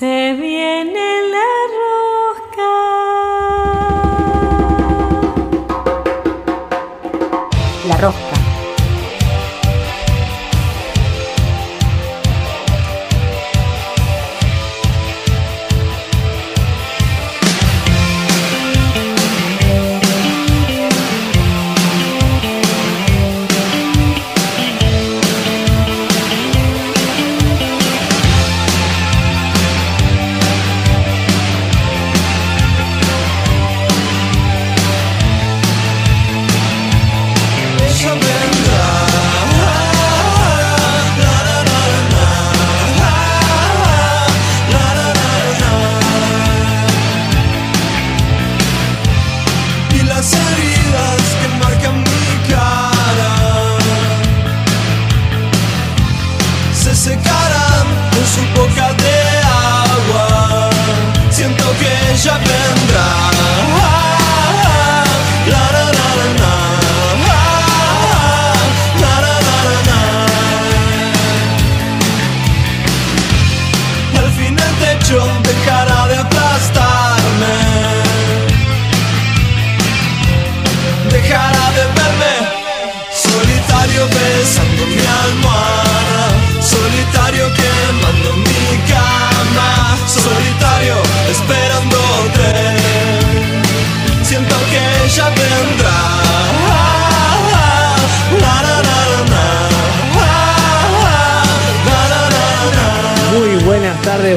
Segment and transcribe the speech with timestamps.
[0.00, 1.29] Se viene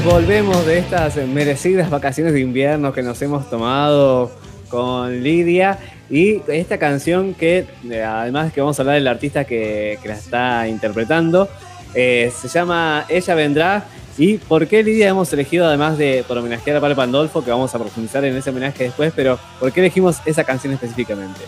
[0.03, 4.31] volvemos de estas merecidas vacaciones de invierno que nos hemos tomado
[4.67, 9.97] con Lidia y esta canción que eh, además que vamos a hablar del artista que,
[10.01, 11.47] que la está interpretando,
[11.95, 13.85] eh, se llama Ella Vendrá
[14.17, 17.73] y por qué Lidia hemos elegido además de por homenajear a Pablo Pandolfo, que vamos
[17.73, 21.41] a profundizar en ese homenaje después, pero ¿por qué elegimos esa canción específicamente?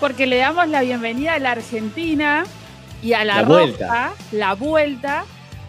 [0.00, 2.44] Porque le damos la bienvenida a la Argentina
[3.02, 4.12] y a la, La Roja, vuelta.
[4.32, 5.24] la vuelta,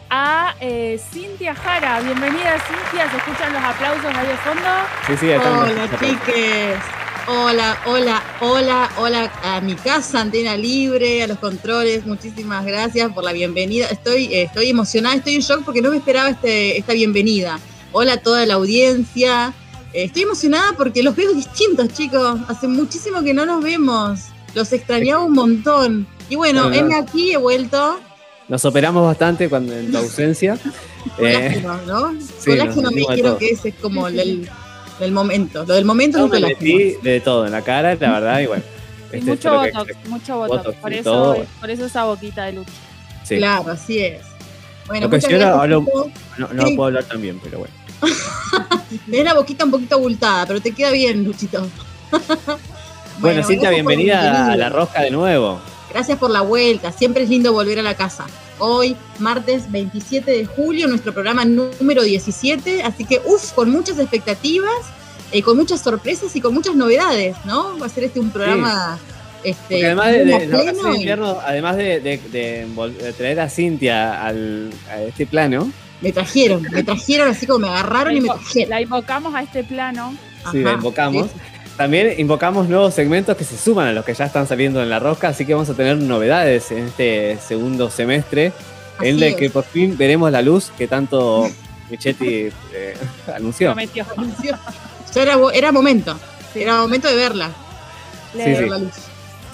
[0.10, 2.02] a eh, Cintia Jara.
[2.02, 3.10] Bienvenida, Cintia.
[3.10, 4.70] ¿Se escuchan los aplausos ahí de fondo?
[5.08, 6.78] Sí, sí, acá Hola chiques,
[7.28, 13.24] hola, hola, hola, hola a mi casa, Antena Libre, a los controles, muchísimas gracias por
[13.24, 13.88] la bienvenida.
[13.88, 17.60] Estoy, eh, estoy emocionada, estoy en shock porque no me esperaba este, esta bienvenida.
[17.92, 19.54] Hola a toda la audiencia.
[19.94, 22.40] Eh, estoy emocionada porque los veo distintos, chicos.
[22.48, 24.20] Hace muchísimo que no nos vemos.
[24.56, 26.08] Los extrañaba un montón.
[26.30, 26.76] Y bueno, Bueno.
[26.76, 28.00] heme aquí, he vuelto.
[28.50, 30.58] Nos operamos bastante cuando en tu ausencia.
[31.20, 32.14] Eh, Colágeno, ¿no?
[32.20, 33.38] sí, Colágeno me todo.
[33.38, 34.50] que ese es como el,
[35.00, 35.64] el momento.
[35.66, 36.60] Lo del momento es Yo un me colágeno.
[36.60, 38.64] metí de todo en la cara, la verdad, y bueno.
[39.14, 40.58] Y este, mucho espero que- botox, mucho botox.
[40.64, 41.46] botox por, eso, todo.
[41.60, 42.72] por eso esa boquita de lucha.
[43.24, 43.38] sí.
[43.38, 44.22] Claro, así es.
[44.88, 45.86] Bueno, Lo que ahora gracias, hablo-.
[46.40, 46.76] No, no Sí.
[46.76, 47.74] puedo hablar tan bien, pero bueno.
[49.06, 51.68] Tenés la boquita un poquito abultada, pero te queda bien, Luchito.
[53.20, 54.56] Bueno, Cintia, gracias por bienvenida a.
[54.56, 55.60] La Rosca de nuevo.
[55.92, 56.92] Gracias por la vuelta.
[56.92, 58.26] Siempre es lindo volver a la casa.
[58.60, 62.84] Hoy, martes 27 de julio, nuestro programa número 17.
[62.84, 64.70] Así que, uff, con muchas expectativas,
[65.32, 67.78] eh, con muchas sorpresas y con muchas novedades, ¿no?
[67.80, 69.00] Va a ser este un programa.
[69.44, 70.22] Este, además de,
[70.96, 75.72] invierno, además de, de- de vol- de traer a Cintia al, a este plano,
[76.02, 78.70] Me trajeron, me trajeron así como me agarraron y me La, trajeron.
[78.70, 80.14] la invocamos a este plano.
[80.52, 81.28] sí, la invocamos.
[81.28, 81.40] sí.
[81.80, 85.00] También invocamos nuevos segmentos que se suman a los que ya están saliendo en La
[85.00, 88.52] Rosca, así que vamos a tener novedades en este segundo semestre,
[89.00, 89.52] en el que es.
[89.54, 91.50] por fin veremos la luz que tanto
[91.90, 92.98] Michetti eh,
[93.34, 93.68] anunció.
[93.74, 94.06] Prometió.
[95.16, 96.20] Ya era, era momento,
[96.54, 96.64] Sí.
[96.64, 97.50] era momento de verla.
[98.34, 98.62] Le- Sí, de sí.
[98.64, 98.92] ver la luz.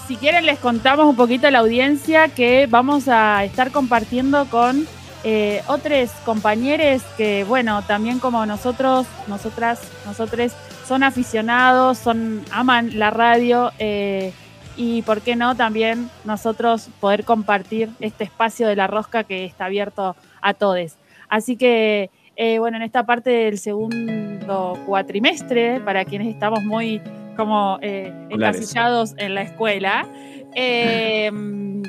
[0.08, 4.84] Si quieren les contamos un poquito a la audiencia que vamos a estar compartiendo con
[5.22, 10.52] eh, otros compañeros que, bueno, también como nosotros, nosotras, nosotres,
[10.86, 14.32] son aficionados, son aman la radio eh,
[14.76, 19.64] y, ¿por qué no, también nosotros poder compartir este espacio de la rosca que está
[19.64, 20.96] abierto a todos.
[21.28, 27.00] Así que, eh, bueno, en esta parte del segundo cuatrimestre, para quienes estamos muy
[27.36, 30.06] como eh, encasillados en la escuela,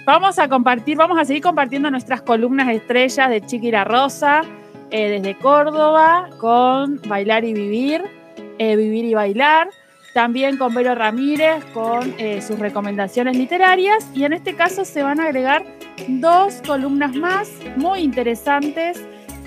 [0.06, 4.42] vamos a compartir, vamos a seguir compartiendo nuestras columnas estrellas de Chiqui la Rosa.
[4.90, 8.17] desde Córdoba con Bailar y Vivir,
[8.58, 9.70] eh, Vivir y Bailar.
[10.14, 14.10] También con Vero Ramírez con eh, sus recomendaciones literarias.
[14.14, 15.64] Y en este caso se van a agregar
[16.08, 19.04] dos columnas más muy interesantes,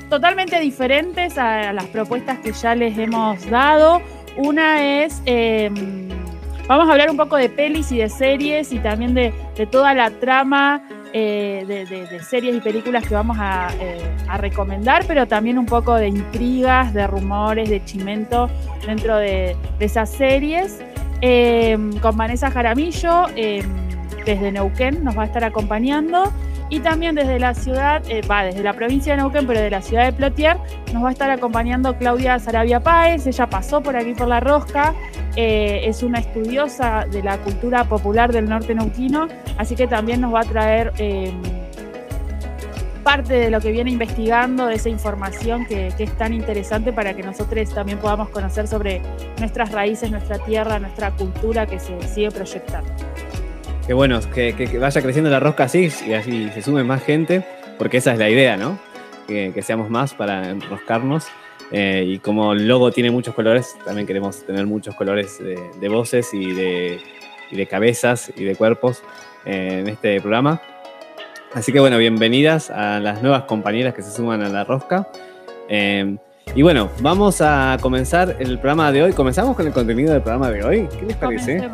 [0.09, 4.01] totalmente diferentes a las propuestas que ya les hemos dado.
[4.37, 6.09] Una es em,
[6.71, 9.33] Vamos a hablar un poco de pelis y de series y también de,
[9.73, 10.81] toda la trama
[11.13, 16.07] eh, de, series y películas que vamos eh, a, recomendar, pero también un poco de
[16.07, 18.49] intrigas, de rumores, de chimento
[18.87, 20.81] dentro de, esas series.
[21.23, 23.27] Em, con Vanessa Jaramillo,
[24.25, 26.33] desde Neuquén, nos va a estar acompañando.
[26.71, 29.83] Y también desde la ciudad, eh, va, desde la provincia de Neuquén, pero de la
[29.83, 30.57] ciudad de Plotier,
[30.95, 33.27] nos va a estar acompañando Claudia Sarabia Páez.
[33.27, 34.95] Ella pasó por aquí por la rosca,
[35.35, 39.27] eh, es una estudiosa de la cultura popular del norte neuquino,
[39.59, 41.43] así que también nos va a traer em,
[43.03, 47.25] parte de lo que viene investigando, de esa información que, es tan interesante para que
[47.25, 49.03] nosotros también podamos conocer sobre
[49.39, 52.91] nuestras raíces, nuestra tierra, nuestra cultura que se sigue proyectando.
[53.91, 57.45] Qué bueno, que, vaya creciendo la rosca así y así se sume más gente,
[57.77, 58.79] porque esa es la idea, ¿no?
[59.27, 61.27] Que, seamos más para enroscarnos.
[61.73, 66.33] Eh, y como el logo tiene muchos colores, también queremos tener muchos colores de, voces
[66.33, 67.01] y de,
[67.51, 69.03] de, cabezas y de cuerpos
[69.45, 70.63] eh, en este programa.
[71.53, 75.09] Así que bueno, bienvenidas a las nuevas compañeras que se suman a la rosca.
[75.69, 76.17] Eh,
[76.55, 79.13] y bueno, vamos a comenzar el programa de hoy.
[79.13, 80.89] ¿Comenzamos con el contenido del programa de hoy?
[80.99, 81.71] ¿Qué les parece?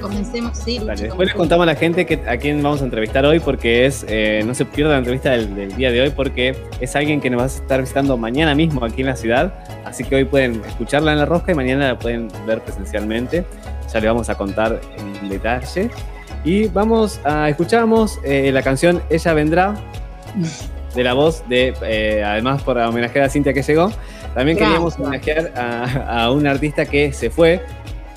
[0.00, 0.78] Comencemos, sí.
[0.78, 4.04] Después les contamos a la gente que, a quién vamos a entrevistar hoy porque es,
[4.08, 7.40] eh, no se pierda la entrevista del, día de hoy porque es alguien que nos
[7.40, 9.54] va a estar visitando mañana mismo aquí en la ciudad.
[9.86, 13.46] Así que hoy pueden escucharla en la rosca y mañana la pueden ver presencialmente.
[13.90, 15.90] Ya le vamos a contar en detalle.
[16.44, 19.74] Y vamos a, escuchamos eh, la canción Ella Vendrá
[20.94, 23.92] de la voz de, eh, además por homenajear a Cintia que llegó,
[24.34, 27.62] también queríamos homenajear a, un artista que se fue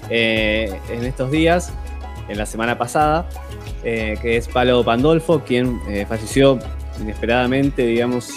[0.09, 1.71] eh, en estos días,
[2.27, 3.27] en la semana pasada,
[3.83, 6.59] eh, que es Palo Pandolfo, quien falleció
[7.01, 8.31] inesperadamente, digamos,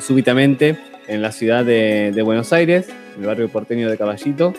[0.00, 0.78] súbitamente
[1.08, 4.54] en la ciudad de, de, Buenos Aires, en el barrio porteño de Caballito,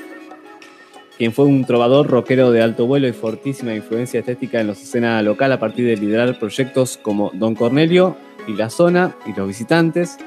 [1.18, 5.22] quien fue un trovador rockero de alto vuelo y fortísima influencia estética en la escena
[5.22, 8.18] local a partir de liderar proyectos como Don Cornelio
[8.48, 10.18] y la zona y los visitantes,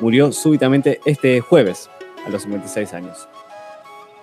[0.00, 1.90] murió súbitamente este jueves,
[2.26, 3.28] a los 56 años.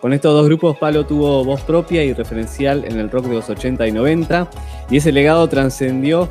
[0.02, 3.50] Con estos dos grupos, Palo tuvo voz propia y referencial en el rock de los
[3.50, 4.50] 80 y 90,
[4.90, 6.28] y ese legado trascendió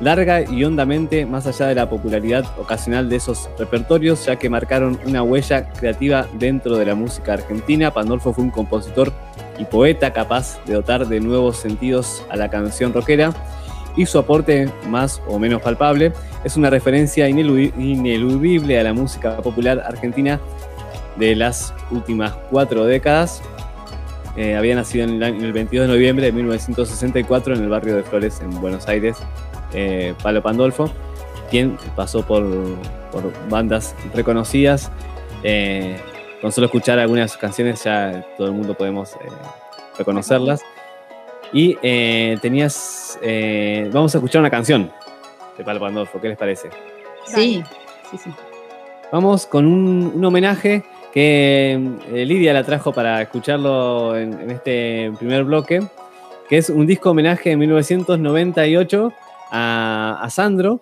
[0.00, 4.98] larga y hondamente más allá de la popularidad ocasional de esos repertorios, ya que marcaron
[5.06, 7.92] una huella creativa dentro de la música argentina.
[7.92, 9.12] Pandolfo fue un compositor
[9.58, 13.32] y poeta capaz de dotar de nuevos sentidos a la canción rockera
[13.96, 16.12] y su aporte más o menos palpable
[16.44, 20.40] es una referencia ineludible a la música popular argentina
[21.16, 23.42] de las últimas cuatro décadas.
[24.36, 28.40] Eh, había nacido en el, 22 de noviembre de 1964 en el barrio de Flores,
[28.40, 29.16] en Buenos Aires,
[29.72, 30.90] eh, Palo Pandolfo,
[31.50, 32.44] quien pasó por,
[33.48, 34.90] bandas reconocidas.
[35.44, 35.96] Eh,
[36.40, 39.12] con solo escuchar algunas canciones ya todo el mundo podemos
[39.96, 40.62] reconocerlas.
[41.54, 43.16] Y eh, tenías.
[43.22, 44.90] Eh, vamos a escuchar una canción
[45.56, 46.68] de Palo Pandolfo, ¿qué les parece?
[47.26, 47.62] Sí,
[48.10, 48.30] sí, sí.
[49.12, 51.78] Vamos con un, homenaje que
[52.12, 55.80] eh, Lidia la trajo para escucharlo en, este primer bloque,
[56.48, 59.12] que es un disco homenaje de 1998
[59.52, 60.80] a, Sandro.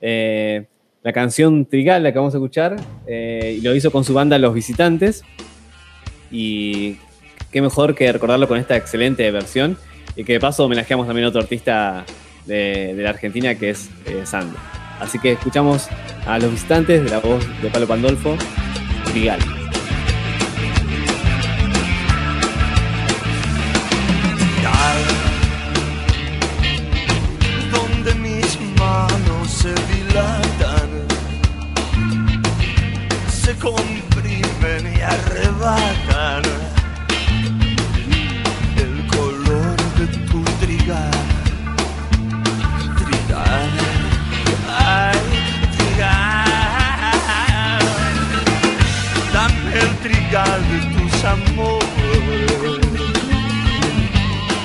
[0.00, 2.76] la canción Trigal, la que vamos a escuchar,
[3.08, 5.24] y lo hizo con su banda Los Visitantes.
[6.30, 6.98] Y
[7.50, 9.76] qué mejor que recordarlo con esta excelente versión.
[10.16, 12.04] Y que de paso homenajeamos también a otro artista
[12.46, 14.58] de, la Argentina que es eh, Sandro.
[14.98, 15.88] Así que escuchamos
[16.26, 18.36] a los visitantes de la voz de Palo Pandolfo,
[19.12, 19.38] Vigal.
[27.70, 30.88] Donde mis manos se dilatan,
[33.28, 36.65] se comprimen y arrebatan
[50.32, 51.86] de tus amores.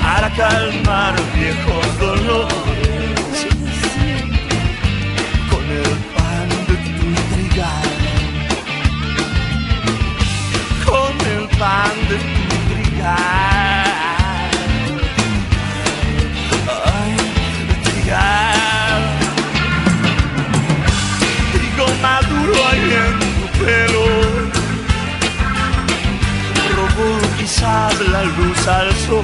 [0.02, 3.48] Para calmar viejos dolores.
[5.52, 7.90] Con el pan de tu trigal.
[10.86, 13.61] Con el pan de tu trigal
[27.62, 29.22] la luz al sol.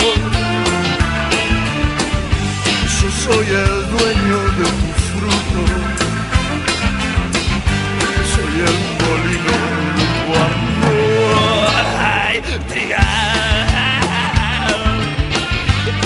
[3.01, 5.61] Yo soy el dueño de tu fruto,
[8.33, 9.55] soy el molino
[9.95, 11.71] de tu amor.
[11.99, 12.35] Ay,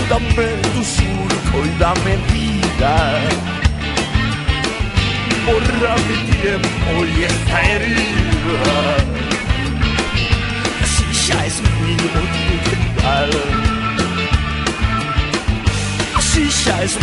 [0.09, 2.93] dame tu surco y dame vida.
[5.45, 9.20] Borra mi tiempo y esta herida.
[11.31, 13.29] Si ya es mío tu trigal.
[16.19, 16.97] Si ya es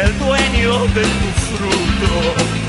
[0.00, 2.61] el dueño de tu fruto.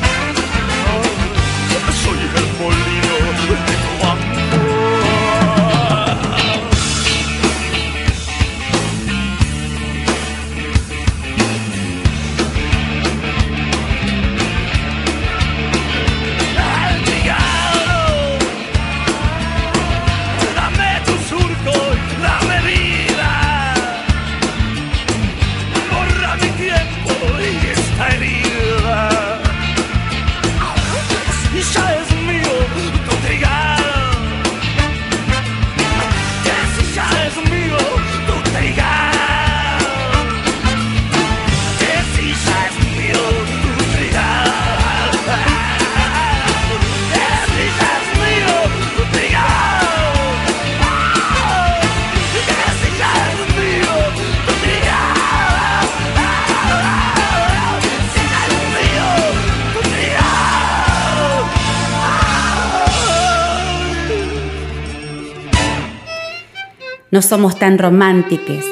[67.14, 68.66] No somos tan románticos,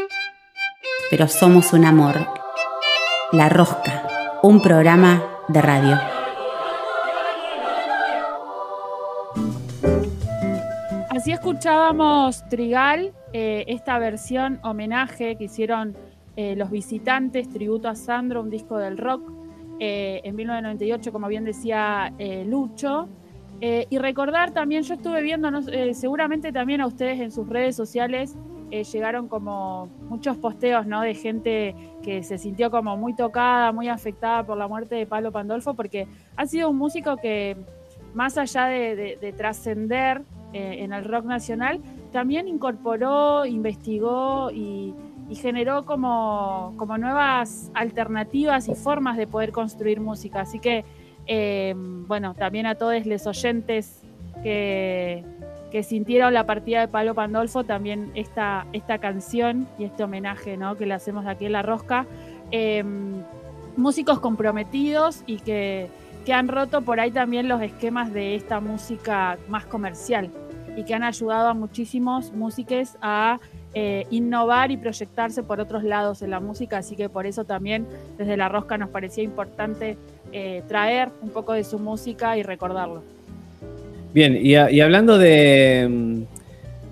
[1.12, 2.16] pero somos un amor.
[3.32, 5.96] La Rosca, un programa de radio.
[11.12, 15.96] Así escuchábamos Trigal, eh, esta versión homenaje que hicieron
[16.36, 19.22] eh, los visitantes, tributo a Sandro, un disco del rock,
[19.80, 22.12] eh, en 1998, como bien decía
[22.48, 23.08] Lucho.
[23.62, 27.76] Eh, y recordar también, yo estuve viendo, eh, seguramente también a ustedes en sus redes
[27.76, 28.36] sociales
[28.72, 31.02] eh, llegaron como muchos posteos, ¿no?
[31.02, 35.32] De gente que se sintió como muy tocada, muy afectada por la muerte de Pablo
[35.32, 37.56] Pandolfo, porque ha sido un músico que,
[38.16, 41.80] más allá de, de- de trascender en el rock nacional,
[42.12, 44.94] también incorporó, investigó y,
[45.30, 50.42] y generó como, como nuevas alternativas y formas de poder construir música.
[50.42, 50.84] Así que,
[51.28, 54.02] eh, bueno, también a todos los oyentes
[54.44, 55.24] que,
[55.84, 60.76] sintieron la partida de Pablo Pandolfo, también esta, esta canción y este homenaje ¿no?
[60.76, 62.06] que le hacemos aquí en La Rosca.
[62.52, 62.84] Eh,
[63.78, 65.90] músicos comprometidos y que,
[66.26, 70.30] que han roto por ahí también los esquemas de esta música más comercial
[70.76, 73.40] y que han ayudado a muchísimos músicos a
[73.74, 77.88] eh, innovar y proyectarse por otros lados en la música, así que por eso también
[78.18, 79.98] desde La Rosca nos parecía importante
[80.34, 83.02] eh, traer un poco de su música y recordarlo.
[84.14, 86.22] Bien, y, hablando de, mm,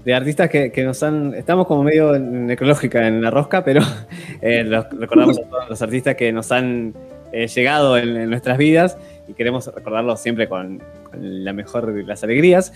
[0.06, 1.34] de artistas que, nos han.
[1.34, 3.82] Estamos como medio necrológica en la rosca, pero
[4.42, 4.64] eh,
[4.98, 6.94] recordamos a todos los artistas que nos han
[7.34, 10.82] llegado en, nuestras vidas y queremos recordarlos siempre con,
[11.14, 12.72] la mejor de las alegrías.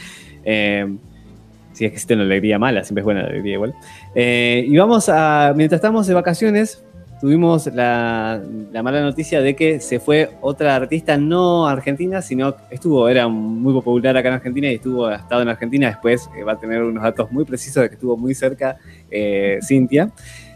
[1.74, 3.76] Si es que existe una alegría mala, siempre es buena la alegría igual.
[4.16, 5.54] Eh, y vamos a.
[5.56, 6.84] Mientras estamos de vacaciones,
[7.24, 8.42] tuvimos la,
[8.74, 13.30] la mala noticia de que se fue otra artista no argentina, sino que estuvo, era
[13.30, 15.88] muy popular acá en Argentina y estuvo ha estado en Argentina.
[15.88, 18.76] Después eh, va a tener unos datos muy precisos de que estuvo muy cerca
[19.10, 20.12] eh, Cintia.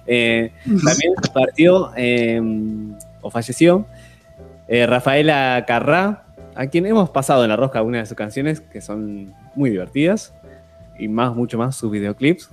[0.06, 2.42] Eh, también partió eh,
[3.22, 3.86] o falleció
[4.68, 9.34] Rafaela Carrá, a quien hemos pasado en la rosca algunas de sus canciones que son
[9.56, 10.34] muy divertidas
[11.00, 12.50] y más, mucho más sus videoclips.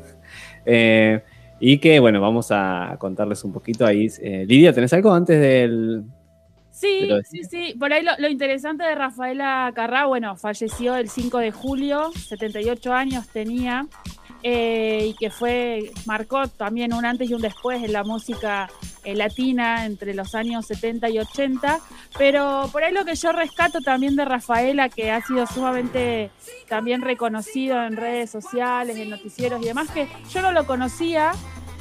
[0.66, 1.22] Eh,
[1.60, 4.08] y que, bueno, vamos a contarles un poquito ahí.
[4.20, 6.04] Eh, Lidia, ¿tenés algo antes del...?
[6.70, 7.76] Sí, sí, sí.
[7.78, 12.92] Por ahí lo, lo interesante de Rafaela Carrá, bueno, falleció el 5 de julio, 78
[12.92, 13.86] años tenía,
[14.46, 18.68] eh, y que fue, marcó también un antes y un después en la música
[19.02, 21.80] eh, latina entre los años 70 y 80.
[22.18, 26.30] Pero por ahí lo que yo rescato también de Rafaela, que ha sido sumamente
[26.68, 31.32] también reconocido en redes sociales, en noticieros y demás, que yo no lo conocía,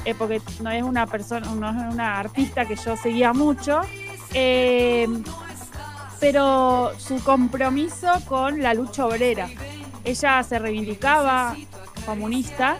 [0.06, 3.82] eh, porque no es una persona, no es una artista que yo seguía mucho.
[6.22, 9.50] Pero su compromiso con la lucha obrera.
[10.06, 11.58] Ella se reivindicaba
[12.04, 12.78] comunista.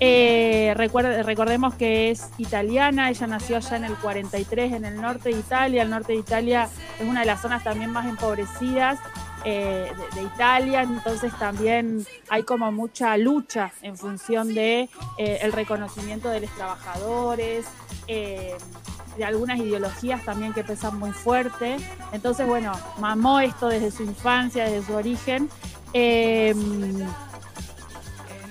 [0.00, 5.30] Eh, recuerde- recordemos que es italiana, ella nació allá en el 43 en el norte
[5.30, 5.82] de Italia.
[5.82, 6.68] El norte de Italia
[7.00, 9.00] es una de las zonas también más empobrecidas
[9.44, 16.40] eh, de, Italia, entonces también hay como mucha lucha en función de eh, reconocimiento de
[16.40, 17.66] los trabajadores,
[18.06, 21.76] de algunas ideologías también que pesan muy fuerte.
[22.12, 25.48] Entonces, bueno, mamó esto desde su infancia, desde su origen.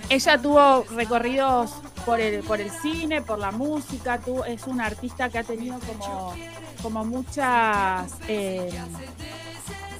[0.10, 1.72] Ella tuvo recorridos
[2.06, 5.78] por el, por el cine, por la música, tu- es una artista que ha tenido
[5.80, 6.34] como,
[6.82, 8.70] como muchas, eh,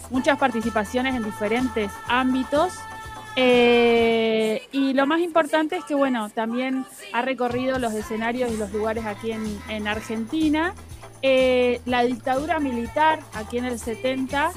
[0.10, 2.74] muchas participaciones en diferentes ámbitos.
[3.36, 8.72] Eh, y lo más importante es que, bueno, también ha recorrido los escenarios y los
[8.72, 10.74] lugares aquí en, en Argentina.
[11.22, 14.52] Eh, la dictadura militar aquí en el 70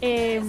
[0.00, 0.42] eh,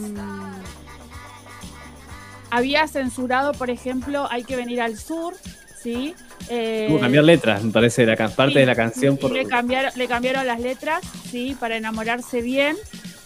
[2.51, 5.35] había censurado, por ejemplo, Hay que venir al sur,
[5.81, 6.15] ¿sí?
[6.49, 9.17] Eh, cambiar letras, me parece, la parte de la canción.
[9.17, 9.31] Por...
[9.31, 12.75] le, cambiaron, le cambiaron las letras, sí, para enamorarse bien.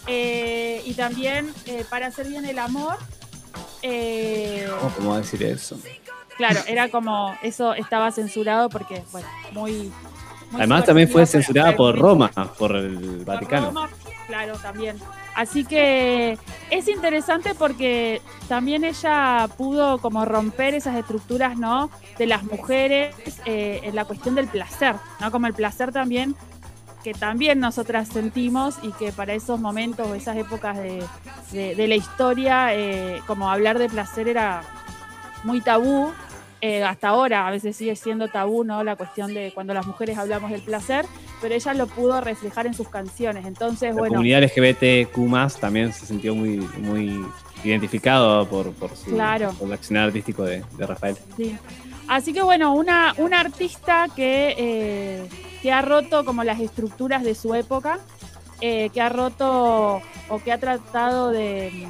[0.06, 2.96] eh, y también eh, para hacer bien el amor.
[3.82, 5.78] eh, ¿Cómo decir eso?
[6.36, 9.72] claro, era como, eso estaba censurado porque, bueno, muy...
[10.50, 13.66] muy Además, también fue censurada por Roma, por el por Vaticano.
[13.66, 13.88] Roma,
[14.26, 14.96] claro, también.
[15.34, 16.38] Así que
[16.70, 21.90] es interesante porque también ella pudo como romper esas estructuras, ¿no?
[22.18, 25.30] De las mujeres eh, en la cuestión del placer, ¿no?
[25.30, 26.36] Como el placer también
[27.02, 31.04] que también nosotras sentimos y que para esos momentos o esas épocas de,
[31.52, 34.62] de- la historia, eh, como hablar de placer era
[35.42, 36.12] muy tabú.
[36.66, 38.82] Eh, hasta ahora a veces sigue siendo tabú, ¿no?
[38.84, 41.04] La cuestión de cuando las mujeres hablamos del placer,
[41.42, 43.44] pero ella lo pudo reflejar en sus canciones.
[43.44, 47.22] Entonces, La bueno, comunidad LGBTQ también se sintió muy, muy
[47.64, 49.50] identificado por, por, su, Claro.
[49.58, 51.18] por el accionar artístico de, de Rafael.
[51.36, 51.54] Sí.
[52.08, 55.28] Así que bueno, una, una artista que, eh,
[55.60, 57.98] que ha roto como las estructuras de su época,
[58.62, 60.00] eh, que ha roto
[60.30, 61.86] o que ha tratado de,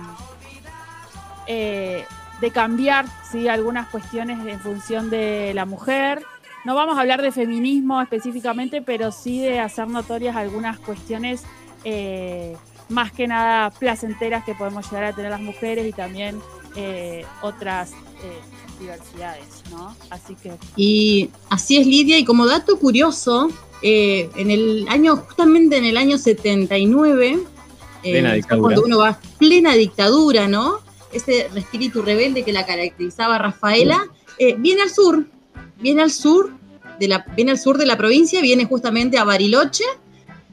[1.47, 2.05] eh,
[2.41, 3.49] de cambiar ¿sí?
[3.49, 6.23] algunas cuestiones en función de la mujer.
[6.65, 11.43] No vamos a hablar de feminismo específicamente, pero sí de hacer notorias algunas cuestiones
[11.85, 12.57] eh,
[12.89, 16.41] más que nada placenteras que podemos llegar a tener las mujeres y también
[16.77, 18.41] eh, otras eh,
[18.81, 19.95] diversidades, ¿no?
[20.11, 23.49] Así que Y así es Lidia, y como dato curioso,
[23.83, 27.39] eh, en el año, justamente en el año 79,
[28.03, 28.63] eh, Plena dictadura.
[28.63, 30.81] cuando uno va plena dictadura, ¿no?
[31.15, 34.05] Ese espíritu rebelde que la caracterizaba Rafaela,
[34.39, 35.25] eh, viene al sur,
[35.81, 36.51] viene al sur
[36.99, 39.85] de la, viene al sur de la provincia, viene justamente a Bariloche,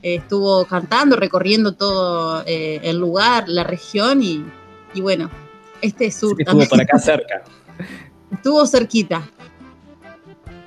[0.03, 4.43] eh, estuvo cantando, recorriendo todo eh, el lugar, la región, y,
[4.93, 5.29] y bueno,
[5.81, 7.43] este sur que estuvo por acá cerca.
[8.31, 9.21] estuvo cerquita.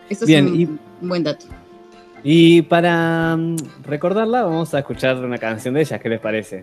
[0.09, 0.69] Eso Bien, es un y,
[1.07, 1.47] buen dato.
[2.23, 6.63] y para mm, recordarla, vamos a escuchar una canción de ella, ¿qué les parece?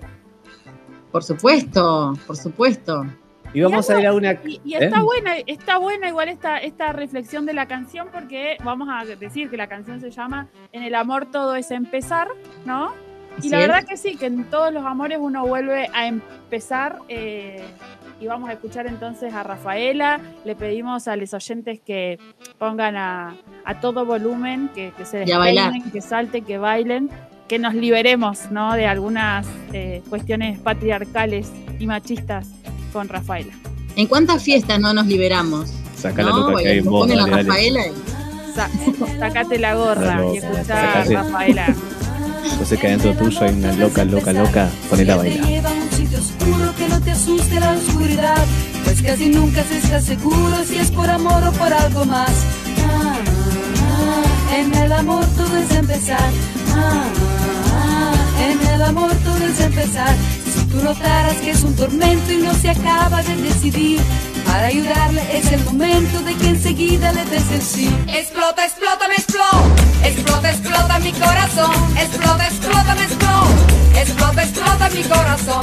[1.12, 3.06] Por supuesto, por supuesto.
[3.54, 4.34] Y vamos a ir a una.
[4.34, 5.04] Y, y está ¿Eh?
[5.04, 9.58] buena, está buena igual esta, esta reflexión de la canción porque vamos a decir que
[9.58, 12.28] la canción se llama En el amor todo es empezar,
[12.66, 12.94] ¿no?
[13.42, 17.64] Y la verdad que sí, que en todos los amores uno vuelve a empezar eh,
[18.20, 20.20] y vamos a escuchar entonces a Rafaela.
[20.44, 22.20] Le pedimos a los oyentes que
[22.58, 27.10] pongan a, a todo volumen, que, que se despeinen, que salten, que bailen,
[27.48, 28.74] que nos liberemos ¿no?
[28.74, 32.50] de algunas eh, cuestiones patriarcales y machistas
[32.92, 33.54] con Rafaela.
[33.96, 35.70] ¿En cuántas fiestas no nos liberamos?
[35.98, 36.56] Saca la ¿No?
[36.56, 37.48] que hay en Nos vos, ponen a dale, dale.
[37.50, 38.70] Rafaela y- Sa-
[39.20, 41.04] sacate la gorra Dale, y escuchá.
[41.06, 41.76] Rafaela.
[42.60, 44.70] Yo sé que adentro tuyo hay una loca, loca, loca.
[44.90, 45.48] Ponela a Te bailar.
[45.48, 48.46] lleva a un sitio oscuro que no te asuste la oscuridad,
[48.84, 52.30] pues casi nunca se está seguro si es por amor o por algo más.
[52.90, 53.16] Ah,
[53.90, 56.30] ah, en el amor todo es empezar.
[56.76, 57.06] Ah,
[58.50, 60.16] en el amor todo es empezar.
[60.54, 64.02] Si tú notaras que es un tormento y no se acaba de decidir,
[64.46, 67.90] para ayudarle es el momento de que enseguida le des el sí.
[68.08, 69.64] Explota, explota, me explota.
[70.04, 71.72] Explota, explota mi corazón.
[71.98, 74.02] Explota, explota, me explota.
[74.02, 75.62] Explota, explota mi corazón.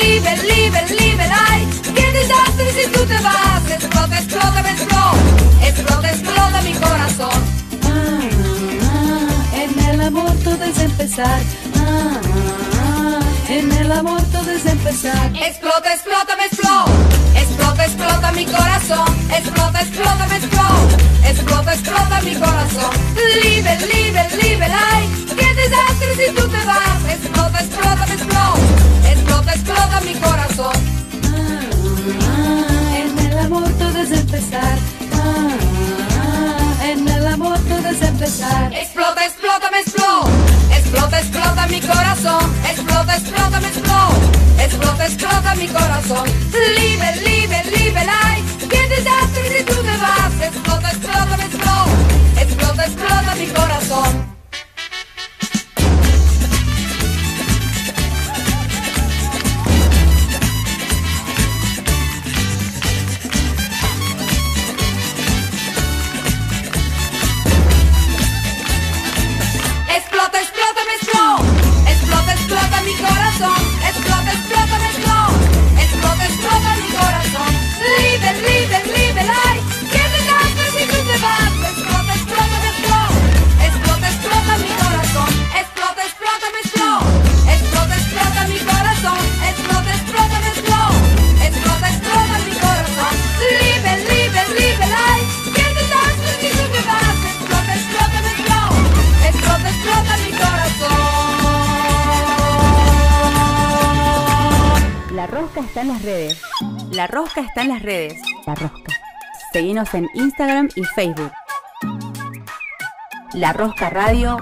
[0.00, 1.68] Libre, libre, libre, ay.
[1.94, 3.70] Qué desastre si tú te vas.
[3.70, 5.68] Explota, explota, me explota.
[5.68, 7.40] Explota, explota mi corazón.
[7.84, 8.20] Ah,
[8.84, 11.40] ah, en el amor todo es empezar.
[11.76, 12.59] Ah, ah,
[13.50, 15.32] en el amor todo es empezar.
[15.34, 16.92] Explota, explota, me explota.
[17.34, 19.08] Explota, explota mi corazón.
[19.28, 21.28] Explota, explota, me explota.
[21.28, 22.90] Explota, explota mi corazón.
[23.42, 25.34] Live, live, live like.
[25.34, 27.04] Qué desastre si tú te vas.
[27.10, 28.60] Explota, explota, me explota.
[29.10, 30.76] Explota, explota mi corazón.
[32.22, 34.12] Ah, en el amor todo es
[34.54, 34.78] ah,
[36.84, 38.00] en el amor todo es.
[38.00, 39.19] Explota
[43.20, 45.04] Explota, explota, explota.
[45.04, 46.26] Explota, mi corazón.
[46.78, 48.66] Libre, libre, libre, life.
[48.66, 50.32] ¿Qué desastre si tú te vas?
[50.40, 52.40] Explota, explota, explota.
[52.40, 54.39] Explota, explota mi corazón.
[105.62, 106.42] Está en las redes.
[106.90, 108.20] La rosca está en las redes.
[108.46, 108.92] La rosca.
[109.52, 111.32] Seguinos en Instagram y Facebook.
[113.34, 114.36] La rosca radio.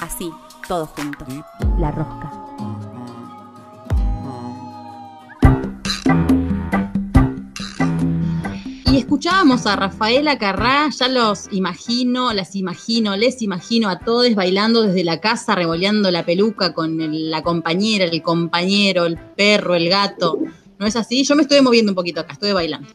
[0.00, 0.30] Así,
[0.66, 1.24] todo junto.
[1.78, 2.31] La rosca.
[8.92, 14.82] Y escuchábamos a Rafaela Carrá, ya los imagino, las imagino, les imagino a todos bailando
[14.82, 16.98] desde la casa, revoleando la peluca con
[17.30, 20.40] la compañera, el compañero, el perro, el gato.
[20.78, 21.24] ¿No es así?
[21.24, 22.86] Yo me estoy moviendo un poquito acá, estoy bailando.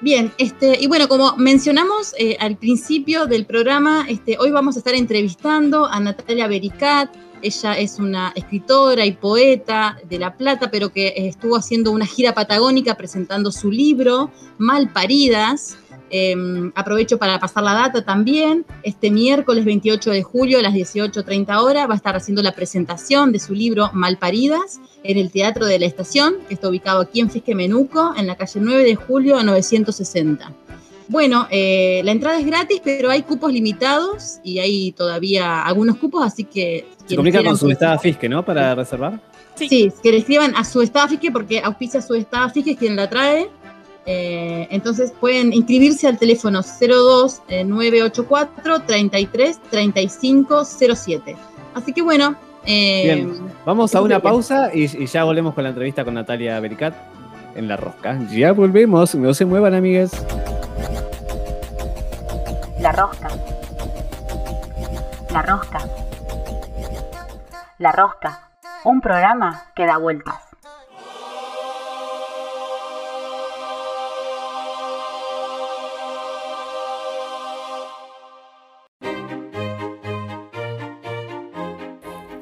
[0.00, 4.78] Bien, este, y bueno, como mencionamos eh, al principio del programa, este, hoy vamos a
[4.78, 7.10] estar entrevistando a Natalia Bericat.
[7.46, 12.34] Ella es una escritora y poeta de La Plata, pero que estuvo haciendo una gira
[12.34, 15.78] patagónica presentando su libro, Malparidas.
[16.10, 16.34] Eh,
[16.74, 18.66] aprovecho para pasar la data también.
[18.82, 23.30] Este miércoles 28 de julio a las 18.30 horas va a estar haciendo la presentación
[23.30, 27.30] de su libro Malparidas en el Teatro de la Estación, que está ubicado aquí en
[27.30, 30.65] Fisque Menuco, en la calle 9 de julio a 960.
[31.08, 36.24] Bueno, eh, la entrada es gratis, pero hay cupos limitados y hay todavía algunos cupos,
[36.24, 36.86] así que...
[37.06, 38.44] Se comunica con su estado Fisque, ¿no?
[38.44, 39.20] Para reservar.
[39.54, 39.90] Sí.
[40.02, 43.08] que le escriban a su estado Fisque porque auspicia su estado Fisque es quien la
[43.08, 43.48] trae.
[44.04, 51.36] Eh, entonces pueden inscribirse al teléfono 02 eh, 984 33 35 07.
[51.74, 52.36] Así que bueno.
[52.64, 53.38] eh, Bien.
[53.64, 56.94] Vamos a una pausa y, y ya volvemos con la entrevista con Natalia Bericat
[57.56, 58.18] en La Rosca.
[58.30, 60.12] Ya volvemos, no se muevan, amigues.
[62.78, 63.28] La rosca.
[65.30, 65.78] La rosca.
[67.78, 68.50] La rosca.
[68.84, 70.36] Un programa que da vueltas.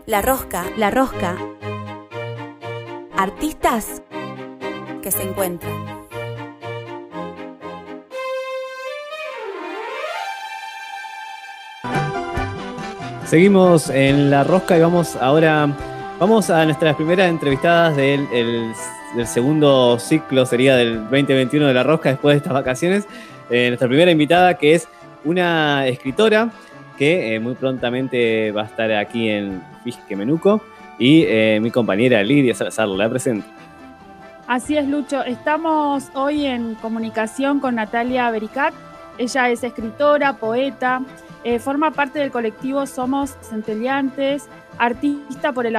[0.06, 0.64] La rosca.
[0.76, 1.36] La rosca.
[3.16, 4.02] Artistas
[5.04, 5.84] que se encuentran.
[13.26, 15.68] Seguimos en La Rosca y vamos ahora,
[16.20, 18.72] vamos a nuestras primeras entrevistadas del, el-
[19.26, 23.06] segundo ciclo, sería del 2021 de La Rosca después de estas vacaciones.
[23.50, 24.88] Eh, nuestra primera invitada que es
[25.24, 26.50] una escritora
[26.98, 30.60] que eh, muy prontamente va a estar aquí en Fisque Menuco
[30.98, 33.46] y eh, mi compañera Lidia Salazar, la presento.
[34.46, 35.24] Así es, Lucho.
[35.24, 38.74] Estamos hoy en comunicación con Natalia Bericat.
[39.16, 41.00] Ella es escritora, poeta,
[41.44, 45.76] eh, forma parte del colectivo Somos Centelliantes, artista por el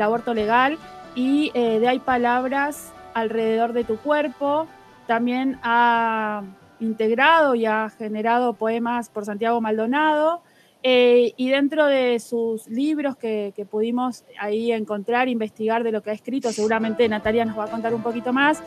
[0.00, 0.78] aborto legal
[1.14, 4.66] y eh, de Hay Palabras alrededor de tu cuerpo.
[5.06, 6.42] También ha
[6.80, 10.42] integrado y ha generado poemas por Santiago Maldonado.
[10.82, 16.12] Eh, y dentro de sus libros que, pudimos ahí encontrar, investigar de lo que ha
[16.12, 18.62] escrito, seguramente Natalia nos va a contar un poquito más.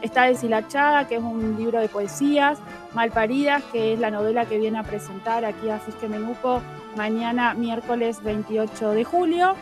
[0.00, 2.58] Está Deshilachada, que es un libro de poesías,
[2.94, 6.60] Malparidas, que es la novela que viene a presentar aquí a Fisque Menuco
[6.96, 9.54] mañana, miércoles 28 de julio.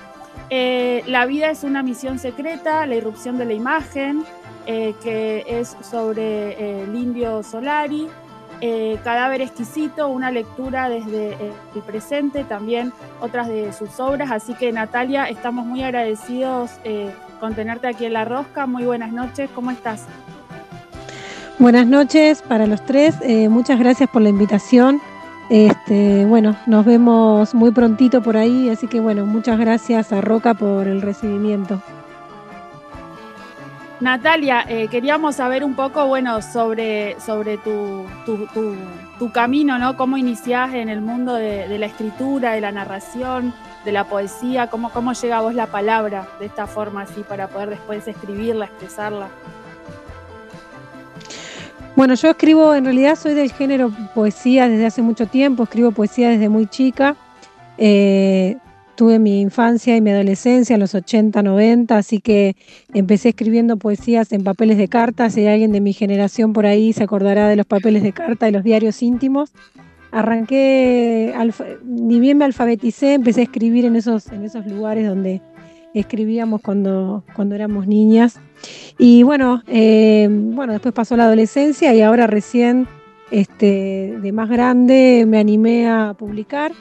[0.48, 4.24] Eh, la vida es una misión secreta, la irrupción de la imagen,
[4.66, 8.08] eh, que es sobre eh, el Solari.
[8.60, 11.36] Eh, Cadáver exquisito, una lectura desde
[11.74, 14.30] el presente, también otras de sus obras.
[14.30, 18.66] Así que Natalia, estamos muy agradecidos eh, con tenerte aquí en La Rosca.
[18.66, 20.06] Muy buenas noches, ¿cómo estás?
[21.58, 25.00] Buenas noches para los tres, eh, muchas gracias por la invitación.
[25.50, 30.54] Este, bueno, nos vemos muy prontito por ahí, así que bueno, muchas gracias a Roca
[30.54, 31.82] por el recibimiento.
[34.00, 38.48] Natalia, eh, queríamos saber un poco, bueno, sobre, sobre tu, tu,
[39.18, 39.98] tu, camino, ¿no?
[39.98, 43.52] Cómo iniciás en el mundo de, la escritura, de la narración,
[43.84, 47.48] de la poesía, cómo, cómo llega a vos la palabra de esta forma así para
[47.48, 49.28] poder después escribirla, expresarla.
[51.94, 56.30] Bueno, yo escribo, en realidad soy del género poesía desde hace mucho tiempo, escribo poesía
[56.30, 57.16] desde muy chica.
[57.76, 58.56] Eh,
[59.00, 62.54] tuve mi infancia y mi adolescencia en los 80, 90, así que
[62.92, 65.32] empecé escribiendo poesías en papeles de cartas.
[65.32, 68.52] Si alguien de mi generación por ahí se acordará de los papeles de carta y
[68.52, 69.54] los diarios íntimos.
[70.10, 71.32] Arranqué,
[71.82, 75.40] ni bien me alfabeticé, empecé a escribir en esos, en esos lugares donde
[75.94, 78.38] escribíamos cuando, cuando éramos niñas.
[78.98, 82.86] Y bueno, eh, bueno, después pasó la adolescencia y ahora recién
[83.30, 86.72] este, de más grande me animé a publicar.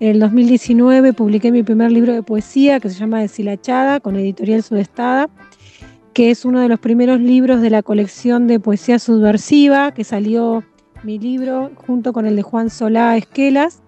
[0.00, 4.62] En el 2019 publiqué mi primer libro de poesía que se llama Deshilachada con Editorial
[4.62, 5.28] Sudestada,
[6.12, 10.62] que es uno de los primeros libros de la colección de poesía subversiva que salió
[11.02, 13.82] mi libro junto con el de Juan Solá Esquelas.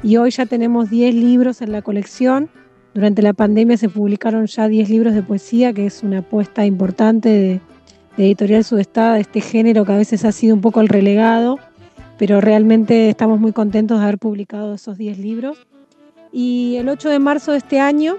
[0.00, 2.50] Y hoy ya tenemos 10 libros en la colección.
[2.94, 7.28] Durante la pandemia se publicaron ya 10 libros de poesía, que es una apuesta importante
[7.28, 7.60] de,
[8.16, 11.58] Editorial Sudestada, de este género que a veces ha sido un poco el relegado
[12.18, 15.58] pero realmente estamos muy contentos de haber publicado esos 10 libros.
[16.32, 18.16] Y el 8 de marzo de este año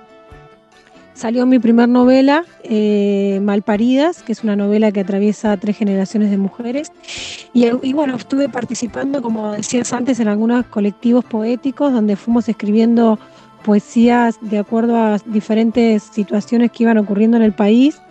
[1.14, 6.38] salió mi primer novela, eh, Malparidas, que es una novela que atraviesa tres generaciones de
[6.38, 6.92] mujeres.
[7.54, 13.20] Y, y, bueno, estuve participando, como decías antes, en algunos colectivos poéticos donde fuimos escribiendo
[13.64, 18.02] poesías de acuerdo a diferentes situaciones que iban ocurriendo en el país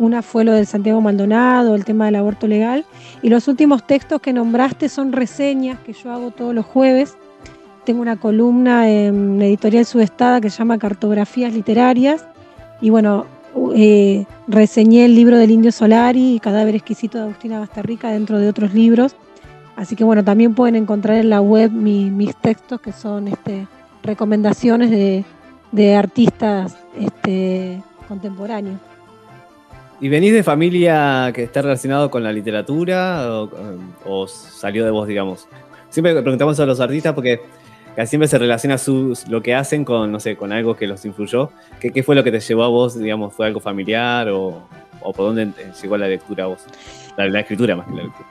[0.00, 2.86] una fue lo de Santiago Maldonado, el tema del aborto legal.
[3.22, 7.16] Y los últimos textos que nombraste son reseñas que yo hago todos los jueves.
[7.84, 12.24] Tengo una columna en Editorial Sudestada que se llama Cartografías Literarias.
[12.80, 13.26] Y bueno,
[13.74, 18.48] eh, reseñé el libro del Indio Solari y Cadáver Exquisito de Agustina Bastarrica dentro de
[18.48, 19.14] otros libros.
[19.76, 23.66] Así que bueno, también pueden encontrar en la web mis textos que son este,
[24.02, 28.89] recomendaciones de, artistas este, contemporáneos.
[30.02, 33.28] ¿Y venís de familia que está relacionado con la literatura
[34.06, 35.46] o, salió de vos, digamos?
[35.90, 37.42] Siempre preguntamos a los artistas porque
[37.94, 41.04] casi siempre se relaciona sus, lo que hacen con, no sé, con algo que los
[41.04, 41.50] influyó.
[41.80, 44.62] ¿Qué, ¿Qué, fue lo que te llevó a vos, digamos, fue algo familiar o,
[45.02, 46.64] o por dónde llegó la lectura a vos?
[47.18, 48.28] La, escritura más que la lectura.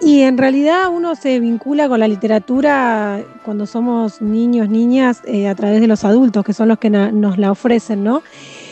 [0.00, 5.54] Y en realidad uno se vincula con la literatura cuando somos niños, niñas, eh, a
[5.56, 8.22] través de los adultos, que son los que nos la ofrecen, ¿no?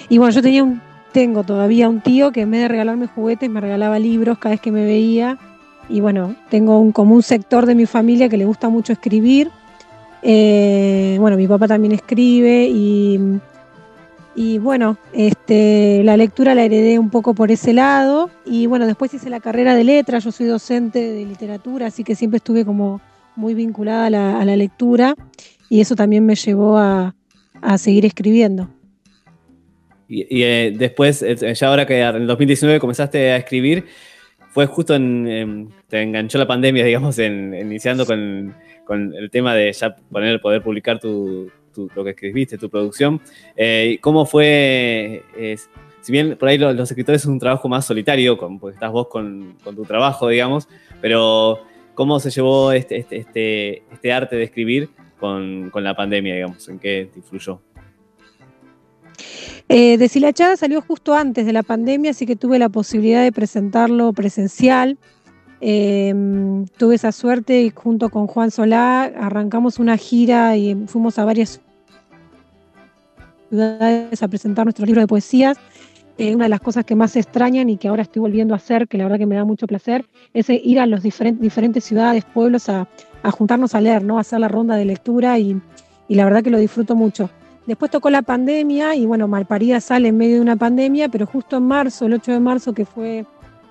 [0.09, 3.49] Y bueno, yo tenía un tengo todavía un tío que en vez de regalarme juguetes
[3.51, 5.39] me regalaba libros cada vez que me veía.
[5.89, 9.51] Y bueno, tengo un, como sector de mi familia que le gusta mucho escribir.
[10.23, 13.21] Eh, bueno, mi papá también escribe y,
[14.35, 18.31] y bueno, este, la lectura la heredé un poco por ese lado.
[18.47, 22.15] Y bueno, después hice la carrera de letras, yo soy docente de literatura, así que
[22.15, 23.01] siempre estuve como
[23.37, 25.15] muy vinculada a la, a la lectura
[25.69, 27.15] y eso también me llevó a,
[27.61, 28.69] a seguir escribiendo.
[30.15, 33.87] Y, eh, después, eh, ya ahora que en el 2019 comenzaste a escribir,
[34.51, 38.55] fue justo en, te enganchó la pandemia, digamos, en, iniciando con,
[38.91, 41.51] el tema de ya poner, poder publicar tu,
[41.95, 43.23] lo que escribiste, tu producción.
[43.57, 45.23] Eh, ¿Cómo fue?
[46.03, 49.09] si bien por ahí los, escritores es un trabajo más solitario, con, porque estás vos
[49.09, 50.69] con, tu trabajo, digamos,
[51.01, 51.61] pero
[51.95, 56.69] ¿cómo se llevó este, este, este, este arte de escribir con, con la pandemia, digamos?
[56.69, 57.63] ¿En qué te influyó?
[59.69, 64.13] Eh, Deshilachada salió justo antes de la pandemia, así que tuve la posibilidad de presentarlo
[64.13, 64.99] presencial.
[65.61, 71.25] Em, tuve esa suerte y junto con Juan Solá arrancamos una gira y fuimos a
[71.25, 71.61] varias
[73.49, 75.57] ciudades a presentar nuestros libros de poesías.
[76.19, 78.89] Eh, una de las cosas que más extrañan y que ahora estoy volviendo a hacer,
[78.89, 82.69] que la verdad que me da mucho placer, es ir a las diferentes, ciudades, pueblos
[82.69, 82.89] a,
[83.31, 84.19] juntarnos a leer, ¿no?
[84.19, 85.61] a hacer la ronda de lectura y
[86.09, 87.31] la verdad que lo disfruto mucho.
[87.67, 91.59] Después tocó la pandemia y bueno, Malparida sale en medio de una pandemia, pero justo
[91.59, 93.25] en marzo, el 8 de marzo, que fue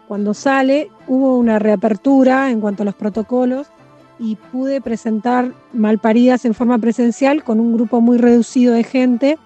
[0.07, 3.67] cuando sale, hubo una reapertura en cuanto a los protocolos
[4.19, 9.37] y pude presentar Malparidas en forma presencial con un grupo muy reducido de gente.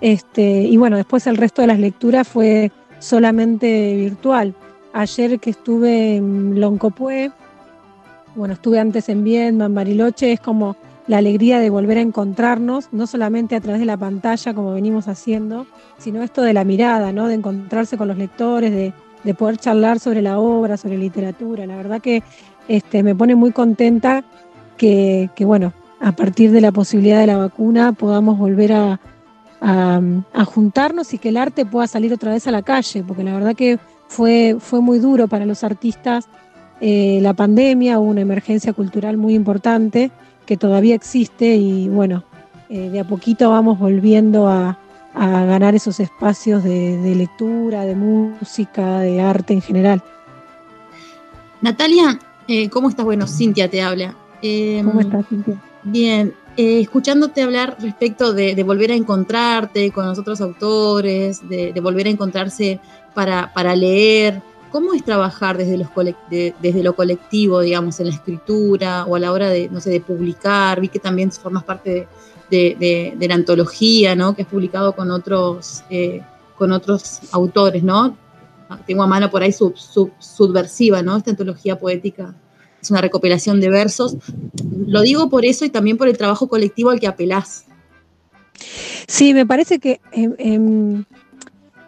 [0.00, 4.54] Este, y bueno, después el resto de las lecturas fue solamente virtual.
[4.92, 7.32] Ayer que estuve en Loncopué,
[8.34, 10.76] bueno, estuve antes en Viedma, en Bariloche, es como
[11.12, 15.08] la alegría de volver a encontrarnos, no solamente a través de la pantalla como venimos
[15.08, 15.66] haciendo,
[15.98, 17.28] sino esto de la mirada, ¿no?
[17.28, 21.66] de encontrarse con los lectores, de, poder charlar sobre la obra, sobre literatura.
[21.66, 22.22] La verdad que
[22.66, 24.24] este, me pone muy contenta
[24.78, 28.98] que, bueno, a partir de la posibilidad de la vacuna podamos volver a,
[29.60, 33.34] a, juntarnos y que el arte pueda salir otra vez a la calle, porque la
[33.34, 36.26] verdad que fue, fue muy duro para los artistas
[36.80, 40.10] eh, la pandemia, hubo una emergencia cultural muy importante
[40.46, 42.24] que todavía existe y bueno,
[42.68, 44.78] eh, de a poquito vamos volviendo a,
[45.14, 50.02] ganar esos espacios de, lectura, de música, de arte en general.
[51.60, 53.04] Natalia, eh, ¿cómo estás?
[53.04, 54.16] Bueno, Cintia te habla.
[54.40, 55.60] ¿Cómo estás, Cintia?
[55.82, 62.06] Bien, eh, escuchándote hablar respecto de, volver a encontrarte con los otros autores, de, volver
[62.06, 62.78] a encontrarse
[63.14, 65.76] para, para, leer, ¿cómo es trabajar desde,
[66.82, 70.80] lo colectivo, digamos, en la escritura o a la hora de, no sé, de publicar?
[70.80, 72.08] Vi que también formas parte
[72.50, 74.34] de, la antología, ¿no?
[74.34, 76.22] Que has publicado con otros, eh,
[76.56, 78.16] con otros autores, ¿no?
[78.86, 81.18] Tengo a mano por ahí subversiva, ¿no?
[81.18, 82.34] Esta antología poética
[82.80, 84.16] es una recopilación de versos.
[84.86, 87.66] Lo digo por eso y también por el trabajo colectivo al que apelás.
[89.06, 91.04] Sí, me parece que em, em,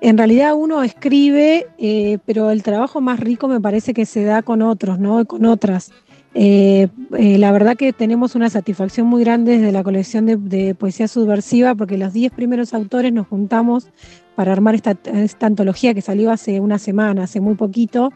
[0.04, 4.42] en realidad uno escribe, eh, pero el trabajo más rico me parece que se da
[4.42, 5.24] con otros, ¿no?
[5.24, 5.92] Con otras.
[6.34, 11.08] Eh, eh, la verdad que tenemos una satisfacción muy grande desde la colección de, poesía
[11.08, 13.88] subversiva porque los 10 primeros autores nos juntamos
[14.34, 18.12] para armar esta, esta antología que salió hace una semana, hace muy poquito,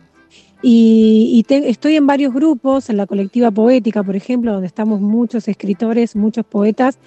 [0.60, 6.16] y, estoy en varios grupos, en la colectiva poética, por ejemplo, donde estamos muchos escritores,
[6.16, 6.98] muchos poetas,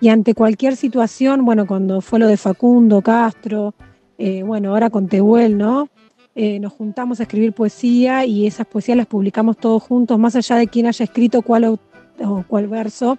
[0.00, 3.74] y ante cualquier situación, bueno, cuando fue lo de Facundo, Castro,
[4.18, 5.88] eh, bueno, ahora con Tehuel, ¿no?
[6.34, 10.56] Eh, nos juntamos a escribir poesía y esas poesías las publicamos todos juntos, más allá
[10.56, 13.18] de quién haya escrito cuál o, cuál verso,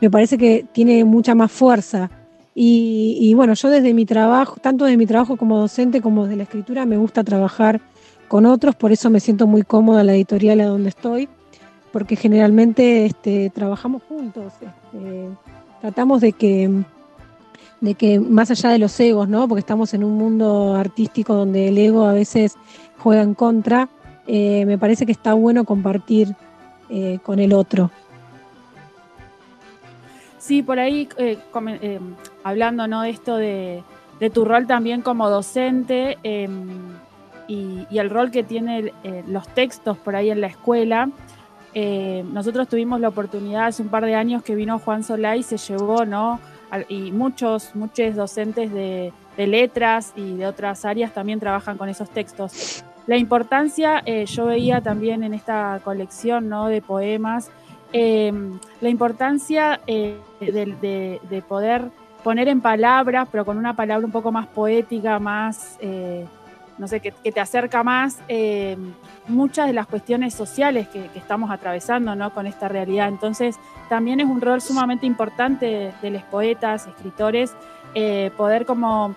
[0.00, 2.10] me parece que tiene mucha más fuerza.
[2.54, 6.36] Y, y, bueno, yo desde mi trabajo, tanto desde mi trabajo como docente como desde
[6.36, 7.80] la escritura, me gusta trabajar
[8.26, 11.28] con otros, por eso me siento muy cómoda en la editorial a donde estoy,
[11.92, 15.28] porque generalmente este, trabajamos juntos, este,
[15.80, 16.70] tratamos de que,
[17.80, 19.46] de que más allá de los egos, ¿no?
[19.46, 22.56] porque estamos en un mundo artístico donde el ego a veces
[22.98, 23.88] juega en contra,
[24.26, 26.34] eh, me parece que está bueno compartir
[26.90, 27.90] eh, con el otro.
[30.38, 31.38] Sí, por ahí eh,
[32.42, 33.02] hablando ¿no?
[33.02, 33.82] de esto de,
[34.18, 36.68] de, tu rol también como docente, em,
[37.46, 38.92] y, el rol que tienen
[39.26, 41.10] los textos por ahí en la escuela.
[41.74, 45.56] Nosotros tuvimos la oportunidad hace un par de años que vino Juan Solá y se
[45.56, 46.40] llevó, ¿no?
[46.88, 52.84] Y muchos, muchos docentes de, letras y de otras áreas también trabajan con esos textos.
[53.06, 56.66] La importancia, eh, yo veía también en esta colección ¿no?
[56.66, 57.50] de poemas,
[57.92, 61.88] la importancia de, de, poder
[62.22, 65.78] poner en palabras, pero con una palabra un poco más poética, más
[66.78, 68.76] no sé, que, te acerca más eh,
[69.26, 72.32] muchas de las cuestiones sociales que, estamos atravesando ¿no?
[72.32, 73.08] con esta realidad.
[73.08, 73.56] Entonces,
[73.88, 77.54] también es un rol sumamente importante de, los poetas, escritores,
[77.94, 79.14] eh, poder como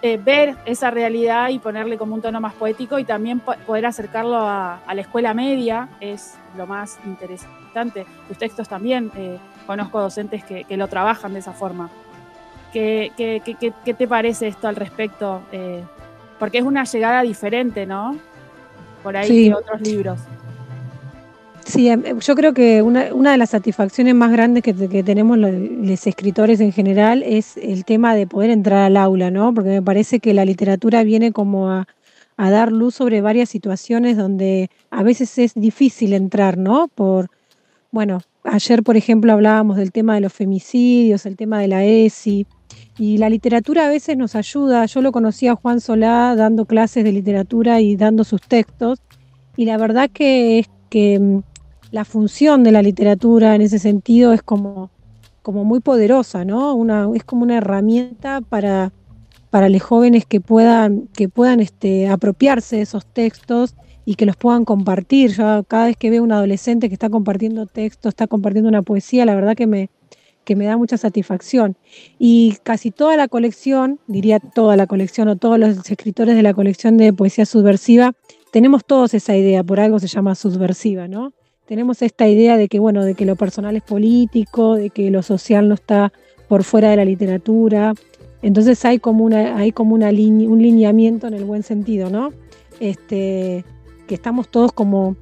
[0.00, 4.38] eh, ver esa realidad y ponerle como un tono más poético y también poder acercarlo
[4.38, 8.06] a, la escuela media es lo más interesante.
[8.28, 9.10] Tus textos también,
[9.66, 11.90] conozco docentes que, lo trabajan de esa forma.
[12.72, 15.42] ¿Qué, qué, te parece esto al respecto?
[16.42, 18.18] Porque es una llegada diferente, ¿no?
[19.04, 20.18] Por ahí que otros libros.
[21.64, 24.74] Sí, em, em, yo creo que una, una de las satisfacciones más grandes que,
[25.04, 29.54] tenemos los, escritores en general es el tema de poder entrar al aula, ¿no?
[29.54, 31.86] Porque me parece que la literatura viene como a,
[32.36, 36.88] a dar luz sobre varias situaciones donde a veces es difícil entrar, ¿no?
[36.88, 37.30] Por,
[37.92, 42.48] bueno, ayer, por ejemplo, hablábamos del tema de los femicidios, el tema de la ESI,
[43.02, 44.86] y la literatura a veces nos ayuda.
[44.86, 49.00] Yo lo conocí a Juan Solá dando clases de literatura y dando sus textos.
[49.56, 51.40] Y la verdad que es que mm,
[51.90, 54.92] la función de la literatura en ese sentido es como,
[55.42, 56.76] como muy poderosa, ¿no?
[56.76, 58.92] Una, es como una herramienta para,
[59.50, 63.74] para los jóvenes que puedan, que puedan este, apropiarse de esos textos
[64.04, 65.32] y que los puedan compartir.
[65.32, 69.26] Yo cada vez que veo un adolescente que está compartiendo textos, está compartiendo una poesía,
[69.26, 69.90] la verdad que me,
[70.44, 71.76] que me da mucha satisfacción.
[72.18, 76.54] Y casi toda la colección, diría toda la colección o todos los escritores de la
[76.54, 78.12] colección de poesía subversiva,
[78.52, 81.32] tenemos todos esa idea, por algo se llama subversiva, ¿no?
[81.66, 85.22] Tenemos esta idea de que, bueno, de que lo personal es político, de que lo
[85.22, 86.12] social no está
[86.48, 87.94] por fuera de la literatura.
[88.42, 92.32] Entonces hay como una, hay como una un lineamiento en el buen sentido, ¿no?
[92.78, 93.64] Este,
[94.06, 95.16] que estamos todos como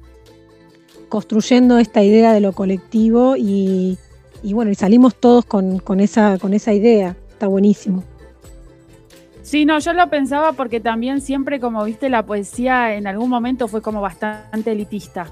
[1.07, 3.97] construyendo esta idea de lo colectivo y,
[4.43, 8.03] y bueno, y salimos todos con, esa, con esa idea, está buenísimo.
[9.43, 13.67] Sí, no, yo lo pensaba porque también siempre, como viste, la poesía en algún momento
[13.67, 15.27] fue como bastante elitista.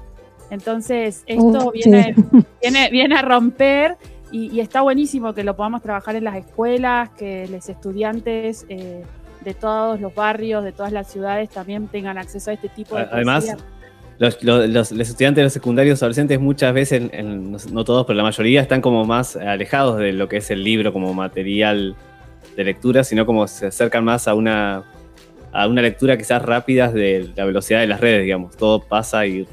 [0.50, 2.14] Entonces, esto viene,
[2.60, 3.96] viene, viene a romper
[4.32, 9.04] y, está buenísimo que lo podamos trabajar en las escuelas, que los estudiantes eh,
[9.44, 13.02] de todos los barrios, de todas las ciudades también tengan acceso a este tipo de
[13.10, 13.56] Además,
[14.20, 17.10] los, los, estudiantes de los secundarios adolescentes muchas veces,
[17.72, 20.92] no todos, pero la mayoría están como más alejados de lo que es el libro
[20.92, 21.96] como material
[22.54, 24.84] de lectura, sino como se acercan más a una,
[25.52, 28.58] a una lectura quizás rápida de la velocidad de las redes, digamos.
[28.58, 29.48] Todo pasa y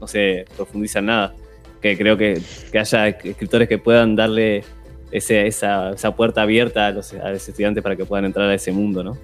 [0.00, 1.34] no se profundiza en nada.
[1.80, 2.42] Que creo que,
[2.76, 4.64] haya escritores que puedan darle
[5.12, 8.54] ese, esa, esa, puerta abierta a los, a los, estudiantes para que puedan entrar a
[8.54, 9.16] ese mundo, ¿no?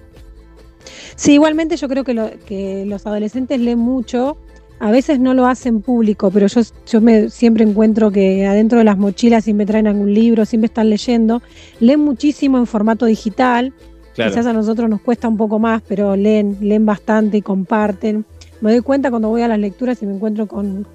[1.17, 4.37] Sí, igualmente yo creo que, que los adolescentes leen mucho
[4.79, 8.85] a veces no lo hacen público, pero yo, yo me, siempre encuentro que adentro de
[8.85, 11.41] las mochilas siempre traen algún libro, siempre están leyendo.
[11.79, 13.73] Leen muchísimo en formato digital.
[14.13, 18.25] Quizás a nosotros nos cuesta un poco más, pero leen, leen bastante y comparten.
[18.61, 20.87] Me doy cuenta cuando voy a las lecturas y me encuentro con,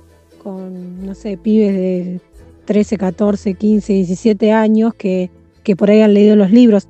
[0.42, 2.20] con no sé, pibes de
[2.64, 5.30] 13, 14, 15, 17 años que,
[5.62, 6.88] que por ahí han leído los libros.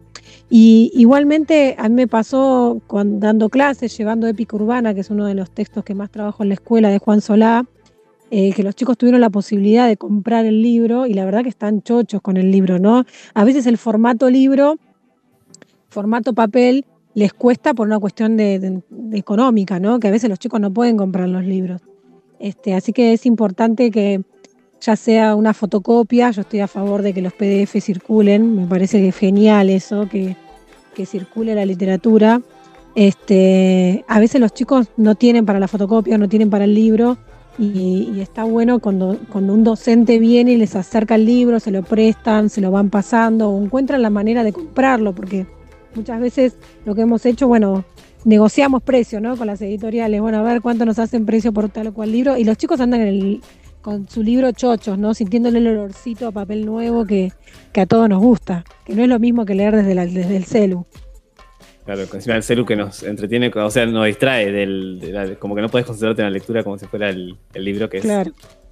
[0.54, 5.24] Y igualmente a mí me pasó cuando, dando clases, llevando Épica Urbana, que es uno
[5.24, 7.64] de los textos que más trabajo en la escuela de Juan Solá,
[8.30, 11.48] eh, que los chicos tuvieron la posibilidad de comprar el libro y la verdad que
[11.48, 13.06] están chochos con el libro, ¿no?
[13.32, 14.76] A veces el formato libro,
[15.88, 16.84] formato papel,
[17.14, 18.82] les cuesta por una cuestión de,
[19.12, 20.00] económica, ¿no?
[20.00, 21.80] Que a veces los chicos no pueden comprar los libros.
[22.38, 24.20] Este, así que es importante que
[24.82, 29.12] ya sea una fotocopia, yo estoy a favor de que los PDF circulen, me parece
[29.12, 30.36] genial eso, que,
[31.06, 32.42] circule la literatura.
[32.94, 37.16] Este, a veces los chicos no tienen para la fotocopia, no tienen para el libro,
[37.58, 41.82] y, está bueno cuando, cuando un docente viene y les acerca el libro, se lo
[41.82, 45.46] prestan, se lo van pasando, o encuentran la manera de comprarlo, porque
[45.94, 47.84] muchas veces lo que hemos hecho, bueno,
[48.24, 49.36] negociamos precio, ¿no?
[49.36, 52.36] Con las editoriales, bueno, a ver cuánto nos hacen precio por tal o cual libro,
[52.36, 53.40] y los chicos andan en el
[53.82, 55.12] con su libro Chochos, ¿no?
[55.12, 57.32] Sintiéndole el olorcito a papel nuevo que,
[57.74, 60.86] a todos nos gusta, que no es lo mismo que leer desde, desde el celu.
[61.84, 65.68] Claro, encima el celu que nos entretiene, o sea, nos distrae, del, como que no
[65.68, 68.30] puedes concentrarte en la lectura como si fuera el, libro que claro.
[68.30, 68.62] es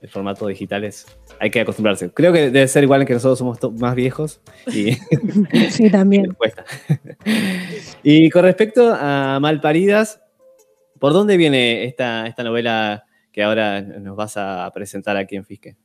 [0.00, 1.06] el formato digital es,
[1.38, 2.10] hay que acostumbrarse.
[2.10, 4.40] Creo que debe ser igual que nosotros somos más viejos
[4.72, 4.92] y
[5.70, 6.36] sí, también.
[8.02, 10.22] y con respecto a Malparidas,
[10.98, 15.76] ¿por dónde viene esta, esta novela que ahora nos vas a presentar aquí en Fisque.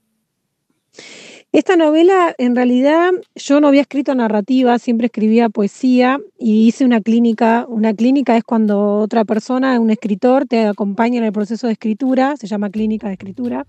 [1.52, 7.00] Esta novela, en realidad, yo no había escrito narrativa, siempre escribía poesía y hice una
[7.00, 7.66] clínica.
[7.70, 12.36] Una clínica es cuando otra persona, un escritor, te acompaña en el proceso de escritura,
[12.36, 13.64] se llama clínica de escritura.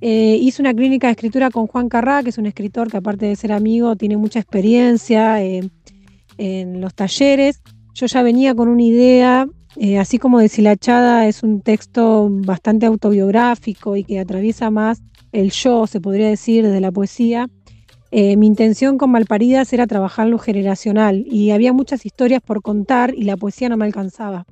[0.00, 3.26] Eh, hice una clínica de escritura con Juan Carrá, que es un escritor que aparte
[3.26, 5.70] de ser amigo, tiene mucha experiencia eh,
[6.38, 7.62] en los talleres.
[7.94, 9.46] Yo ya venía con una idea
[9.76, 15.02] eh, así como Deshilachada es un texto bastante autobiográfico y que atraviesa más
[15.32, 17.48] el yo, se podría decir, de la poesía,
[18.10, 23.14] eh, mi intención con Malparidas era trabajar lo generacional y había muchas historias por contar
[23.14, 24.46] y la poesía no me alcanzaba.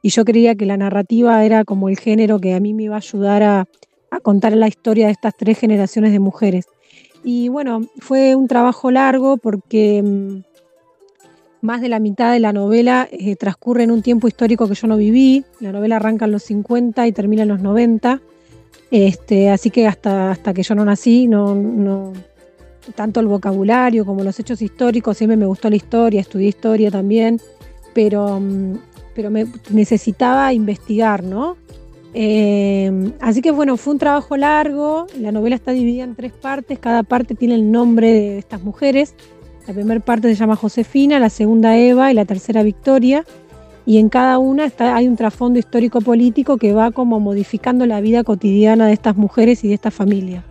[0.00, 2.94] Y yo creía que la narrativa era como el género que a mí me iba
[2.94, 3.66] a ayudar a,
[4.10, 6.66] a contar la historia de estas tres generaciones de mujeres.
[7.22, 10.53] Y bueno, fue un trabajo largo porque mm,
[11.64, 14.86] más de la mitad de la novela eh, transcurre en un tiempo histórico que yo
[14.86, 15.46] no viví.
[15.60, 18.20] La novela arranca en los 50 y termina en los 90.
[18.90, 22.12] Este, así que hasta, hasta que yo no nací, no, no,
[22.94, 27.40] tanto el vocabulario como los hechos históricos, siempre me gustó la historia, estudié historia también,
[27.94, 28.74] pero, mm,
[29.14, 31.56] pero me necesitaba investigar, ¿no?
[32.12, 36.78] Eh, así que bueno, fue un trabajo largo, la novela está dividida en tres partes,
[36.78, 39.14] cada parte tiene el nombre de estas mujeres.
[39.66, 43.24] La primera parte se llama Josefina, la segunda Eva y la tercera Victoria.
[43.86, 48.24] Y en cada una está, hay un trasfondo histórico-político que va como modificando la vida
[48.24, 50.42] cotidiana de estas mujeres y de esta familia.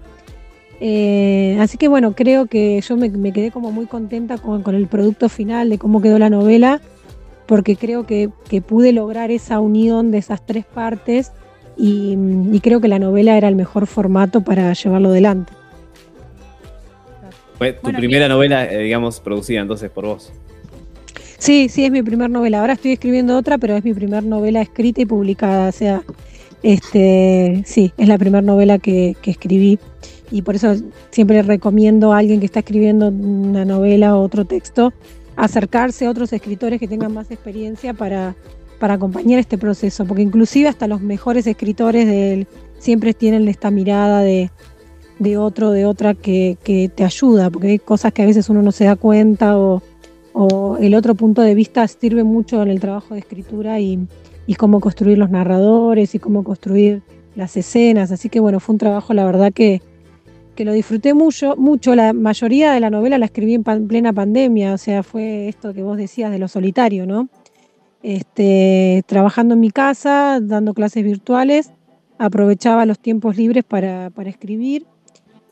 [0.80, 5.30] Eh, así que bueno, creo que yo me, quedé como muy contenta con, el producto
[5.30, 6.82] final de cómo quedó la novela,
[7.48, 8.30] porque creo que,
[8.68, 11.32] pude lograr esa unión de esas tres partes
[11.76, 15.54] y creo que la novela era el mejor formato para llevarlo adelante.
[17.72, 20.34] Fue tu primera novela, eh, digamos, producida entonces por vos.
[21.38, 22.60] Sí, sí, es mi primera novela.
[22.60, 25.70] Ahora estoy escribiendo otra, pero es mi primera novela escrita y publicada.
[25.70, 26.04] O sea,
[26.62, 29.80] este, sí, es la primera novela que, escribí.
[30.32, 30.76] Y por eso
[31.12, 34.94] siempre recomiendo a alguien que está escribiendo una novela o otro texto
[35.36, 38.36] acercarse a otros escritores que tengan más experiencia para,
[38.80, 40.06] para acompañar este proceso.
[40.06, 42.46] Porque inclusive hasta los mejores escritores de
[42.80, 44.50] siempre tienen esta mirada de,
[45.20, 46.58] de otro, de otra que,
[46.96, 49.82] te ayuda, porque hay cosas que a veces uno no se da cuenta o,
[50.80, 54.08] el otro punto de vista sirve mucho en el trabajo de escritura y,
[54.58, 57.04] cómo construir los narradores y cómo construir
[57.36, 58.12] las escenas.
[58.12, 59.82] Así que bueno, fue un trabajo, la verdad, que,
[60.56, 61.96] que lo disfruté mucho, mucho.
[61.96, 65.84] La mayoría de la novela la escribí en plena pandemia, o sea, fue esto que
[65.84, 67.30] vos decías de lo solitario, ¿no?
[68.02, 71.72] Este, trabajando en mi casa, dando clases virtuales,
[72.18, 74.86] aprovechaba los tiempos libres para, para escribir.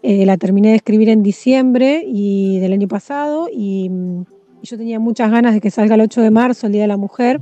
[0.04, 4.24] Eh, la terminé de escribir en diciembre y del año pasado y, mm,
[4.64, 6.98] yo tenía muchas ganas de que salga el 8 de marzo, el Día de la
[6.98, 7.42] Mujer.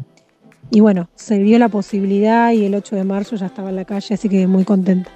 [0.71, 3.85] Y bueno, se dio la posibilidad y el 8 de marzo ya estaba en la
[3.85, 5.11] calle, así que muy contenta.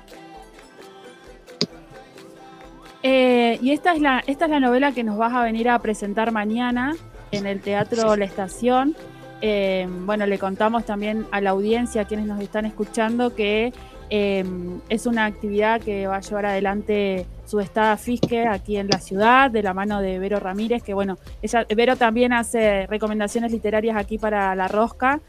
[3.04, 5.78] Eh, y esta es, la, esta es la novela que nos vas a venir a
[5.80, 6.96] presentar mañana
[7.32, 8.96] en el Teatro La Estación.
[9.41, 13.74] Eh, bueno, le contamos también a la audiencia, a quienes nos están escuchando, que
[14.10, 14.43] eh,
[14.89, 19.51] es una actividad que va a llevar adelante su estada Fisque aquí en la ciudad,
[19.51, 24.18] de la mano de Vero Ramírez, que bueno, ella, Vero también hace recomendaciones literarias aquí
[24.18, 25.20] para La Rosca.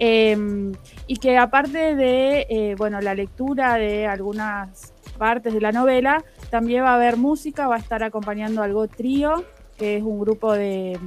[0.00, 0.72] Eh,
[1.08, 6.84] y que aparte de eh, bueno, la lectura de algunas partes de la novela, también
[6.84, 9.44] va a haber música, va a estar acompañando algo trío,
[9.76, 10.98] que es un grupo de,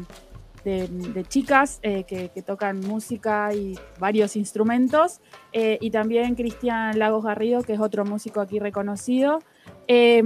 [0.63, 5.21] de, chicas eh, que, tocan música y varios instrumentos,
[5.53, 9.39] eh, y también Cristian Lagos Garrido, que es otro músico aquí reconocido.
[9.87, 10.23] Eh,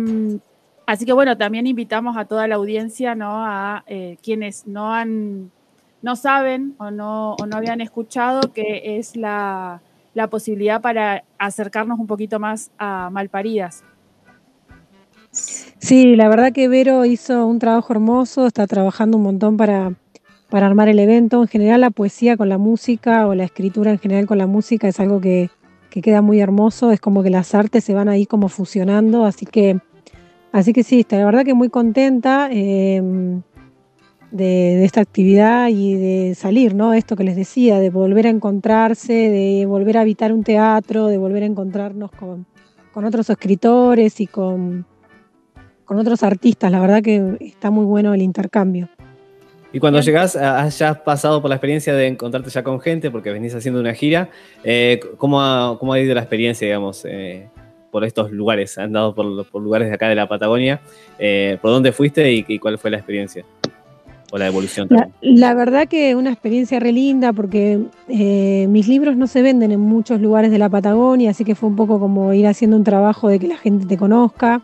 [0.86, 3.46] así que bueno, también invitamos a toda la audiencia, ¿no?
[3.46, 5.52] A eh, quienes no han
[6.02, 9.82] no saben o no, no habían escuchado que es la,
[10.14, 13.84] la posibilidad para acercarnos un poquito más a Malparidas.
[15.32, 19.94] Sí, la verdad que Vero hizo un trabajo hermoso, está trabajando un montón para,
[20.50, 21.42] para armar el evento.
[21.42, 24.88] En general la poesía con la música o la escritura en general con la música
[24.88, 25.50] es algo que,
[25.96, 29.46] que queda muy hermoso, es como que las artes se van ahí como fusionando, así
[29.46, 29.80] que,
[30.52, 33.02] así que sí, la verdad que muy contenta eh,
[34.32, 36.94] de, esta actividad y de salir, ¿no?
[36.94, 41.18] Esto que les decía, de volver a encontrarse, de volver a habitar un teatro, de
[41.18, 42.46] volver a encontrarnos con,
[42.94, 44.86] otros escritores y con
[45.88, 46.74] otros artistas.
[46.74, 48.90] La verdad que está muy bueno el intercambio.
[49.76, 53.54] Y cuando llegás, hayas pasado por la experiencia de encontrarte ya con gente, porque venís
[53.54, 54.30] haciendo una gira,
[54.64, 57.50] eh, ¿cómo, ha, ¿cómo, ha, ido la experiencia, digamos, eh,
[57.92, 58.78] por estos lugares?
[58.78, 60.80] ¿Han dado por, por, lugares de acá de la Patagonia?
[61.20, 63.44] Eh, ¿Por dónde fuiste y, y, cuál fue la experiencia?
[64.32, 69.28] O la evolución la, la, verdad que una experiencia re linda, porque mis libros no
[69.28, 72.48] se venden en muchos lugares de la Patagonia, así que fue un poco como ir
[72.48, 74.62] haciendo un trabajo de que la gente te conozca.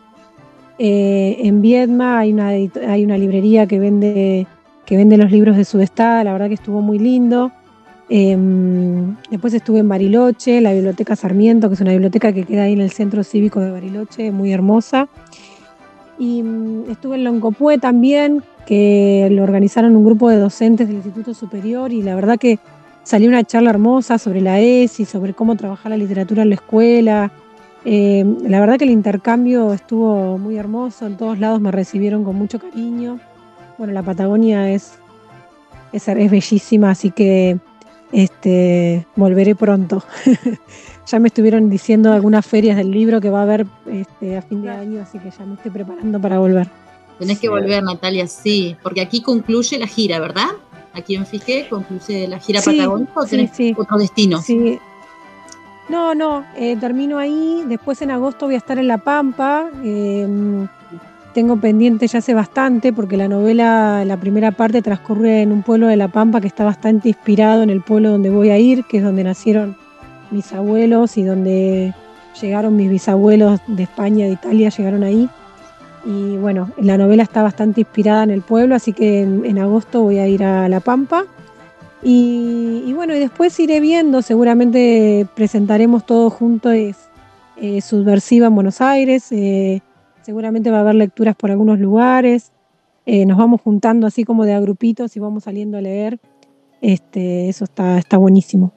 [0.78, 4.46] En Viedma hay una, hay una librería que vende,
[4.92, 7.50] que vende los libros de Sudestada, la verdad que estuvo muy lindo.
[8.10, 8.36] Eh,
[9.30, 12.82] después estuve en Bariloche, la Biblioteca Sarmiento, que es una biblioteca que queda ahí en
[12.82, 15.08] el Centro Cívico de Bariloche, muy hermosa.
[16.18, 21.32] Y um, estuve en Loncopué también, que lo organizaron un grupo de docentes del Instituto
[21.32, 22.58] Superior y la verdad que
[23.02, 27.32] salió una charla hermosa sobre la ESI, sobre cómo trabajar la literatura en la escuela,
[27.86, 32.36] eh, la verdad que el intercambio estuvo muy hermoso, en todos lados me recibieron con
[32.36, 33.20] mucho cariño.
[33.78, 34.94] Bueno, la Patagonia es,
[35.92, 37.58] es, es bellísima, así que
[38.12, 40.02] este, volveré pronto.
[41.06, 44.62] ya me estuvieron diciendo algunas ferias del libro que va a haber este, a fin
[44.62, 46.68] de año, así que ya me estoy preparando para volver.
[47.18, 50.48] Tenés que volver, Natalia, sí, porque aquí concluye la gira, ¿verdad?
[50.92, 53.74] Aquí en Fijé concluye la gira sí, patagónica o tenés sí.
[53.76, 54.42] otro destino.
[54.42, 54.78] Sí,
[55.88, 57.64] no, no, eh, termino ahí.
[57.66, 59.68] Después en agosto voy a estar en La Pampa.
[59.84, 60.66] Eh,
[61.32, 65.88] tengo pendiente ya hace bastante porque la novela, la primera parte transcurre en un pueblo
[65.88, 68.98] de La Pampa que está bastante inspirado en el pueblo donde voy a ir, que
[68.98, 69.76] es donde nacieron
[70.30, 71.94] mis abuelos y donde
[72.40, 75.28] llegaron mis bisabuelos de España, de Italia, llegaron ahí.
[76.04, 80.18] Y bueno, la novela está bastante inspirada en el pueblo, así que en, agosto voy
[80.18, 81.24] a ir a La Pampa.
[82.02, 89.82] Y, bueno, después iré viendo, seguramente presentaremos todos juntos eh, Subversiva en Buenos Aires, eh,
[90.22, 92.52] seguramente va a haber lecturas por algunos lugares,
[93.06, 96.18] eh, nos vamos juntando así como de a grupitos y vamos saliendo a leer,
[96.80, 98.72] este, eso está, está buenísimo.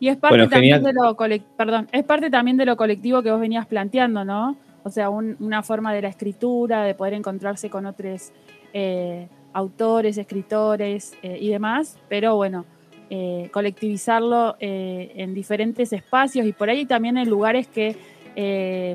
[0.00, 1.16] Y es parte bueno, también de lo
[1.56, 4.56] perdón, es parte también de lo colectivo que vos venías planteando, ¿no?
[4.84, 8.32] O sea, un, una forma de la escritura, de poder encontrarse con otros
[8.72, 12.64] eh, autores, escritores eh, y demás, pero bueno,
[13.10, 17.96] eh, colectivizarlo eh, en diferentes espacios y por ahí también en lugares que
[18.36, 18.94] eh,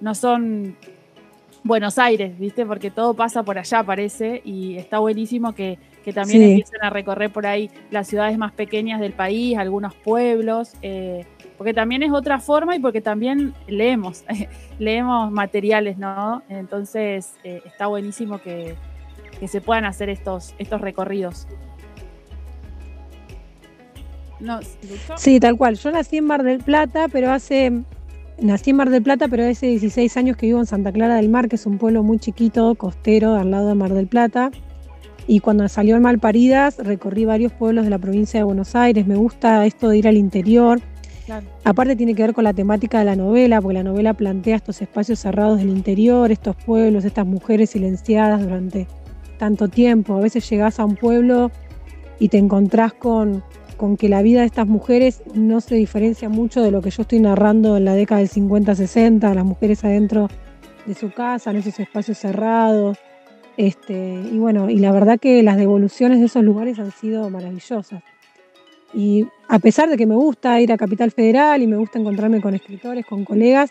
[0.00, 0.76] no son
[1.64, 2.64] Buenos Aires, ¿viste?
[2.64, 6.50] Porque todo pasa por allá, parece, y está buenísimo que, que también sí.
[6.50, 10.74] empiecen a recorrer por ahí las ciudades más pequeñas del país, algunos pueblos,
[11.58, 14.24] porque también es otra forma y porque también leemos,
[14.78, 16.42] leemos materiales, ¿no?
[16.48, 18.76] Entonces está buenísimo que
[19.38, 21.46] que se puedan hacer estos, estos recorridos.
[24.40, 24.60] No,
[25.16, 25.76] sí, tal cual.
[25.76, 27.72] Yo nací en Mar del Plata, pero hace
[28.40, 31.28] nací en Mar del Plata, pero hace 16 años que vivo en Santa Clara del
[31.28, 34.50] Mar, que es un pueblo muy chiquito, costero, al lado de Mar del Plata.
[35.26, 39.06] Y cuando salió en Malparidas, recorrí varios pueblos de la provincia de Buenos Aires.
[39.06, 40.80] Me gusta esto de ir al interior.
[41.64, 44.80] Aparte tiene que ver con la temática de la novela, porque la novela plantea estos
[44.80, 48.86] espacios cerrados del interior, estos pueblos, estas mujeres silenciadas durante
[49.38, 50.14] tanto tiempo.
[50.14, 51.50] A veces llegás a un pueblo
[52.20, 53.42] y te encontrás con,
[53.76, 57.02] con que la vida de estas mujeres no se diferencia mucho de lo que yo
[57.02, 60.28] estoy narrando en la década del 50-60, las mujeres adentro
[60.86, 62.98] de su casa, en esos espacios cerrados.
[63.56, 68.02] Este, y bueno, y la verdad que las devoluciones de esos lugares han sido maravillosas.
[68.94, 72.40] Y a pesar de que me gusta ir a Capital Federal y me gusta encontrarme
[72.40, 73.70] con escritores, con colegas,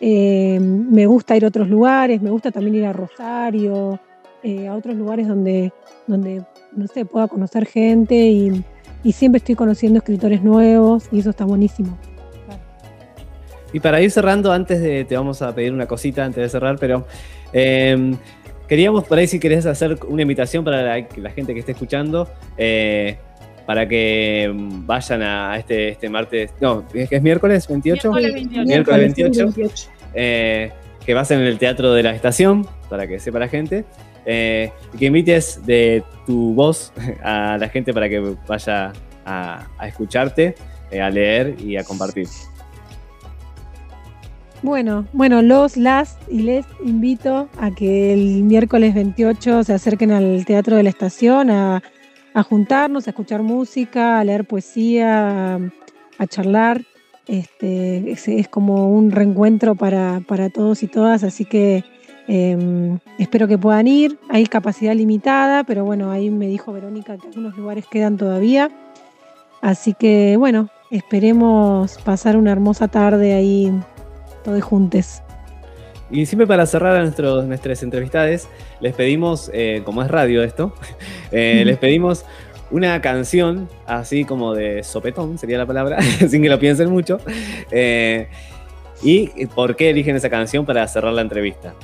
[0.00, 4.00] eh, me gusta ir a otros lugares, me gusta también ir a Rosario,
[4.42, 5.72] eh, a otros lugares donde,
[6.06, 8.64] donde, no sé, pueda conocer gente y,
[9.04, 11.96] y siempre estoy conociendo escritores nuevos y eso está buenísimo.
[13.72, 16.78] Y para ir cerrando, antes de, te vamos a pedir una cosita antes de cerrar,
[16.78, 17.06] pero
[17.52, 18.14] eh,
[18.68, 22.28] queríamos por ahí si querés hacer una invitación para la, la gente que esté escuchando,
[22.56, 23.18] eh,
[23.66, 28.12] para que vayan a este, este martes, no, es que es miércoles 28.
[28.12, 28.66] Miércoles 28.
[28.66, 29.90] Miércoles 28.
[30.14, 30.70] eh,
[31.04, 33.84] que vas en el Teatro de la Estación, para que sepa la gente,
[34.26, 38.92] eh, que invites de tu voz a la gente para que vaya
[39.26, 40.54] a, escucharte,
[40.90, 42.28] eh, a leer y a compartir.
[44.62, 50.46] Bueno, bueno, los, las y les invito a que el miércoles 28 se acerquen al
[50.46, 51.82] Teatro de la Estación a,
[52.32, 55.60] a juntarnos, a escuchar música, a leer poesía, a,
[56.18, 56.82] a charlar.
[57.26, 61.84] Este, es, es como un reencuentro para, para todos y todas, así que
[62.28, 64.18] eh, espero que puedan ir.
[64.28, 68.70] Hay capacidad limitada, pero bueno, ahí me dijo Verónica que algunos lugares quedan todavía.
[69.60, 73.72] Así que bueno, esperemos pasar una hermosa tarde ahí
[74.44, 75.22] todos juntos.
[76.10, 78.48] Y siempre para cerrar a nuestros, nuestras entrevistades,
[78.80, 80.74] les pedimos, eh, como es radio esto,
[81.32, 82.24] eh, les pedimos
[82.70, 87.18] una canción así como de sopetón, sería la palabra, sin que lo piensen mucho.
[87.70, 88.28] Eh,
[89.02, 91.74] ¿Y por qué eligen esa canción para cerrar la entrevista?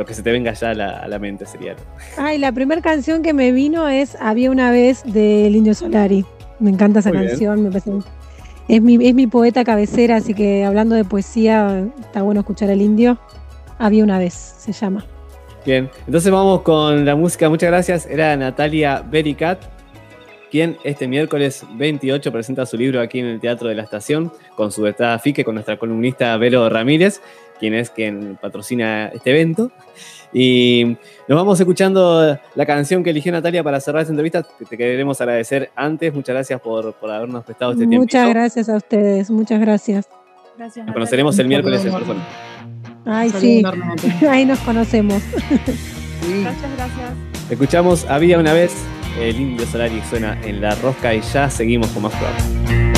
[0.00, 1.76] Lo que se te venga ya a la, a la mente sería.
[2.16, 6.24] Ay, la primera canción que me vino es Había una vez del Indio Solari.
[6.58, 7.90] Me encanta esa Muy canción, me parece.
[8.66, 12.80] Es mi, es mi poeta cabecera, así que hablando de poesía, está bueno escuchar al
[12.80, 13.18] indio.
[13.78, 15.04] Había una vez, se llama.
[15.66, 17.50] Bien, entonces vamos con la música.
[17.50, 18.06] Muchas gracias.
[18.06, 19.60] Era Natalia Bericat,
[20.50, 24.72] quien este miércoles 28 presenta su libro aquí en el Teatro de la Estación con
[24.72, 27.20] su vetada FICE, con nuestra columnista Vero Ramírez,
[27.60, 29.70] quien es quien patrocina este evento.
[30.32, 30.96] Y
[31.28, 34.44] nos vamos escuchando la canción que eligió Natalia para cerrar esta entrevista.
[34.58, 36.12] que Te queremos agradecer antes.
[36.14, 38.02] Muchas gracias por, por habernos prestado este tiempo.
[38.02, 40.08] Muchas gracias a ustedes, muchas gracias.
[40.56, 40.86] Gracias.
[40.86, 42.26] Nos conoceremos el miércoles en persona.
[43.04, 44.12] Ay, sí, enormemente.
[44.28, 45.22] ahí nos conocemos.
[46.20, 46.42] Sí.
[46.42, 47.50] Gracias, gracias.
[47.50, 48.74] Escuchamos Había una vez,
[49.18, 52.89] el Indio Solari suena en la rosca y ya seguimos con más programas.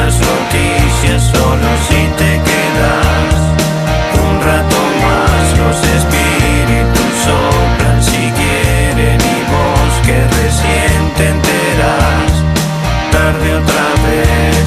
[0.00, 3.34] Buenas noticias solo si te quedas
[4.28, 5.58] un rato más.
[5.58, 12.32] Los espíritus soplan si quieren y vos que recién te enteras
[13.12, 14.64] tarde otra vez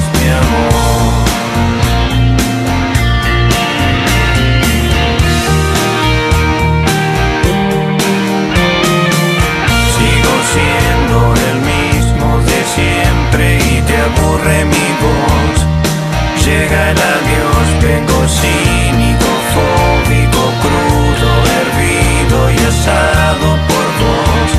[14.34, 16.44] aburre mi voz.
[16.44, 24.50] Llega el adiós, vengo cínico, fóbico, crudo, hervido y asado por vos.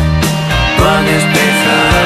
[0.81, 2.04] Va a despejar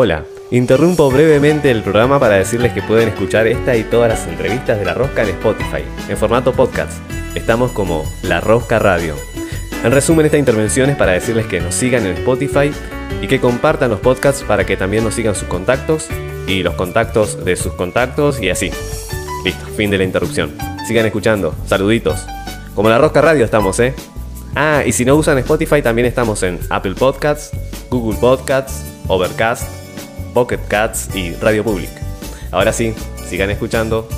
[0.00, 4.78] Hola, Interrumpo brevemente el programa para decirles que pueden escuchar esta y todas las entrevistas
[4.78, 6.92] de La Rosca en Spotify, en formato podcast.
[7.34, 9.16] Estamos como La Rosca Radio.
[9.82, 12.70] En resumen, esta intervención es para decirles que nos sigan en Spotify
[13.20, 16.06] y que compartan los podcasts para que también nos sigan sus contactos
[16.46, 18.70] y los contactos de sus contactos y así.
[19.44, 20.56] Listo, fin de la interrupción.
[20.86, 21.56] Sigan escuchando.
[21.66, 22.24] Saluditos.
[22.76, 23.94] Como La Rosca Radio estamos, ¿eh?
[24.54, 27.50] Ah, y si no usan Spotify, también estamos en Apple Podcasts,
[27.90, 29.77] Google Podcasts, Overcast,
[30.38, 31.90] Pocket Cats y Radio Public.
[32.52, 32.94] Ahora sí,
[33.28, 34.08] sigan escuchando.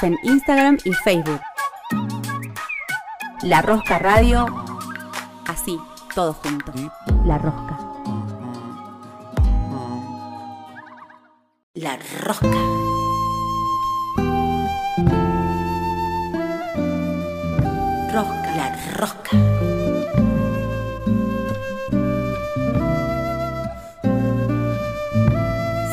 [0.00, 1.40] En Instagram y Facebook.
[3.42, 4.46] La Rosca Radio.
[5.48, 5.76] Así,
[6.14, 6.72] todo junto.
[7.24, 7.78] La Rosca.
[11.74, 12.46] La Rosca.
[18.12, 18.56] Rosca.
[18.56, 19.30] La Rosca.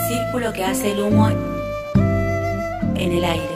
[0.08, 1.30] Círculo que hace el humo
[2.96, 3.55] en el aire.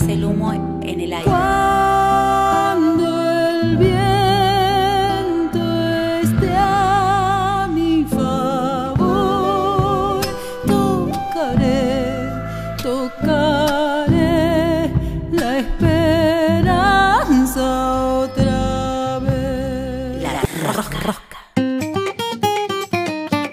[0.00, 1.24] Hace el humo en el aire.
[1.24, 1.50] Cuando
[3.50, 5.58] el viento
[6.22, 9.00] esté a mi favor,
[10.66, 12.30] tocaré,
[12.82, 14.90] tocaré
[15.32, 17.64] la esperanza
[18.20, 20.22] otra vez.
[20.22, 20.42] La
[20.72, 21.38] rosca, rosca.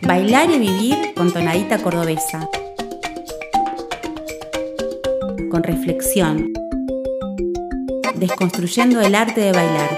[0.08, 2.48] Bailar y vivir con tonadita cordobesa.
[5.66, 6.52] Reflexión.
[8.16, 9.90] Desconstruyendo el arte de bailar.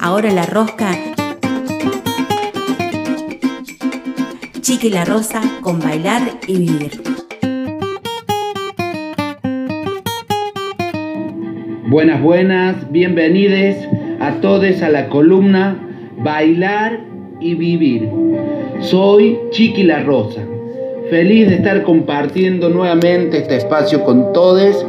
[0.00, 0.96] Ahora la rosca.
[4.60, 7.02] Chiqui la rosa con bailar y vivir.
[11.88, 13.76] Buenas, buenas, bienvenidos
[14.20, 15.78] a todos a la columna
[16.16, 17.00] Bailar
[17.40, 18.08] y Vivir.
[18.80, 20.43] Soy Chiqui La Rosa,
[21.14, 24.84] feliz de estar compartiendo nuevamente este espacio con todos.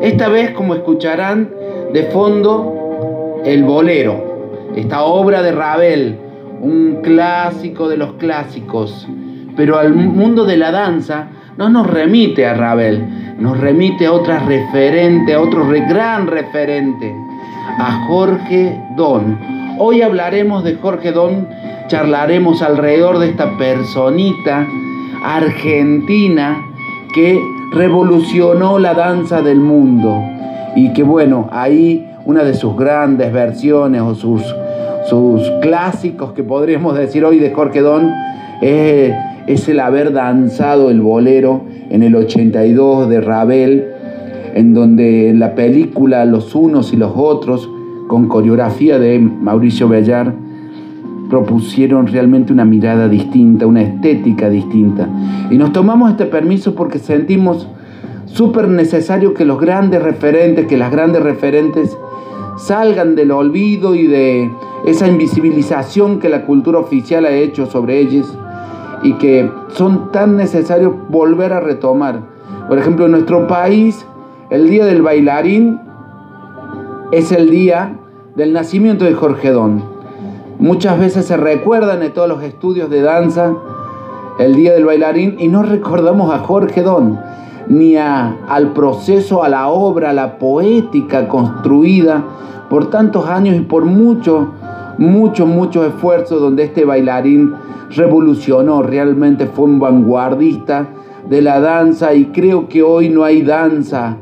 [0.00, 1.50] Esta vez, como escucharán,
[1.92, 6.16] de fondo, el bolero, esta obra de Ravel,
[6.62, 9.06] un clásico de los clásicos.
[9.58, 14.38] Pero al mundo de la danza no nos remite a Ravel, nos remite a otra
[14.38, 17.14] referente, a otro gran referente,
[17.78, 19.38] a Jorge Don.
[19.78, 21.46] Hoy hablaremos de Jorge Don,
[21.88, 24.66] charlaremos alrededor de esta personita
[25.36, 26.64] argentina
[27.14, 27.38] que
[27.72, 30.22] revolucionó la danza del mundo
[30.74, 34.42] y que bueno, ahí una de sus grandes versiones o sus,
[35.08, 38.10] sus clásicos que podríamos decir hoy de Jorge Don
[38.62, 43.86] es, el haber danzado el bolero en el 82 de Ravel,
[44.54, 47.68] en donde la película Los unos y los otros,
[48.08, 50.32] con coreografía de Mauricio Bellar,
[51.28, 55.08] propusieron realmente una mirada distinta, una estética distinta.
[55.50, 57.68] Y nos tomamos este permiso porque sentimos
[58.26, 61.96] súper necesario que los grandes referentes, que las grandes referentes
[62.56, 64.50] salgan del olvido y de
[64.86, 68.36] esa invisibilización que la cultura oficial ha hecho sobre ellos
[69.02, 72.20] y que son tan necesarios volver a retomar.
[72.68, 74.04] Por ejemplo, en nuestro país,
[74.50, 75.80] el Día del Bailarín
[77.12, 77.96] es el día
[78.34, 79.97] del nacimiento de Jorge Don.
[80.58, 83.54] Muchas veces se recuerdan en todos los estudios de danza
[84.40, 87.16] el Día del Bailarín y no recordamos a Jorge Don,
[87.68, 92.24] ni a, al proceso, a la obra, a la poética construida
[92.68, 94.48] por tantos años y por mucho,
[94.98, 97.54] mucho, mucho esfuerzo donde este bailarín
[97.90, 100.88] revolucionó, realmente fue un vanguardista
[101.30, 104.16] de la danza y creo que hoy no hay danza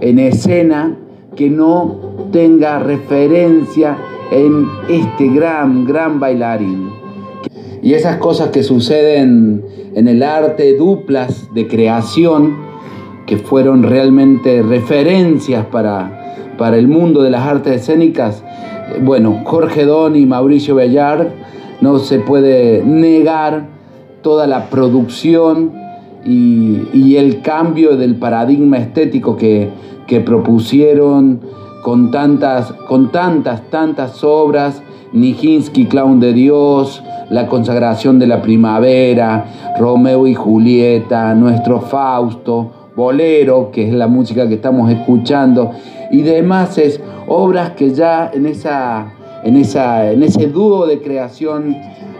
[0.00, 0.96] en escena
[1.38, 1.94] que no
[2.32, 3.96] tenga referencia
[4.32, 6.90] en este gran, gran bailarín.
[7.80, 9.64] Y esas cosas que suceden
[9.94, 12.56] en el arte, duplas de creación,
[13.24, 18.42] que fueron realmente referencias para, para el mundo de las artes escénicas,
[19.02, 21.30] bueno, Jorge Don y Mauricio Bellar,
[21.80, 23.68] no se puede negar
[24.22, 25.72] toda la producción
[26.24, 29.70] y el cambio del paradigma estético que,
[30.08, 31.40] que propusieron
[31.84, 34.82] con tantas, con tantas, tantas obras,
[35.12, 39.44] Nijinsky, Clown de Dios, La consagración de la primavera,
[39.78, 45.70] Romeo y Julieta, Nuestro Fausto, Bolero, que es la música que estamos escuchando,
[46.10, 49.12] y demás es obras que ya en, esa,
[49.44, 51.76] en, esa, en ese dúo de creación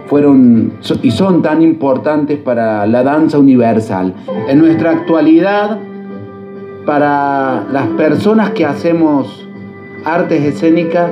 [0.06, 4.14] fueron y son tan importantes para la danza universal.
[4.48, 5.78] En nuestra actualidad,
[6.88, 9.46] para las personas que hacemos
[10.06, 11.10] artes escénicas,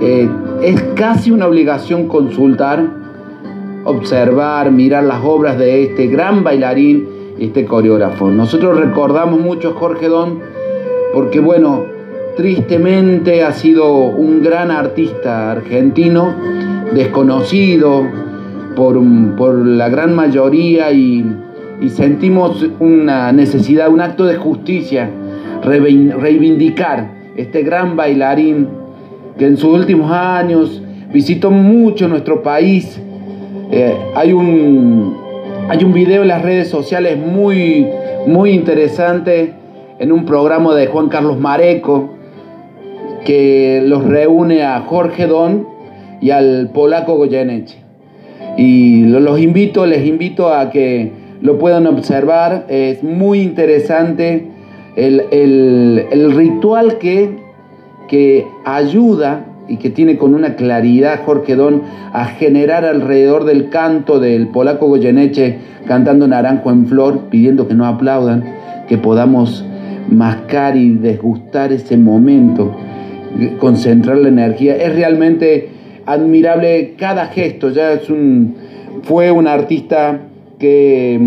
[0.00, 0.28] eh,
[0.60, 2.84] es casi una obligación consultar,
[3.84, 7.06] observar, mirar las obras de este gran bailarín,
[7.38, 8.28] este coreógrafo.
[8.32, 10.40] Nosotros recordamos mucho a Jorge Don
[11.14, 11.84] porque, bueno,
[12.36, 16.34] tristemente ha sido un gran artista argentino,
[16.92, 18.04] desconocido
[18.74, 19.00] por,
[19.36, 21.24] por la gran mayoría y,
[21.82, 25.10] y sentimos una necesidad, un acto de justicia,
[25.62, 28.68] reivindicar este gran bailarín
[29.36, 33.00] que en sus últimos años visitó mucho nuestro país.
[33.72, 35.16] Eh, hay, un,
[35.68, 37.86] hay un video en las redes sociales muy,
[38.26, 39.54] muy interesante
[39.98, 42.10] en un programa de Juan Carlos Mareco
[43.24, 45.66] que los reúne a Jorge Don
[46.20, 47.78] y al polaco Goyeneche.
[48.56, 54.46] Y los invito, les invito a que lo puedan observar, es muy interesante
[54.94, 57.36] el, ritual que,
[58.08, 61.82] que ayuda y que tiene con una claridad Jorge Don
[62.12, 67.86] a generar alrededor del canto del polaco Goyeneche cantando Naranjo en Flor, pidiendo que no
[67.86, 68.44] aplaudan,
[68.88, 69.64] que podamos
[70.08, 72.72] mascar y desgustar ese momento,
[73.58, 74.76] concentrar la energía.
[74.76, 75.70] Es realmente
[76.06, 78.54] admirable cada gesto, ya es un,
[79.02, 80.20] fue un artista
[80.62, 81.18] que,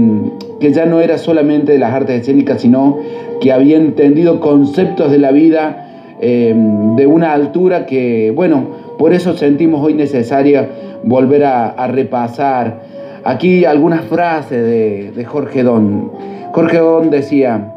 [0.61, 2.99] que ya no era solamente de las artes escénicas, sino
[3.41, 8.63] que había entendido conceptos de la vida em, de una altura que, bueno,
[8.97, 10.69] por eso sentimos hoy necesaria
[11.03, 12.83] volver a, repasar.
[13.25, 16.11] Aquí algunas frases de, de Jorge Don.
[16.53, 17.73] Jorge Don decía,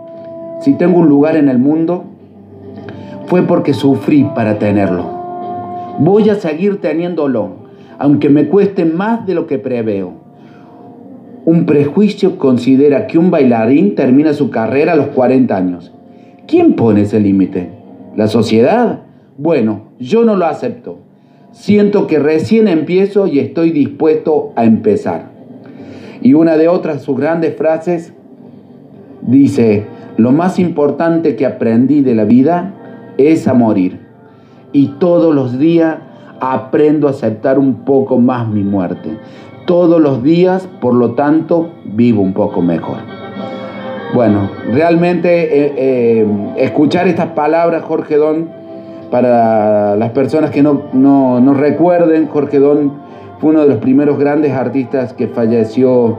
[0.61, 2.04] si tengo un lugar en el mundo,
[3.26, 5.04] fue porque sufrí para tenerlo.
[5.98, 7.48] Voy a seguir teniéndolo,
[7.98, 10.28] aunque me cueste más de lo que preveo.
[11.49, 15.90] Un prejuicio considera que un bailarín termina su carrera a los 40 años.
[16.46, 17.70] ¿Quién pone ese límite?
[18.16, 19.05] ¿La sociedad?
[19.38, 20.99] Bueno, yo no lo acepto.
[21.53, 25.30] Siento que recién empiezo y estoy dispuesto a empezar.
[26.20, 28.12] Y una de otras sus grandes frases
[29.22, 29.86] dice,
[30.18, 32.74] lo más importante que aprendí de la vida
[33.16, 34.01] es a morir.
[34.74, 35.96] Y todos los días
[36.40, 39.16] aprendo a aceptar un poco más mi muerte
[39.69, 42.97] todos los días, por lo tanto, vivo un poco mejor.
[44.14, 48.49] Bueno, realmente eh, eh, escuchar estas palabras, Jorge Don,
[49.11, 52.95] para las personas que no, no, no recuerden, Jorge Don
[53.41, 56.16] fue uno de los primeros grandes artistas que falleció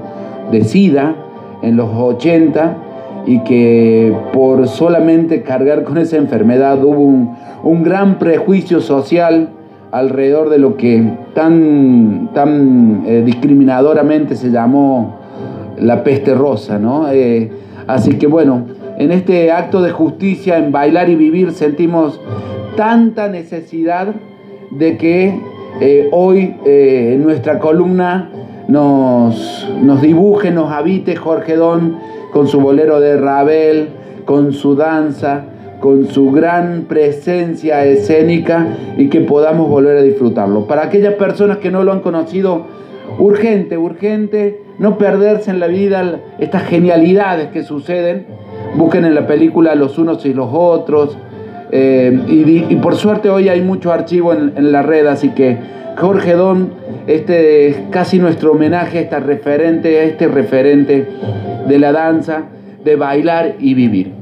[0.52, 1.16] de SIDA
[1.64, 2.78] en los 80
[3.26, 9.50] y que por solamente cargar con esa enfermedad hubo un, un gran prejuicio social
[9.92, 15.18] alrededor de lo que tan, tan eh, discriminadoramente se llamó
[15.78, 17.10] la peste rosa, ¿no?
[17.12, 17.52] Eh,
[17.88, 18.66] así que bueno,
[18.98, 22.20] en este acto de justicia, en bailar y vivir, sentimos
[22.76, 24.08] tanta necesidad
[24.72, 25.40] de que
[25.82, 28.30] eh, hoy en nuestra columna
[28.68, 31.98] nos, nos dibuje, nos habite Jorge Don
[32.32, 33.90] con su bolero de Ravel,
[34.26, 35.46] con su danza,
[35.80, 38.68] con su gran presencia escénica
[38.98, 40.68] y que podamos volver a disfrutarlo.
[40.68, 42.66] Para aquellas personas que no lo han conocido,
[43.18, 48.26] urgente, urgente, no perderse en la vida estas genialidades que suceden.
[48.76, 51.18] Busquen en la película los unos y los otros.
[51.72, 55.58] Eh, y, por suerte hoy hay mucho archivo en, la red, así que
[55.98, 56.72] Jorge Don,
[57.06, 61.06] este es casi nuestro homenaje a referente, a este referente
[61.68, 62.46] de la danza,
[62.84, 64.19] de bailar y vivir.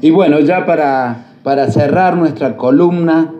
[0.00, 3.32] Y bueno, ya para, para cerrar nuestra columna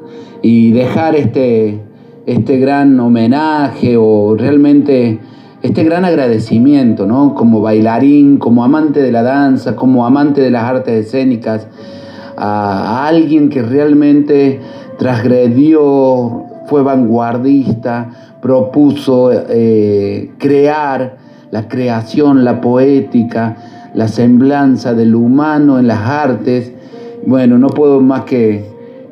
[0.42, 1.80] y dejar este,
[2.26, 5.20] este gran homenaje o realmente
[5.62, 7.34] este gran agradecimiento, ¿no?
[7.34, 11.66] Como bailarín, como amante de la danza, como amante de las artes escénicas,
[12.36, 14.60] a, alguien que realmente
[14.98, 18.10] transgredió, fue vanguardista,
[18.40, 21.16] propuso eh, crear
[21.50, 23.56] la creación, la poética,
[23.98, 26.72] la semblanza del humano en las artes.
[27.26, 28.64] Bueno, no puedo más que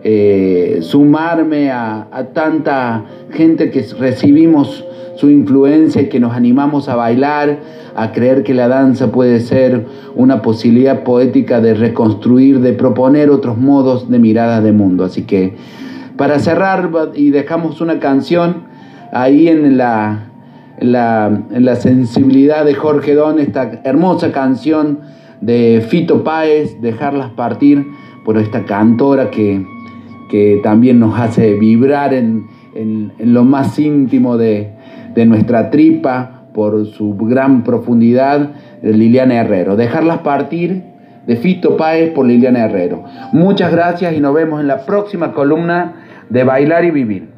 [0.05, 4.85] eh, sumarme a, tanta gente que recibimos
[5.17, 7.59] su influencia y que nos animamos a bailar,
[7.97, 13.59] a creer que la danza puede ser una posibilidad poética de reconstruir, de proponer otros
[13.59, 15.05] modos de mirada de mundo.
[15.05, 15.57] Así que
[16.17, 18.69] para cerrar y dejamos una canción
[19.13, 20.31] ahí en la
[20.79, 25.01] en la, sensibilidad de Jorge Don, esta hermosa canción
[25.41, 27.87] de Fito Páez, Dejarlas Partir,
[28.25, 29.65] por esta cantora que,
[30.29, 32.47] que también nos hace vibrar en,
[33.19, 34.73] lo más íntimo de,
[35.27, 38.51] nuestra tripa, por su gran profundidad,
[38.83, 39.77] de Liliana Herrero.
[39.77, 40.83] Dejarlas Partir
[41.27, 43.05] de Fito Páez por Liliana Herrero.
[43.33, 45.95] Muchas gracias y nos vemos en la próxima columna
[46.29, 47.36] de Bailar y Vivir.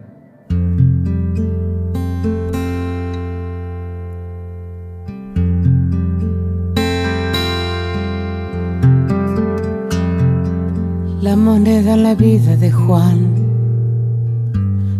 [11.48, 13.18] Moneda en la vida de Juan.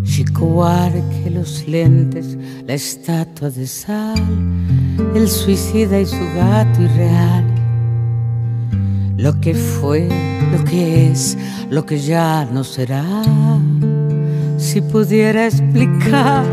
[0.05, 0.66] Chico
[1.22, 4.18] que los lentes, la estatua de sal,
[5.14, 7.44] el suicida y su gato irreal.
[9.18, 10.09] Lo que fue,
[10.53, 11.36] lo que es,
[11.68, 13.05] lo que ya no será.
[14.57, 16.46] Si pudiera explicar,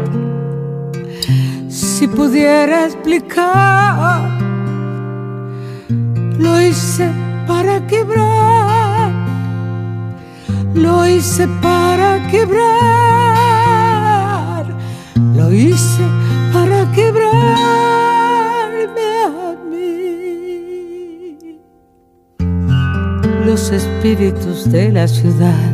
[1.69, 4.29] si pudiera explicar,
[6.37, 7.09] lo hice
[7.47, 8.84] para quebrar
[10.75, 12.65] lo hice para quebrar,
[15.35, 16.03] lo hice
[16.53, 17.29] para quebrarme
[19.25, 21.37] a mí.
[23.45, 25.71] Los espíritus de la ciudad,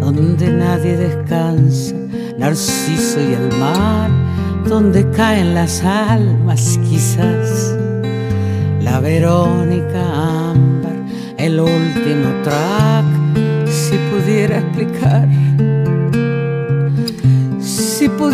[0.00, 1.94] donde nadie descansa,
[2.36, 4.10] Narciso y el mar,
[4.68, 7.76] donde caen las almas quizás,
[8.80, 10.54] la Verónica
[11.44, 13.03] el último track,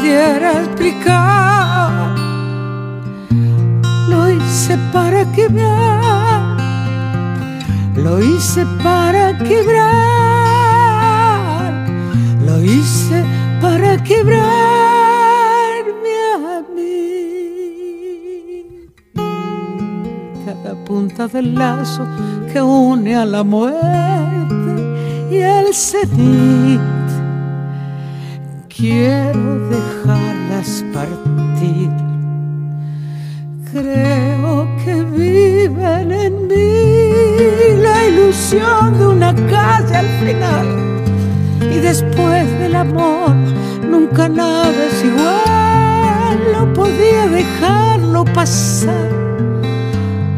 [0.00, 2.14] pudiera explicar,
[4.08, 6.56] lo hice para quebrar,
[7.96, 9.74] lo hice para quebrar,
[12.46, 13.24] lo hice
[13.60, 14.80] para quebrar.
[20.86, 22.04] punta del lazo
[22.52, 24.72] que une a la muerte
[25.30, 26.89] y el cenit.
[28.80, 31.90] Quiero dejarlas partir.
[33.70, 40.66] Creo que viven en mí la ilusión de una calle al final.
[41.60, 43.34] Y después del amor
[43.86, 46.38] nunca nada es igual.
[46.54, 49.10] No podía dejarlo pasar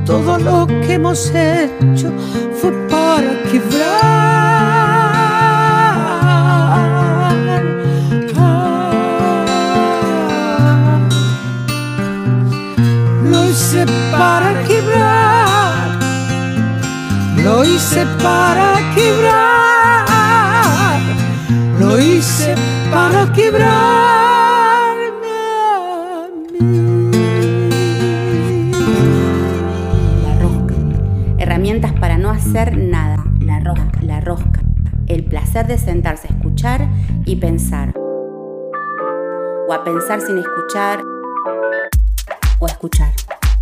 [0.04, 2.10] todo lo que hemos hecho
[2.60, 4.41] fue para quebrar.
[14.12, 15.98] Para quebrar.
[17.64, 20.06] hice para quebrar,
[21.78, 22.54] lo hice
[22.90, 23.68] para quebrarme.
[30.22, 30.74] La rosca.
[31.38, 33.24] Herramientas para no hacer nada.
[33.40, 34.60] La rosca, la rosca.
[35.06, 36.88] El placer de sentarse a escuchar
[37.24, 37.94] y pensar.
[39.68, 41.02] O a pensar sin escuchar.
[42.58, 43.10] O a escuchar.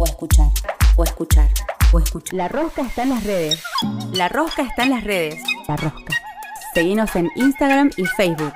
[0.01, 0.49] O escuchar.
[0.97, 1.49] O escuchar.
[1.93, 2.35] O escuchar.
[2.35, 3.63] La rosca está en las redes.
[4.15, 5.43] La rosca está en las redes.
[5.69, 6.15] La rosca.
[6.73, 8.55] Seguinos en Instagram y Facebook.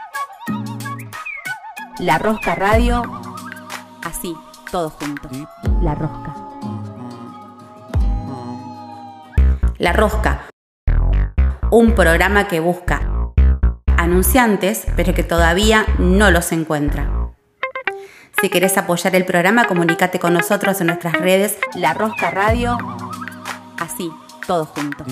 [1.99, 3.03] La Rosca Radio.
[4.05, 4.35] Así,
[4.71, 5.29] todo junto.
[5.83, 6.35] La Rosca.
[9.77, 10.47] La Rosca.
[11.71, 13.03] Un programa que busca
[13.99, 17.24] anunciantes, pero que todavía no los encuentra.
[18.45, 22.77] Si querés apoyar el programa, comunícate con nosotros en nuestras redes La Rosca Radio.
[23.79, 24.13] Así,
[24.47, 25.03] todo junto.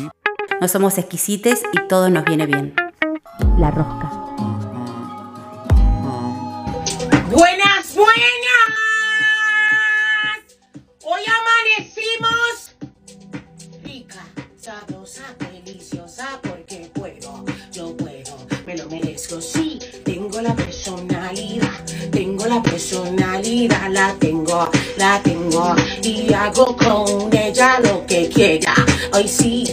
[0.60, 2.74] No somos exquisites y todo nos viene bien.
[3.56, 4.10] La Rosca.
[7.30, 8.32] Buenas, buenas.
[11.02, 12.76] Hoy amanecimos
[13.82, 14.26] rica,
[14.58, 15.22] sabrosa,
[15.64, 21.71] deliciosa, porque puedo, yo puedo, me lo merezco, sí, tengo la personalidad,
[22.22, 28.72] tengo la personalidad, la tengo, la tengo, y hago con ella lo que quiera.
[29.12, 29.64] Hoy sí,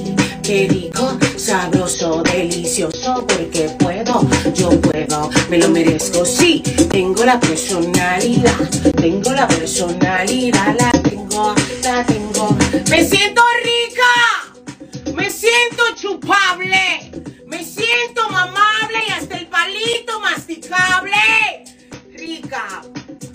[0.41, 8.57] qué rico, sabroso, delicioso, porque puedo, yo puedo, me lo merezco, sí, tengo la personalidad,
[8.99, 12.57] tengo la personalidad, la tengo, la tengo,
[12.89, 17.11] me siento rica, me siento chupable,
[17.45, 21.68] me siento mamable y hasta el palito masticable,
[22.29, 22.81] rica,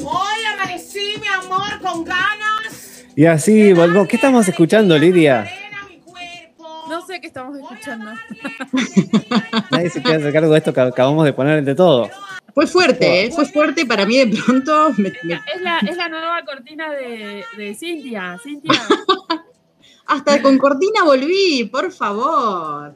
[0.04, 3.04] hoy amanecí mi amor con ganas.
[3.16, 4.08] Y así volvemos.
[4.08, 5.48] ¿Qué estamos escuchando, Lidia?
[6.88, 8.10] No sé qué estamos escuchando.
[9.70, 12.08] Nadie se quiere hacer cargo de esto que acabamos de poner entre todo.
[12.54, 13.30] Fue fuerte, ¿eh?
[13.32, 14.90] fue fuerte para mí de pronto.
[14.96, 18.38] me- me- Es la, es la nueva cortina de, de Cintia.
[18.42, 18.72] Cintia.
[20.06, 22.94] hasta con cortina volví, por favor.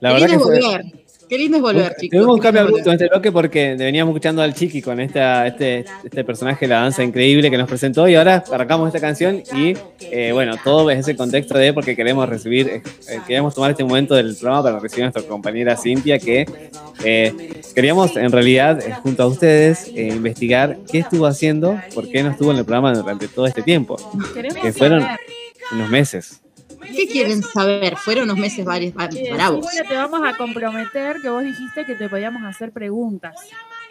[0.00, 0.99] La verdad que volver.
[1.30, 2.16] Qué lindo es volver, chicos.
[2.18, 5.84] Tuvimos un cambio abrupto en este bloque porque veníamos escuchando al Chiqui con esta, este,
[6.02, 9.74] este personaje de la danza increíble que nos presentó y ahora arrancamos esta canción y
[10.00, 13.84] eh, bueno, todo es ese contexto de porque queremos recibir, eh, eh, queremos tomar este
[13.84, 16.46] momento del programa para recibir a nuestra compañera Cintia que
[17.04, 22.24] eh, queríamos en realidad eh, junto a ustedes eh, investigar qué estuvo haciendo, por qué
[22.24, 23.96] no estuvo en el programa durante todo este tiempo,
[24.34, 25.06] Queremos que fueron
[25.72, 26.40] unos meses.
[26.96, 27.96] ¿Qué quieren saber?
[27.96, 29.66] Fueron unos meses varios, bravos.
[29.70, 33.36] Cintia, te vamos a comprometer que vos dijiste que te podíamos hacer preguntas.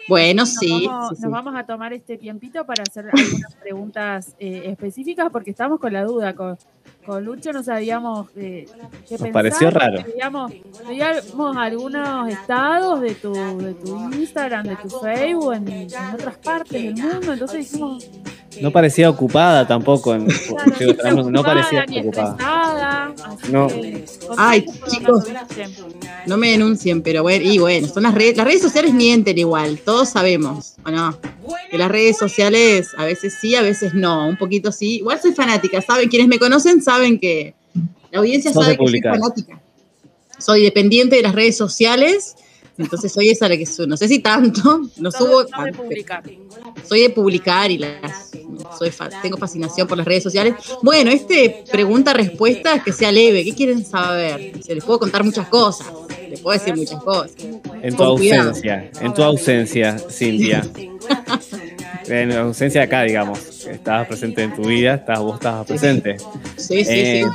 [0.08, 0.86] Bueno, Nos sí.
[0.86, 1.22] vamos, sí, sí.
[1.22, 5.92] nos vamos a tomar este tiempito para hacer algunas preguntas eh, específicas porque estamos con
[5.92, 6.34] la duda.
[6.34, 6.58] Con,
[7.06, 8.66] con Lucho no sabíamos eh,
[9.08, 9.32] qué pensar.
[9.32, 10.04] pareció raro.
[10.06, 10.52] Veíamos,
[10.86, 16.72] veíamos algunos estados de tu, de tu Instagram, de tu Facebook, en, en otras partes
[16.82, 17.32] del mundo.
[17.32, 18.06] Entonces dijimos,
[18.60, 23.14] No parecía ocupada tampoco, en, claro, digo, no, no parecía ni ocupada.
[23.50, 23.68] No.
[23.68, 24.04] que,
[24.36, 25.24] Ay, chicos.
[26.26, 29.78] No me denuncien, pero bueno, y bueno, son las redes, las redes sociales mienten igual,
[29.78, 31.16] todos sabemos, ¿o no?
[31.70, 34.96] Que las redes sociales a veces sí, a veces no, un poquito sí.
[34.96, 36.08] Igual soy fanática, ¿saben?
[36.08, 36.89] Quienes me conocen saben
[37.20, 37.54] que
[38.10, 39.60] la audiencia sabe que soy fanática.
[40.38, 42.34] Soy dependiente de las redes sociales,
[42.78, 43.86] entonces soy esa la que subo.
[43.86, 45.84] No sé si tanto, no subo tanto,
[46.88, 48.30] soy de publicar y las,
[48.78, 50.54] soy fa- tengo fascinación por las redes sociales.
[50.82, 53.44] Bueno, este pregunta-respuesta que sea leve.
[53.44, 54.52] ¿Qué quieren saber?
[54.64, 55.86] Se les puedo contar muchas cosas.
[56.30, 57.32] Les puedo decir muchas cosas.
[57.82, 58.48] En tu Con cuidado.
[58.48, 60.62] ausencia, en tu ausencia, Cintia.
[62.10, 63.66] En la ausencia de acá, digamos.
[63.66, 66.16] Estabas presente en tu vida, estabas, vos estabas presente.
[66.56, 67.30] Sí, sí, Eh, sí.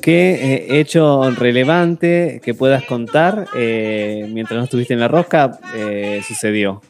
[0.00, 6.22] ¿Qué eh, hecho relevante que puedas contar eh, mientras no estuviste en la rosca eh,
[6.26, 6.80] sucedió?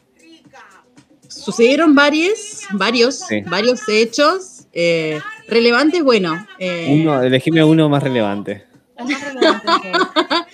[1.27, 3.41] Sucedieron varios, varios, Sí.
[3.47, 6.03] varios hechos eh, relevantes.
[6.03, 8.65] Bueno, eh, Uno, elegime uno más relevante.
[8.99, 9.09] Más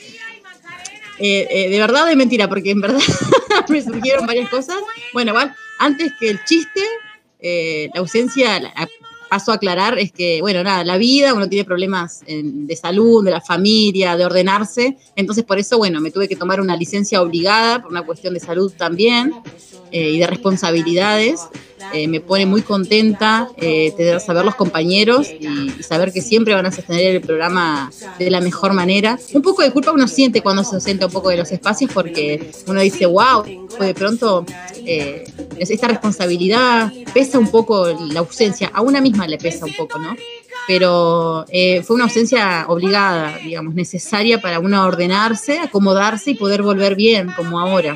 [1.19, 2.99] eh, eh, de verdad o de mentira, porque en verdad
[3.69, 4.77] me surgieron varias cosas.
[5.13, 5.53] Bueno, igual,
[5.85, 6.81] antes que el chiste,
[7.39, 8.73] eh, la ausencia, la-
[9.29, 13.31] paso a aclarar, es que, bueno, nada, la vida, uno tiene problemas de salud, de
[13.31, 14.95] la familia, de ordenarse.
[15.15, 18.39] Entonces, por eso, bueno, me tuve que tomar una licencia obligada por una cuestión de
[18.39, 19.33] salud también
[19.91, 21.41] eh, y de responsabilidades.
[21.91, 26.71] Eh, me pone muy contenta eh, saber los compañeros y, saber que siempre van a
[26.71, 29.19] sostener el programa de la mejor manera.
[29.33, 32.51] Un poco de culpa uno siente cuando se ausenta un poco de los espacios porque
[32.67, 33.43] uno dice, wow,
[33.79, 34.45] de pronto
[34.85, 35.23] eh,
[35.57, 39.99] es- esta responsabilidad pesa un poco la ausencia, a una misma le pesa un poco,
[39.99, 40.15] ¿no?
[40.67, 46.95] pero eh, fue una ausencia obligada, digamos, necesaria para uno ordenarse, acomodarse y poder volver
[46.95, 47.95] bien, como ahora.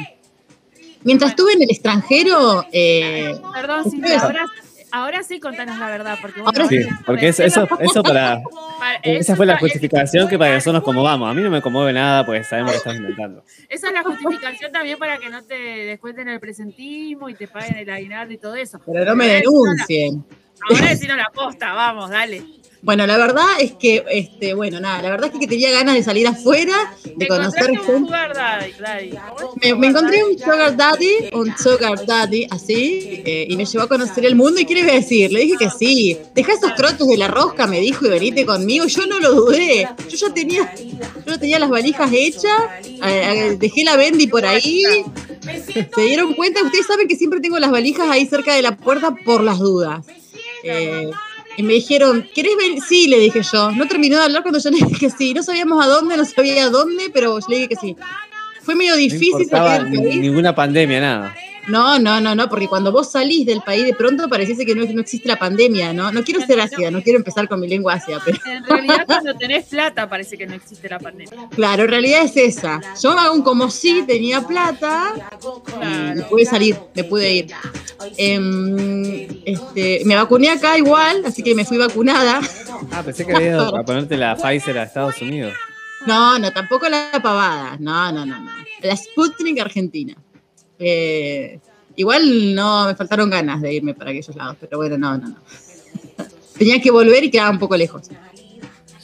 [1.07, 4.45] Mientras estuve en el extranjero, eh, Perdón, Silvia, ahora,
[4.91, 8.41] ahora sí contanos la verdad, porque bueno, Ahora Sí, porque eso, eso, eso para.
[8.77, 11.29] para- Esa fue la justificación que para nosotros nos conmovamos.
[11.29, 13.43] A mí no me conmueve nada porque sabemos que estás inventando.
[13.69, 17.77] Esa es la justificación también para que no te descuenten el presentismo y te paguen
[17.77, 18.79] el aguinaldo y todo eso.
[18.85, 20.25] pero no me denuncien.
[20.69, 22.43] Ahora decimos la posta, vamos, dale.
[22.81, 26.03] Bueno, la verdad es que, este, bueno, nada, la verdad es que tenía ganas de
[26.03, 27.85] salir afuera, de conocer gente.
[27.85, 29.09] sugar daddy, daddy.
[29.09, 29.61] ¿Cómo es?
[29.61, 33.87] Me, me encontré un sugar daddy, un sugar daddy, así, eh, y me llevó a
[33.87, 34.59] conocer el mundo.
[34.61, 35.31] ¿Y qué le iba a decir?
[35.31, 36.17] Le dije que sí.
[36.35, 38.85] Deja esos crotos de la rosca, me dijo, y venite conmigo.
[38.85, 39.89] Yo no lo dudé.
[40.07, 44.45] Yo ya tenía, yo ya tenía las valijas hechas, eh, eh, dejé la bendy por
[44.45, 44.83] ahí.
[45.95, 49.15] Se dieron cuenta, ustedes saben que siempre tengo las valijas ahí cerca de la puerta
[49.25, 50.05] por las dudas.
[50.63, 51.09] Eh,
[51.57, 52.81] y me dijeron, ¿querés venir?
[52.87, 53.71] Sí, le dije yo.
[53.71, 55.33] No terminó de hablar cuando yo le dije que sí.
[55.33, 57.95] No sabíamos a dónde, no sabía a dónde, pero yo le dije que sí.
[58.61, 60.19] Fue medio No difícil importaba país.
[60.19, 61.35] ninguna pandemia, nada.
[61.67, 64.85] No, no, no, no, porque cuando vos salís del país de pronto pareciese que no,
[64.85, 66.11] no existe la pandemia, ¿no?
[66.11, 69.35] No quiero ser ácida, no quiero empezar con mi lengua ácida, pero En realidad, cuando
[69.35, 71.49] tenés plata, parece que no existe la pandemia.
[71.49, 72.79] claro, en realidad es esa.
[73.01, 75.13] Yo aún como sí tenía plata,
[75.81, 77.47] y me pude salir, me pude ir.
[78.17, 82.39] Em, este, me vacuné acá igual, así que me fui vacunada.
[82.91, 85.53] Ah, pensé que había ido a ponerte la Pfizer a Estados Unidos.
[86.05, 87.75] No, no, tampoco la pavada.
[87.79, 88.51] No, no, no, no.
[88.81, 90.15] La Sputnik Argentina.
[90.79, 91.59] Eh,
[91.95, 95.37] igual no me faltaron ganas de irme para aquellos lados, pero bueno, no, no, no.
[96.57, 98.09] Tenía que volver y quedaba un poco lejos.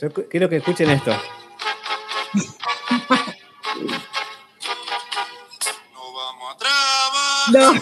[0.01, 1.11] Yo quiero que escuchen esto.
[7.51, 7.73] No.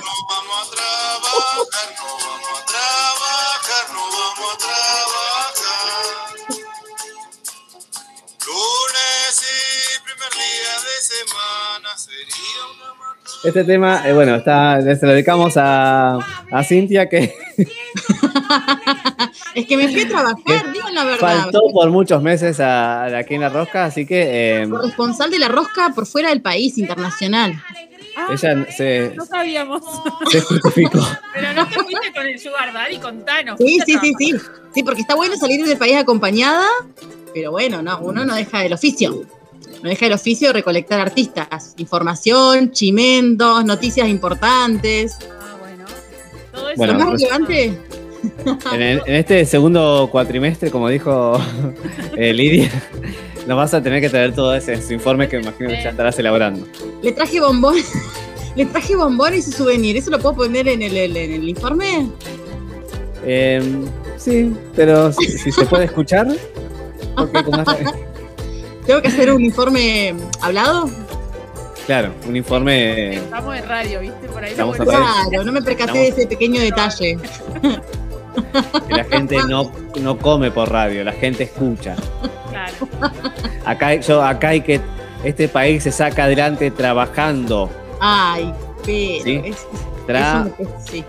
[13.44, 16.18] Este tema, eh, bueno, está, se lo dedicamos a,
[16.52, 17.34] a Cintia que
[19.56, 21.41] Es que me fui a trabajar, digan la verdad.
[21.41, 25.40] faltó por muchos meses a, a aquí en la rosca, así que eh, Corresponsal de
[25.40, 27.62] la rosca por fuera del país, internacional.
[28.16, 29.82] Ah, ella se, no sabíamos.
[30.30, 30.99] se justificó.
[31.34, 33.58] Pero no te fuiste con el sugar daddy, contanos.
[33.58, 34.34] Sí, sí, sí, sí.
[34.74, 36.66] Sí, porque está bueno salir del país acompañada,
[37.34, 39.26] pero bueno, no, uno no deja el oficio.
[39.84, 45.18] No deja el oficio de recolectar artistas, información, chimentos, noticias importantes.
[45.22, 45.86] Ah, bueno.
[46.52, 46.78] Todo eso.
[46.78, 47.78] Bueno, Lo más pues- relevante,
[48.74, 51.40] En, el- en este segundo cuatrimestre, como dijo
[52.16, 52.70] eh, Lidia,
[53.48, 55.90] nos vas a tener que traer todo ese, ese informe que me imagino que ya
[55.90, 56.68] estarás elaborando.
[57.02, 57.76] le traje bombón.
[58.56, 59.95] Le traje bombón y su souvenir.
[59.95, 62.10] ¿Eso lo puedo poner en el, el- en el informe?
[63.26, 63.62] Eh,
[64.18, 66.28] sí, pero si, si se puede escuchar,
[67.16, 67.78] porque como está-
[68.86, 70.90] ¿Tengo que hacer un informe hablado?
[71.86, 73.16] claro, un informe.
[73.16, 74.28] Estamos en radio, ¿viste?
[74.28, 74.78] Por ahí Estamos.
[74.78, 77.18] Claro, no me percaté de ese pequeño detalle.
[78.88, 81.95] que la gente no, no come por radio, la gente escucha.
[82.49, 82.74] Claro.
[83.66, 84.80] Acá, hay- yo, acá hay que.
[85.24, 87.70] Este país se saca adelante trabajando.
[87.99, 88.53] Ay,
[88.86, 89.24] pero.
[89.24, 89.41] Sí.
[89.45, 90.53] es- un-
[90.90, 91.03] sí.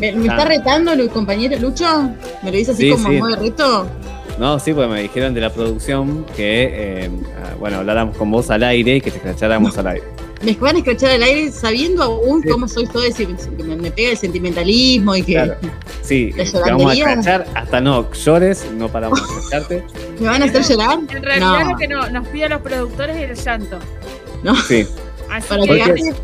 [0.00, 1.84] ¿Me, me está retando el compañero Lucho?
[2.42, 3.16] ¿Me lo dice así Sí, como sí.
[3.16, 3.86] modo de reto?
[4.38, 6.68] No, sí, porque me dijeron de la producción que,
[7.04, 7.10] eh,
[7.42, 10.04] ah, bueno, habláramos con vos al aire y que te escracháramos al aire.
[10.42, 13.90] Me van a escrachar al aire sabiendo aún cómo soy todo ese, que me, me
[13.90, 15.56] pega el sentimentalismo y que Claro.
[16.02, 19.84] Sí, ¿La te vamos a escrachar hasta no llores, no paramos de escracharte.
[20.20, 20.98] me van a hacer llorar.
[21.00, 21.70] En realidad No.
[21.72, 23.78] lo que no- nos piden los productores es el llanto.
[24.68, 24.86] Sí.
[25.30, 26.14] Así Para que que Porque- gane.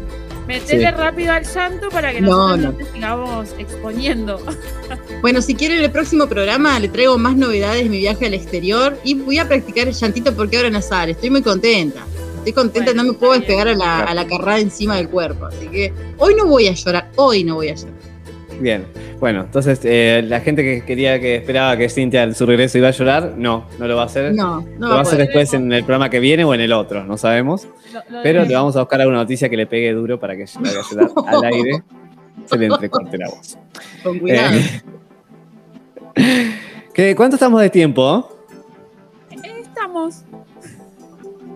[0.46, 0.90] Metele Sí.
[0.96, 4.40] rápido al llanto para que No, nosotros no, te sigamos exponiendo.
[5.22, 8.98] Bueno, si quieren el próximo programa le traigo más novedades de mi viaje al exterior
[9.04, 11.08] y voy a practicar el llantito porque ahora nasal.
[11.10, 12.04] Estoy muy contenta.
[12.38, 15.46] Estoy contenta, Bueno, no me puedo despegar a la, a la carrada encima del cuerpo.
[15.46, 17.94] Así que hoy no voy a llorar, hoy no voy a llorar.
[18.60, 18.84] Bien.
[19.20, 22.88] Bueno, entonces eh, la gente que quería que esperaba que Cintia en su regreso iba
[22.88, 24.32] a llorar, no, no lo va a hacer.
[24.34, 26.72] No, no lo va a hacer después en el programa que viene o en el
[26.72, 27.66] otro, no sabemos.
[27.92, 30.44] Lo- lo Pero le vamos a buscar alguna noticia que le pegue duro para que
[30.44, 31.82] haga llorar al aire.
[32.46, 33.56] Se le entrecorte la voz.
[34.02, 34.56] Con cuidado.
[36.16, 36.52] Eh,
[36.94, 38.30] ¿qué- ¿Cuánto estamos de tiempo?
[39.42, 40.22] Estamos.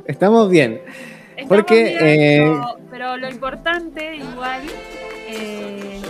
[0.06, 0.80] Estamos bien.
[1.36, 4.62] estamos Porque, bien, eh, pero, pero lo importante igual
[5.28, 6.00] eh,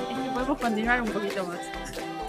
[0.48, 1.58] podemos continuar un poquito más.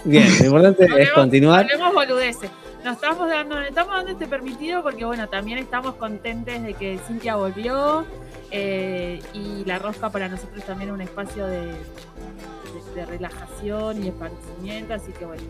[0.04, 1.62] Bien, lo importante es continuar.
[1.64, 2.50] hablemos boludeces.
[2.84, 6.98] Nos estamos dando, nos estamos dando este permitido porque bueno, también estamos contentes de que
[7.06, 8.06] Cintia volvió
[8.50, 11.74] eh, y la rosca para nosotros también es un espacio de, de-
[12.94, 15.42] de relajación y esparcimiento, así que bueno,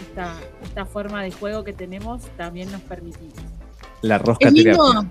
[0.00, 0.32] esta,
[0.62, 3.34] esta forma de juego que tenemos también nos permitimos.
[4.02, 5.04] La rosca Es lindo,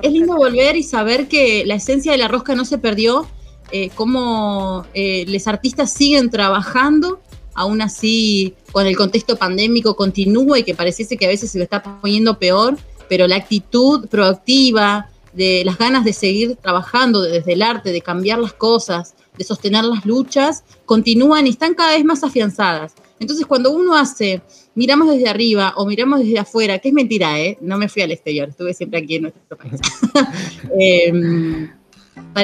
[0.00, 3.26] es lindo volver y saber que la esencia de la rosca no se perdió,
[3.72, 7.20] eh, cómo eh, los artistas siguen trabajando,
[7.54, 11.64] aún así con el contexto pandémico continúa y que pareciese que a veces se lo
[11.64, 12.76] está poniendo peor,
[13.08, 18.40] pero la actitud proactiva, de las ganas de seguir trabajando desde el arte, de cambiar
[18.40, 22.94] las cosas, de sostener las luchas, continúan y están cada vez más afianzadas.
[23.20, 24.42] Entonces, cuando uno hace,
[24.74, 27.56] miramos desde arriba o miramos desde afuera, que es mentira, ¿eh?
[27.60, 29.80] No me fui al exterior, estuve siempre aquí en nuestro país.
[30.12, 30.32] Pa-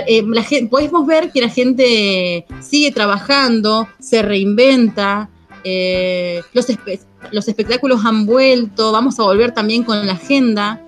[0.08, 0.22] eh,
[0.70, 5.28] podemos ver que la gente sigue trabajando, se reinventa,
[5.64, 7.00] eh, los, espe-
[7.32, 10.80] los espectáculos han vuelto, vamos a volver también con la agenda.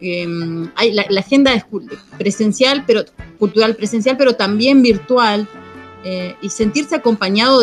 [0.00, 1.64] em, la, agenda es
[2.18, 3.04] presencial, pero
[3.38, 5.46] cultural presencial, pero también virtual.
[6.06, 7.62] eh, y sentirse acompañado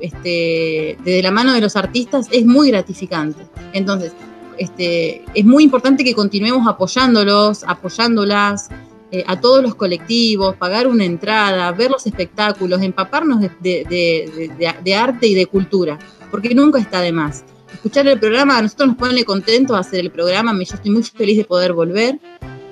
[0.00, 3.42] este, desde la mano de los artistas es muy gratificante.
[3.74, 4.12] Entonces,
[4.56, 8.68] este, es muy importante que continuemos apoyándolos, apoyándolas,
[9.14, 15.28] eh, a todos los colectivos, pagar una entrada, ver los espectáculos, empaparnos de, de- arte
[15.28, 16.00] y de cultura,
[16.32, 17.44] porque nunca está de más.
[17.72, 21.36] Escuchar el programa, a nosotros nos pone contentos hacer el programa, yo estoy muy feliz
[21.36, 22.18] de poder volver,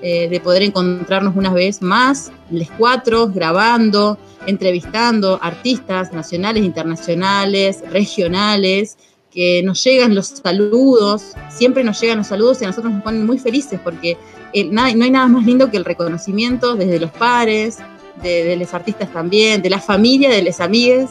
[0.02, 8.96] eh, de poder encontrarnos una vez más, les cuatro, grabando, entrevistando artistas nacionales, internacionales, regionales,
[9.30, 13.24] que nos llegan los saludos, siempre nos llegan los saludos y a nosotros nos ponen
[13.24, 14.16] muy felices porque
[14.52, 17.78] eh, nada- no hay nada más lindo que el reconocimiento desde los pares,
[18.22, 21.10] de, de los artistas también, de la familia, de los amigues.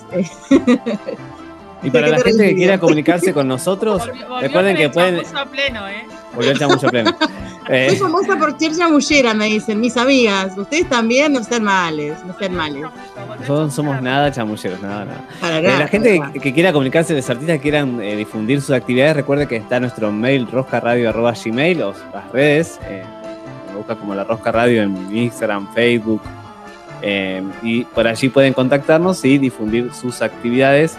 [1.83, 4.89] Y para ¿Qué la te gente que quiera comunicarse con nosotros, Volvió- volvió recuerden que
[4.89, 5.21] pueden.
[5.35, 6.05] a pleno, ¿eh?
[6.35, 7.15] Volvió el chamuyo pleno.
[7.69, 10.57] Eh, Soy famosa por ser chamullera, me dicen mis amigas.
[10.57, 12.81] Ustedes también no sean males, no sean males.
[13.39, 15.25] nosotros no somos nada chamulleros, nada, nada.
[15.39, 18.15] Para Eh, nada, la gente para que, que quiera comunicarse, los artistas que quieran eh,
[18.17, 22.79] difundir sus actividades, recuerde que está nuestro mail roscaradio.gmail o las redes.
[23.91, 26.21] Eh, como la Rosca Radio en Instagram, Facebook.
[27.01, 30.97] eh, y por allí pueden contactarnos y difundir sus actividades.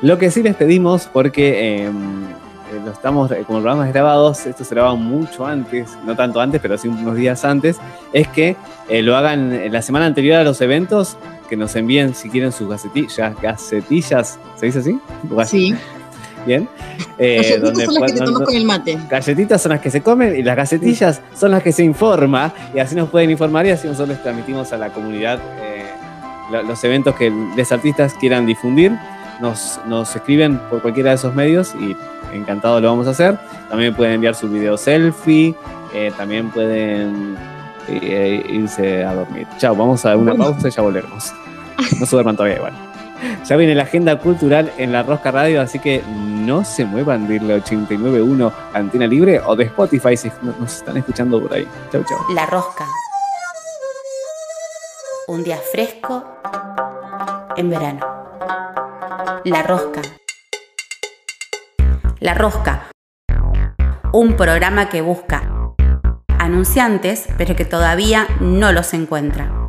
[0.00, 4.64] Lo que sí les pedimos, porque eh, eh, lo estamos, eh, como programas grabados, esto
[4.64, 7.78] se graba mucho antes, no tanto antes, pero sí unos días antes,
[8.12, 8.56] es que
[8.88, 11.16] eh, lo hagan en la semana anterior a los eventos,
[11.48, 14.98] que nos envíen si quieren sus gacetillas, gacetillas, ¿se dice así?
[15.50, 15.74] Sí,
[16.46, 16.68] Bien.
[17.18, 18.98] Eh, las donde son las que te tomas con el mate.
[19.10, 22.78] Galletitas son las que se comen y las gacetillas son las que se informa y
[22.78, 25.84] así nos pueden informar y así nosotros les transmitimos a la comunidad eh,
[26.52, 28.92] lo- los eventos que los artistas quieran difundir.
[29.40, 31.96] Nos, nos escriben por cualquiera de esos medios y
[32.36, 33.36] encantado lo vamos a hacer.
[33.68, 35.54] También pueden enviar su video selfie,
[35.94, 37.36] eh, también pueden
[37.88, 39.46] eh, irse a dormir.
[39.58, 41.32] Chao, vamos a una pausa y ya volvemos.
[42.00, 42.72] No se duerman todavía igual.
[43.44, 47.36] Ya viene la agenda cultural en la Rosca Radio, así que no se muevan de
[47.36, 51.66] irle 891 Antena Libre o de Spotify si no- nos están escuchando por ahí.
[51.92, 52.18] Chau, chau.
[52.34, 52.86] La rosca.
[55.28, 56.24] Un día fresco
[57.56, 58.00] en verano.
[59.44, 60.00] La rosca.
[62.20, 62.88] La rosca.
[64.12, 65.42] Un programa que busca
[66.38, 69.67] anunciantes, pero que todavía no los encuentra.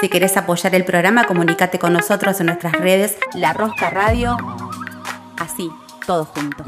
[0.00, 4.36] Si querés apoyar el programa, comunícate con nosotros en nuestras redes La Rosca Radio.
[5.38, 5.70] Así,
[6.06, 6.66] todos juntos.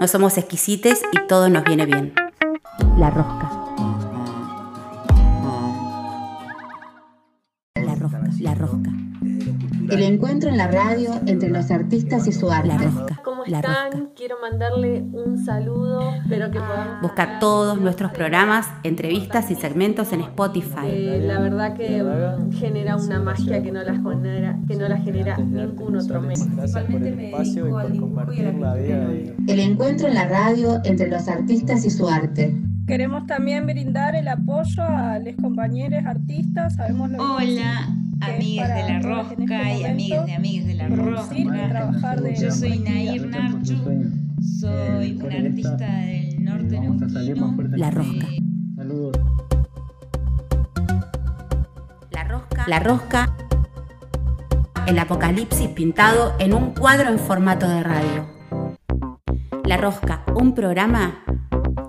[0.00, 2.14] No somos exquisites y todo nos viene bien.
[2.96, 3.53] La Rosca.
[9.94, 12.66] El encuentro en la radio entre los artistas y su arte.
[12.68, 13.20] La Rosca.
[13.22, 13.92] ¿Cómo La están?
[13.92, 14.08] Rosca.
[14.16, 16.14] Quiero mandarle un saludo.
[16.14, 17.00] Espero que podamos.
[17.00, 20.86] Busca todos nuestros programas, entrevistas y segmentos en Spotify.
[20.86, 22.02] Eh, la verdad que
[22.58, 26.44] genera una magia que no la genera, que no la genera ningún otro medio.
[29.46, 32.52] El encuentro en la radio entre los artistas y su arte.
[32.86, 36.74] Queremos también brindar el apoyo a los compañeros artistas.
[36.74, 40.88] Sabemos lo Hola, que amigues de la rosca este y amigues de amigues de la
[40.88, 42.16] rosca.
[42.16, 42.78] de Yo soy.
[42.78, 43.74] Nair Narchu,
[44.60, 47.56] soy una artista del norte neuquino.
[47.76, 48.26] La Rosca.
[52.10, 52.64] La Rosca.
[52.66, 53.36] La Rosca.
[54.86, 58.26] El apocalipsis pintado en un cuadro en formato de radio.
[59.64, 61.24] La Rosca, un programa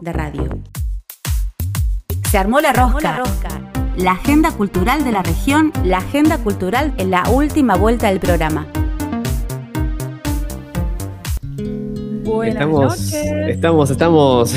[0.01, 0.61] de radio.
[2.29, 3.01] Se armó la rosca.
[3.01, 3.17] La
[4.11, 8.67] agenda cultural de la región, la agenda cultural en la última vuelta del programa.
[12.23, 13.13] Buenas Estamos, noches.
[13.49, 14.55] estamos, estamos,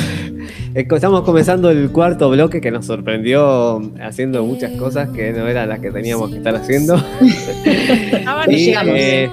[0.74, 5.78] estamos comenzando el cuarto bloque que nos sorprendió haciendo muchas cosas que no eran las
[5.80, 6.96] que teníamos que estar haciendo.
[8.12, 8.92] Estaban Y, llegando.
[8.96, 9.30] eh,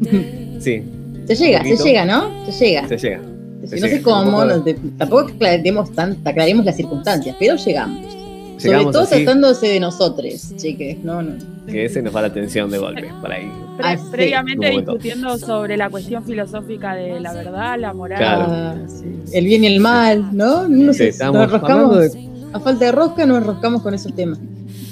[0.60, 0.82] sí,
[1.26, 2.30] Se llega, se llega, ¿no?
[2.50, 2.88] Se llega.
[2.88, 3.20] Se llega.
[3.66, 4.62] Se no sé cómo, no
[4.98, 8.23] tampoco aclaremos, tan, aclaremos las circunstancias, pero llegamos.
[8.58, 9.14] Sobre todo así.
[9.24, 10.98] tratándose de nosotros, chiques.
[11.04, 11.34] No, no.
[11.66, 13.50] Que ese nos va la atención de golpe, por ahí.
[13.76, 14.04] Pre- Ah, sí.
[14.10, 18.18] previamente discutiendo sobre la cuestión filosófica de la verdad, la moral.
[18.18, 18.44] Claro.
[18.48, 19.04] Ah, sí.
[19.32, 20.68] El bien y el mal, ¿no?
[20.68, 21.98] No Sí, sé, estamos nos enroscamos.
[22.12, 24.38] de- A falta de rosca nos enroscamos con esos temas.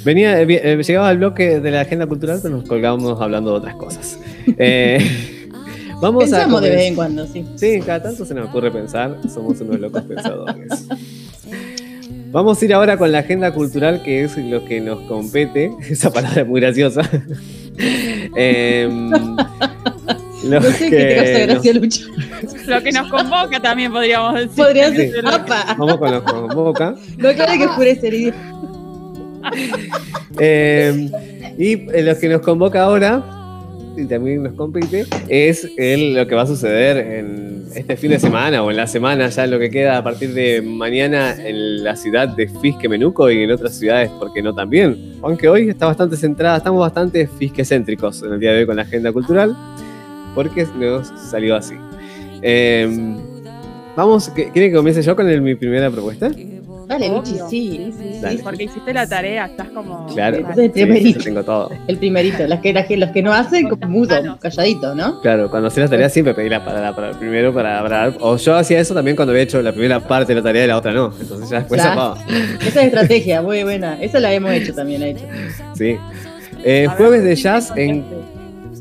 [0.05, 3.56] Venía, eh, eh, llegaba al bloque de la agenda cultural, pero nos colgábamos hablando de
[3.59, 4.18] otras cosas.
[4.59, 4.98] Eh,
[6.01, 7.44] vamos Pensamos a de vez en cuando, sí.
[7.55, 10.89] Sí, cada tanto se nos ocurre pensar, somos unos locos pensadores.
[12.32, 15.70] Vamos a ir ahora con la agenda cultural, que es lo que nos compete.
[15.88, 17.02] Esa palabra es muy graciosa.
[18.36, 19.10] Em,
[20.44, 22.06] lo No sé qué te causa que gracia, nos- Lucho.
[22.66, 24.50] Lo que nos convoca también podríamos decir.
[24.56, 24.96] Podría Sí.
[25.10, 25.26] ser.
[25.26, 25.74] ¡Apa!
[25.78, 26.94] Vamos con los convoca.
[27.16, 28.36] No aclare que oscurece idioma.
[30.38, 31.10] Eh,
[31.59, 33.22] y lo que nos convoca ahora,
[33.97, 38.19] y también nos compete, es el- lo que va a suceder en este fin de
[38.19, 41.97] semana o en la semana, ya lo que queda a partir de mañana en la
[41.97, 45.14] ciudad de Fisque-Menuco y en otras ciudades, porque no también.
[45.23, 48.82] Aunque hoy está bastante centrada, estamos bastante fisquecéntricos en el día de hoy con la
[48.82, 49.56] agenda cultural,
[50.35, 51.74] porque nos salió así.
[52.43, 52.89] Eh,
[53.97, 56.31] vamos, ¿qu- ¿quieren que comience yo con el- mi primera propuesta?
[56.93, 57.09] Dale.
[57.09, 57.93] Luchi, sí.
[57.98, 58.36] sí, Dale.
[58.39, 58.43] sí.
[58.43, 60.06] Porque hiciste la tarea, estás como.
[60.14, 61.19] Claro, el primerito.
[61.19, 61.70] yo tengo todo.
[61.86, 62.47] El primerito.
[62.47, 65.20] Las que, las que- los que no hacen, como mudo, calladito, ¿no?
[65.20, 68.14] Claro, cuando hacía la tarea siempre pedí la para, para el primero para hablar.
[68.20, 70.69] O yo hacía eso también cuando había hecho la primera parte de la tarea y
[70.69, 71.12] la otra no.
[71.20, 72.14] Entonces ya después Claro.
[72.66, 74.01] Esa es estrategia, muy buena.
[74.02, 75.24] Esa la hemos hecho también, la he hecho.
[75.74, 75.97] Sí.
[76.64, 78.05] Eh, jueves de jazz en,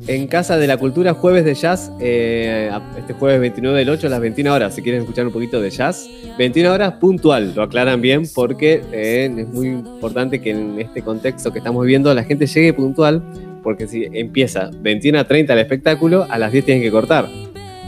[0.07, 4.09] en Casa de la Cultura, jueves de jazz, eh, este jueves 29 del 8 a
[4.09, 4.75] las 21 horas.
[4.75, 9.33] Si quieren escuchar un poquito de jazz, 21 horas puntual, lo aclaran bien porque eh,
[9.37, 13.21] es muy importante que en este contexto que estamos viviendo la gente llegue puntual,
[13.63, 17.27] porque si empieza 21 a 30 el espectáculo, a las 10 tienen que cortar.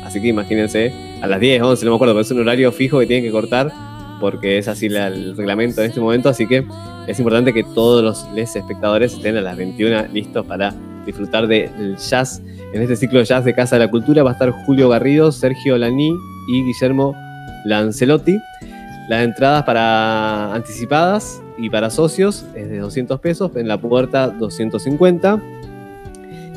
[0.03, 2.99] Así que imagínense, a las 10, 11, no me acuerdo, pero es un horario fijo
[2.99, 3.71] que tienen que cortar
[4.19, 6.63] porque es así el reglamento en este momento, así que
[7.07, 10.73] es importante que todos los espectadores estén a las 21 listos para
[11.05, 12.41] disfrutar del jazz.
[12.73, 15.31] En este ciclo de jazz de Casa de la Cultura va a estar Julio Garrido,
[15.31, 16.11] Sergio Laní
[16.47, 17.15] y Guillermo
[17.65, 18.37] Lancelotti.
[19.09, 25.41] Las entradas para anticipadas y para socios es de 200 pesos, en la puerta 250.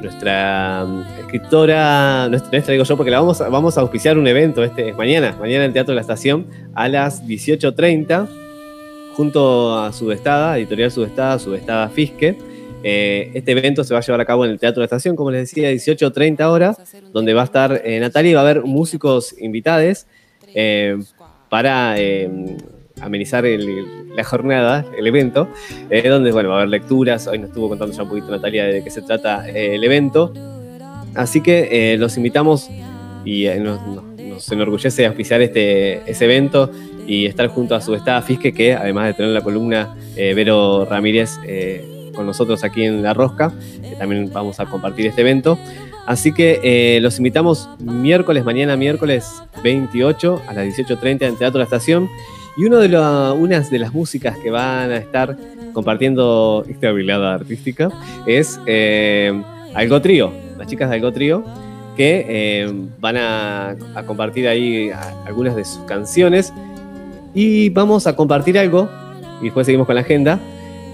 [0.02, 4.26] nuestra mm, escritora, nuestra, nuestra digo yo, porque la vamos a, vamos a auspiciar un
[4.26, 8.28] evento este es mañana, mañana en el Teatro de la Estación a las 18.30,
[9.16, 12.36] junto a Subestada, Editorial Subestada, Subestada Fisque.
[12.88, 15.32] Eh, este evento se va a llevar a cabo en el Teatro de Estación, como
[15.32, 16.78] les decía, 18.30 horas,
[17.12, 20.06] donde va a estar eh, Natalia y va a haber músicos invitados
[20.54, 20.96] eh,
[21.50, 21.96] para
[23.02, 25.50] amenizar el- la jornada, el evento,
[26.06, 27.26] donde bueno, va a haber lecturas.
[27.26, 30.32] Hoy nos estuvo contando ya un poquito Natalia de qué se trata el evento.
[31.16, 32.70] Así que los invitamos
[33.26, 36.70] y nos, enorgullece auspiciar este, ese evento
[37.08, 41.32] y estar junto a su staff Fisque, que además de tener la columna Vero Ramírez
[42.16, 43.52] con nosotros aquí en La Rosca,
[43.88, 45.58] que también vamos a compartir este evento.
[46.08, 51.64] Así que eh, los invitamos miércoles, mañana miércoles 28 a las 18.30 en Teatro La
[51.66, 52.08] Estación.
[52.58, 53.34] Y uno de la-
[53.70, 55.36] de las músicas que van a estar
[55.74, 57.90] compartiendo esta habilidad artística
[58.26, 59.34] es eh,
[59.74, 61.44] Algo Trío, las chicas de Algo Trío,
[61.98, 63.76] que eh, van a,
[64.06, 64.90] compartir ahí
[65.26, 66.54] algunas de sus canciones.
[67.34, 68.90] Y vamos a compartir algo,
[69.42, 70.40] y después seguimos con la agenda.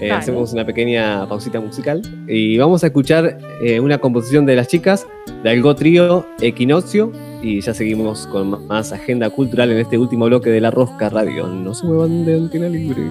[0.02, 4.66] Eh, hacemos una pequeña pausita musical y vamos a escuchar eh, una composición de las
[4.66, 5.06] chicas
[5.44, 10.50] de Algo Trío Equinoccio y ya seguimos con más agenda cultural en este último bloque
[10.50, 11.46] de La Rosca Radio.
[11.46, 13.02] No se muevan de antena libre.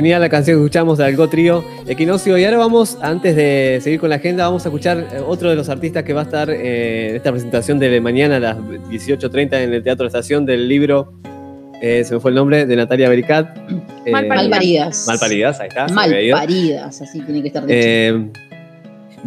[0.00, 2.38] Genial la canción que escuchamos de Algo Trío Equinoccio.
[2.38, 5.56] Y ahora vamos, antes de seguir con la agenda, vamos a escuchar eh, otro de
[5.56, 9.62] los artistas que va a estar eh, en esta presentación de mañana a las 18.30
[9.62, 11.20] en el Teatro Estación del libro,
[11.82, 13.54] eh, se me fue el nombre, de Natalia Bericat.
[14.06, 15.04] Eh, Malparidas.
[15.06, 15.86] Malparidas, ahí está.
[15.88, 17.78] Malparidas, así tiene que estar dicho.
[17.78, 18.30] Eh,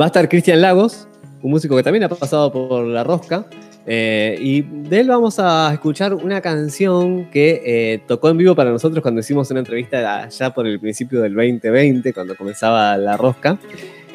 [0.01, 1.07] va a estar Cristian Lagos,
[1.43, 3.45] un músico que también ha pasado por La Rosca.
[3.85, 8.71] Eh, y de él vamos a escuchar una canción que eh, tocó en vivo para
[8.71, 13.57] nosotros cuando hicimos una entrevista allá por el principio del 2020, cuando comenzaba La Rosca.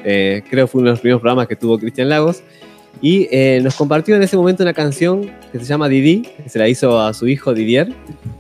[0.04, 2.42] Eh, creo fue uno de los primeros programas que tuvo Cristian Lagos.
[3.00, 6.58] Y eh, nos compartió en ese momento una canción que se llama Didi, que se
[6.58, 7.92] la hizo a su hijo Didier,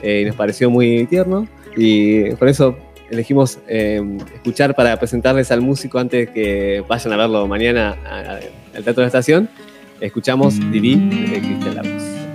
[0.02, 1.46] eh, y nos pareció muy tierno.
[1.76, 2.76] Y por eso
[3.10, 4.02] elegimos eh,
[4.34, 7.96] escuchar para presentarles al músico antes que vayan a verlo mañana
[8.74, 9.48] al Teatro de la Estación.
[10.00, 12.27] Escuchamos Didi de Cristian Lagos.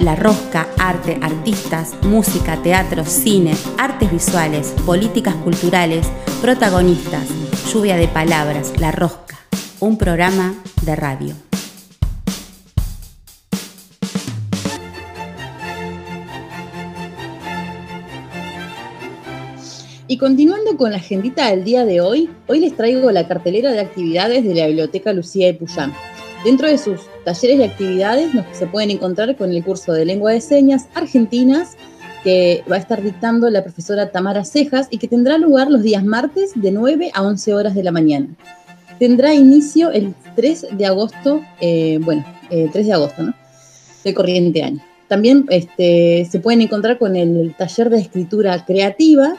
[0.00, 6.06] La Rosca, arte, artistas, música, teatro, cine, artes visuales, políticas culturales,
[6.40, 7.26] protagonistas,
[7.72, 9.38] lluvia de palabras, La Rosca,
[9.80, 11.34] un programa de radio.
[20.06, 23.80] Y continuando con la agendita del día de hoy, hoy les traigo la cartelera de
[23.80, 25.92] actividades de la Biblioteca Lucía de Puyán.
[26.44, 30.32] Dentro de sus talleres y actividades nos se pueden encontrar con el curso de lengua
[30.32, 31.76] de señas argentinas
[32.22, 36.04] que va a estar dictando la profesora Tamara Cejas y que tendrá lugar los días
[36.04, 38.28] martes de 9 a 11 horas de la mañana.
[38.98, 43.34] Tendrá inicio el 3 de agosto, eh, bueno, eh, 3 de agosto, ¿no?
[44.04, 44.80] Del corriente año.
[45.08, 49.34] También este, se pueden encontrar con el taller de escritura creativa,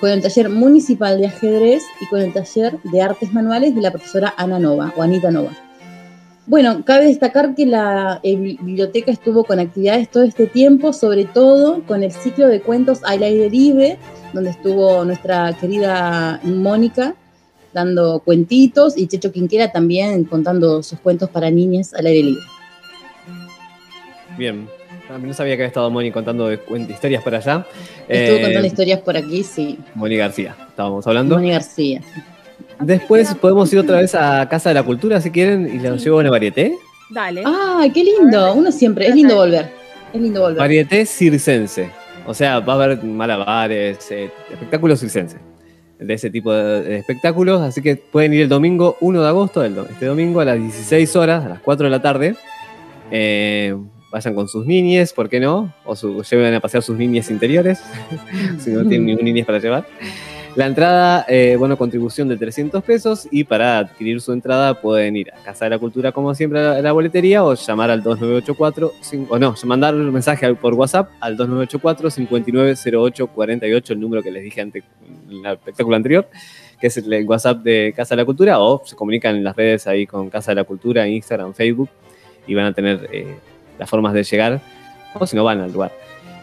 [0.00, 3.90] con el taller municipal de ajedrez y con el taller de artes manuales de la
[3.90, 5.50] profesora Ana Nova o Anita Nova.
[6.50, 11.84] Bueno, cabe destacar que la eh, biblioteca estuvo con actividades todo este tiempo, sobre todo
[11.86, 13.98] con el ciclo de cuentos al aire libre,
[14.32, 17.14] donde estuvo nuestra querida Mónica
[17.72, 22.42] dando cuentitos y Checho Quinquera también contando sus cuentos para niñas al aire libre.
[24.36, 24.68] Bien.
[25.08, 26.58] Ah, No sabía que había estado Moni contando de
[26.88, 27.64] historias por allá.
[28.08, 29.78] Estuvo Eh, contando historias por aquí, sí.
[29.94, 31.36] Moni García, estábamos hablando.
[31.36, 32.00] Moni García.
[32.80, 36.18] Después podemos ir otra vez a Casa de la Cultura si quieren y los llevo
[36.18, 36.74] a una varieté.
[37.10, 37.42] Dale.
[37.44, 38.54] ¡Ay, qué lindo!
[38.54, 39.70] Uno siempre, es lindo volver.
[40.12, 40.58] Es lindo volver.
[40.58, 41.90] Varieté circense.
[42.26, 45.38] O sea, va a haber malabares, eh, espectáculos circense.
[45.98, 47.60] De ese tipo de, de espectáculos.
[47.60, 51.44] Así que pueden ir el domingo 1 de agosto, este domingo a las 16 horas,
[51.44, 52.36] a las 4 de la tarde.
[53.10, 53.76] Eh,
[54.12, 55.74] vayan con sus niñes, ¿por qué no?
[55.84, 57.82] O su- lleven a pasear sus niñes interiores,
[58.58, 59.86] si no tienen ningún niñez para llevar.
[60.56, 65.32] La entrada, eh, bueno, contribución de 300 pesos y para adquirir su entrada pueden ir
[65.32, 69.26] a Casa de la Cultura como siempre a la, boletería o llamar al 2984, cin-
[69.30, 74.60] o no, mandar un mensaje por WhatsApp al 2984 590848, el número que les dije
[74.60, 74.82] antes
[75.30, 76.28] en el espectáculo anterior,
[76.80, 79.86] que es el WhatsApp de Casa de la Cultura, o se comunican en las redes
[79.86, 81.88] ahí con Casa de la Cultura, Instagram, Facebook,
[82.48, 83.36] y van a tener eh,
[83.78, 84.60] las formas de llegar,
[85.14, 85.92] o si no van al lugar.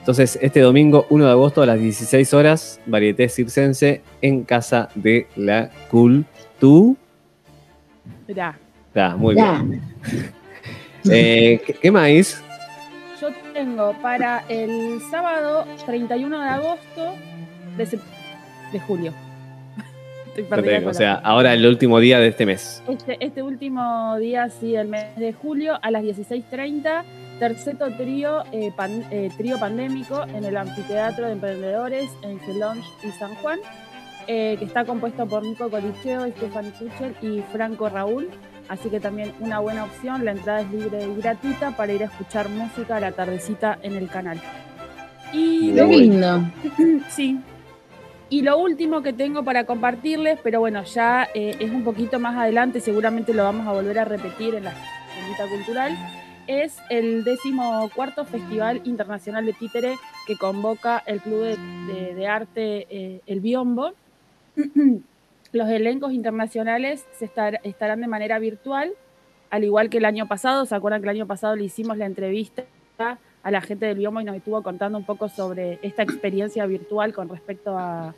[0.07, 5.27] Entonces, este domingo 1 de agosto a las 16 horas, Varieté Circense en Casa de
[5.35, 6.95] la Cultura.
[8.25, 8.57] Mirá,
[9.17, 9.61] muy Ya.
[9.61, 9.81] bien.
[11.09, 12.41] Eh, ¿qué, qué más?
[13.21, 17.13] yo tengo para el sábado 31 de agosto
[17.77, 17.99] de,
[18.73, 19.13] de julio.
[20.27, 22.81] Estoy perdida con O sea, ahora el último día de este mes.
[22.89, 27.03] Este, este último día, sí, del mes de julio, a las 16.30,
[27.39, 33.11] terceto trío, eh, pan- eh, trío pandémico en el Anfiteatro de Emprendedores en Gelonge y
[33.11, 33.59] San Juan,
[34.27, 38.29] eh, que está compuesto por Nico Colicheo, Stephanie Kuchel y Franco Raúl.
[38.69, 42.07] Así que también una buena opción, la entrada es libre y gratuita para ir a
[42.07, 44.41] escuchar música a la tardecita en el canal.
[45.31, 46.41] Y Qué lindo.
[47.09, 47.39] Sí.
[48.29, 52.81] Y lo último que tengo para compartirles, pero bueno, ya es un poquito más adelante,
[52.81, 54.73] seguramente lo vamos a volver a repetir en la
[55.49, 55.95] Cultural,
[56.47, 59.95] es el décimo cuarto Festival Internacional de Títere
[60.25, 63.91] que convoca el Club de, Arte eh, El Biombo.
[65.51, 68.91] Los elencos internacionales se estar- estarán de manera virtual,
[69.49, 70.65] al igual que el año pasado.
[70.65, 72.65] ¿Se acuerdan que el año pasado le hicimos la entrevista
[73.43, 77.13] a la gente del Biombo y nos estuvo contando un poco sobre esta experiencia virtual
[77.13, 78.13] con respecto a...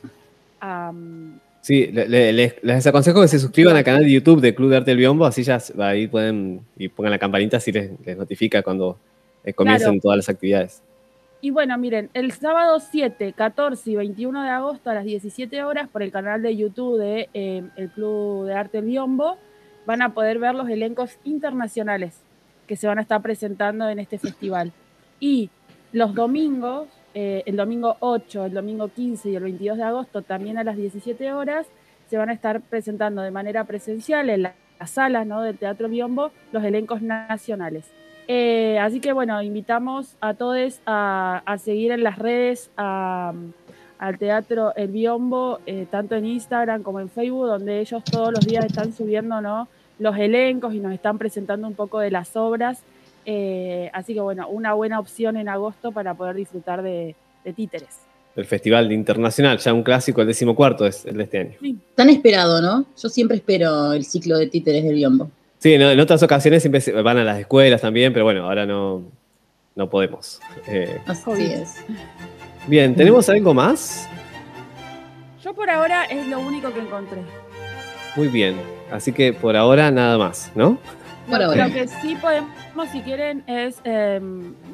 [1.62, 4.76] Sí, le- le- les, aconsejo que se suscriban al canal de YouTube de Club de
[4.78, 8.62] Arte del Biombo, así ya ahí pueden y pongan la campanita así les, les notifica
[8.62, 8.98] cuando
[9.44, 10.00] eh, comiencen Claro.
[10.00, 10.82] todas las actividades.
[11.42, 15.88] Y bueno, miren, el sábado 7, 14 y 21 de agosto a las 17 horas
[15.88, 19.36] por el canal de YouTube de eh, el Club de Arte El Biombo
[19.86, 22.14] van a poder ver los elencos internacionales
[22.66, 24.72] que se van a estar presentando en este festival.
[25.18, 25.50] Y
[25.92, 30.58] los domingos, eh, el domingo 8, el domingo 15 y el 22 de agosto, también
[30.58, 31.66] a las 17 horas,
[32.08, 35.42] se van a estar presentando de manera presencial en la- las salas ¿no?
[35.42, 37.84] del Teatro Biombo los elencos nacionales.
[38.28, 42.70] Eh, así que bueno, invitamos a todos a, a seguir en las redes
[43.98, 48.40] al Teatro El Biombo, eh, tanto en Instagram como en Facebook, donde ellos todos los
[48.46, 49.68] días están subiendo ¿no?
[49.98, 52.82] los elencos y nos están presentando un poco de las obras.
[53.26, 57.14] Eh, así que bueno, una buena opción en agosto para poder disfrutar de,
[57.44, 57.88] de títeres.
[58.36, 61.52] El Festival Internacional, ya un clásico, el decimocuarto es el de este año.
[61.94, 62.86] Tan esperado, ¿no?
[63.00, 65.30] Yo siempre espero el ciclo de títeres del biombo.
[65.58, 68.64] Sí, en, en otras ocasiones siempre se- van a las escuelas también, pero bueno, ahora
[68.66, 69.02] no,
[69.74, 70.40] no podemos.
[70.68, 71.74] Eh, Así es.
[72.66, 74.08] bien, ¿tenemos algo más?
[75.42, 77.20] Yo por ahora es lo único que encontré.
[78.16, 78.56] Muy bien,
[78.90, 80.78] así que por ahora nada más, ¿no?
[81.30, 81.68] Por Lo, ahora.
[81.68, 82.50] lo que sí podemos,
[82.90, 84.20] si quieren, es eh,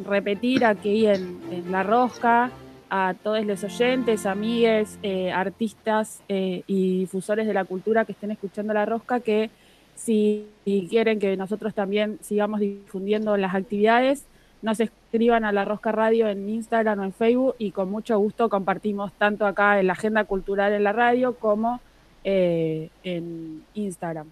[0.06, 2.50] repetir aquí en, en La Rosca
[2.88, 8.30] a todos los oyentes, amigues, eh, artistas eh, y difusores de la cultura que estén
[8.30, 9.50] escuchando La Rosca que
[9.94, 14.26] si quieren que nosotros también sigamos difundiendo las actividades,
[14.62, 18.48] nos escriban a La Rosca Radio en Instagram o en Facebook y con mucho gusto
[18.48, 21.80] compartimos tanto acá en la agenda cultural en la radio como
[22.24, 24.28] eh, en Instagram.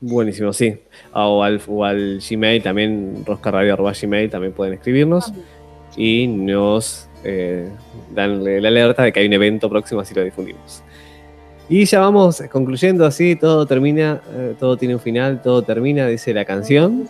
[0.00, 0.76] Buenísimo, sí.
[1.12, 5.32] Ah, O al, o al Gmail también, roscaradio.gmail también pueden escribirnos
[5.96, 7.68] y nos eh,
[8.14, 10.82] dan la alerta de que hay un evento próximo, así lo difundimos.
[11.68, 16.32] Y ya vamos concluyendo así, todo termina, eh, todo tiene un final, todo termina, dice
[16.32, 17.08] la canción,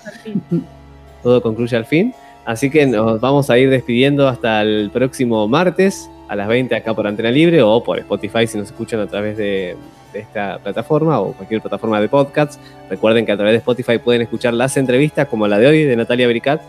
[1.22, 2.14] todo concluye al fin.
[2.44, 6.94] Así que nos vamos a ir despidiendo hasta el próximo martes a las 20 acá
[6.94, 9.76] por Antena Libre o por Spotify si nos escuchan a través de,
[10.18, 12.58] de esta plataforma o cualquier plataforma de podcasts.
[12.90, 15.94] Recuerden que a través de Spotify pueden escuchar las entrevistas como la de hoy de
[15.96, 16.60] Natalia Bricat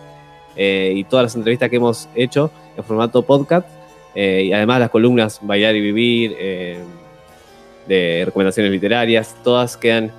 [0.55, 3.67] eh, y todas las entrevistas que hemos hecho en formato podcast
[4.13, 6.79] eh, y además las columnas Bailar y Vivir, eh,
[7.87, 10.11] de recomendaciones literarias, todas quedan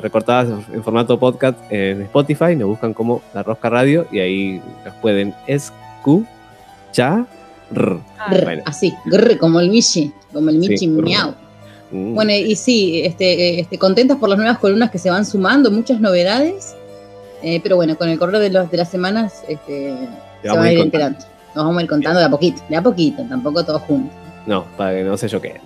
[0.00, 4.94] recortadas en formato podcast en Spotify, nos buscan como La Rosca Radio y ahí las
[4.94, 7.26] pueden escuchar.
[7.72, 8.62] Bueno.
[8.66, 11.34] Así, grr, como el Michi, como el Michi Sí, miau.
[11.92, 12.14] Mm.
[12.14, 16.00] Bueno, y sí, este, este, contentas por las nuevas columnas que se van sumando, muchas
[16.00, 16.74] novedades.
[17.42, 19.94] eh, pero bueno, con el correr de, los, de las semanas este,
[20.42, 21.18] se van a ir enterando.
[21.54, 24.12] Nos vamos a ir contando de a poquito, de a poquito, tampoco todos juntos.
[24.46, 25.60] No, para que no sé yo qué.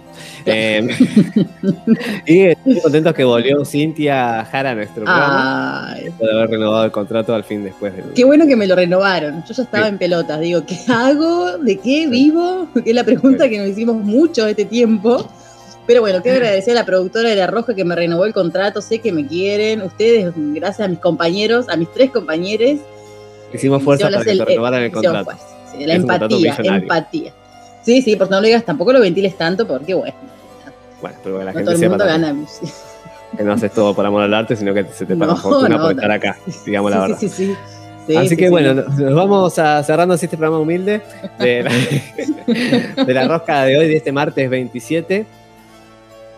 [0.47, 0.87] Eh,
[2.27, 5.93] y estoy contentos que volvió Cintia Jara a nuestro programa.
[5.93, 8.07] Ay, de haber renovado el contrato al fin después del.
[8.15, 9.45] qué bueno que me lo renovaron.
[9.47, 9.91] Yo ya estaba Sí.
[9.91, 10.41] en pelotas.
[10.41, 11.59] Digo, ¿qué hago?
[11.59, 12.69] ¿De qué vivo?
[12.85, 15.29] Que es la pregunta que nos hicimos mucho este tiempo.
[15.87, 18.81] Pero bueno, quiero agradecer a la productora de La Roja que me renovó el contrato.
[18.81, 19.83] Sé que me quieren.
[19.83, 22.81] Ustedes, gracias a mis compañeros, a mis tres compañeros.
[23.53, 25.31] Hicimos fuerza para que el- te renovaran el contrato.
[25.77, 27.33] Sí, la Es empatía, empatía.
[27.83, 30.15] Sí, sí, porque no lo digas, tampoco lo ventiles tanto, porque bueno,
[31.03, 32.35] Bueno, pero que la no gente todo el sepa mundo gana.
[33.37, 35.77] Que no haces todo por amor al arte, sino que se te paga No, fortuna
[35.77, 37.19] no, por estar acá, digamos la verdad.
[37.21, 37.55] sí, sí.
[38.07, 38.51] Sí, Así sí, que sí.
[38.51, 41.01] bueno, nos nos vamos a cerrando así este programa humilde
[41.39, 41.73] de la,
[43.05, 45.25] de la rosca de hoy, de este martes 27.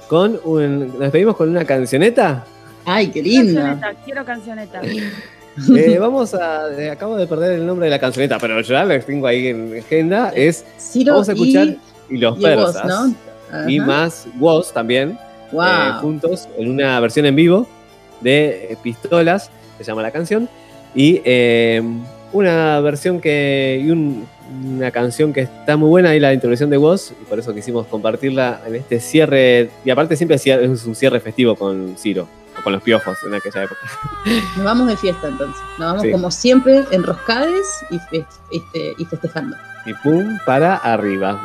[0.08, 2.44] Con un, nos despedimos con una cancioneta.
[2.84, 3.62] Ay, qué linda.
[3.62, 4.80] Cancioneta, quiero cancioneta.
[5.74, 6.70] Eh, vamos a.
[6.78, 9.76] eh, acabo de perder el nombre de la cancioneta, pero ya la tengo ahí en
[9.78, 10.30] agenda.
[10.34, 10.64] Es.
[10.78, 11.78] Ciro vamos a escuchar y-
[12.10, 12.86] y, los y vos, persas.
[12.86, 13.14] ¿no?
[13.68, 15.18] Y más Woz también.
[15.52, 15.62] Wow.
[15.64, 17.66] eh, juntos en una versión en vivo
[18.20, 20.48] de Pistolas, se llama la canción.
[20.94, 21.82] Y eh,
[22.32, 23.82] una versión que.
[23.82, 24.26] y un-
[24.74, 27.86] una canción que está muy buena ahí la introducción de Woz, y por eso quisimos
[27.86, 29.70] compartirla en este cierre.
[29.84, 32.28] Y aparte siempre es un cierre festivo con Ciro,
[32.58, 33.80] o con los piojos en aquella época.
[34.56, 35.60] Nos vamos de fiesta entonces.
[35.78, 36.10] Nos vamos Sí.
[36.10, 37.96] como siempre enroscades y,
[38.56, 39.56] este, y festejando.
[39.84, 41.40] Y pum, para arriba.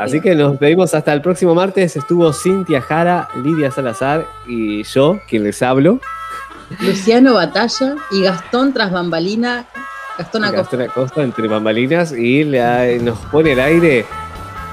[0.00, 0.22] Así arriba.
[0.22, 1.96] que nos pedimos hasta el próximo martes.
[1.96, 6.00] Estuvo Cintia Jara, Lidia Salazar y yo, quien les hablo.
[6.80, 9.66] Luciano Batalla y Gastón tras bambalina.
[10.18, 10.76] Gastón Acosta.
[10.76, 12.44] Gastón Acosta entre bambalinas y
[13.02, 14.06] nos pone al aire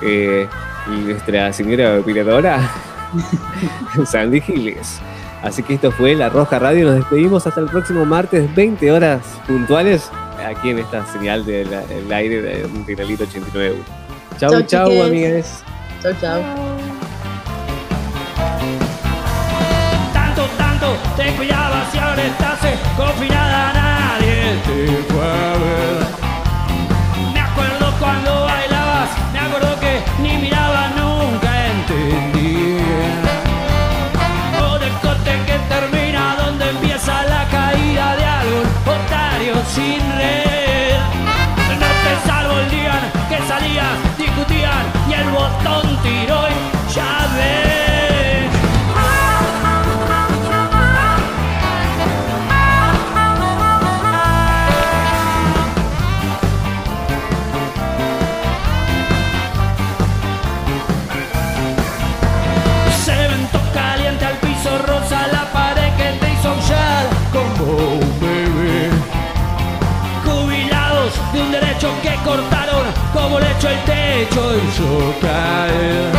[0.02, 0.48] eh,
[0.88, 2.60] nuestra señora operadora
[4.06, 5.00] Sandy Giles.
[5.44, 6.86] Así que esto fue La Roja Radio.
[6.86, 10.12] Nos despedimos hasta el próximo martes, 20 horas puntuales,
[10.46, 11.68] aquí en esta señal del
[12.12, 13.76] aire de Rinalito 89.
[14.38, 15.64] Chau, Chau, chau, amigues.
[16.02, 16.42] Chau, chau.
[20.14, 22.60] Tanto, tanto te cuidabas y ahora estás
[22.96, 23.91] confinada, nadie
[24.64, 25.98] te fue a ver.
[27.34, 32.78] Me acuerdo cuando bailabas, me acuerdo que ni miraba, nunca entendí.
[34.62, 41.00] O del corte que termina, donde empieza la caída de algún otario sin red.
[41.80, 47.71] No te salvo el día que salías, discutían y el botón tiró y ya ves.
[73.68, 76.12] El techo hizo caer.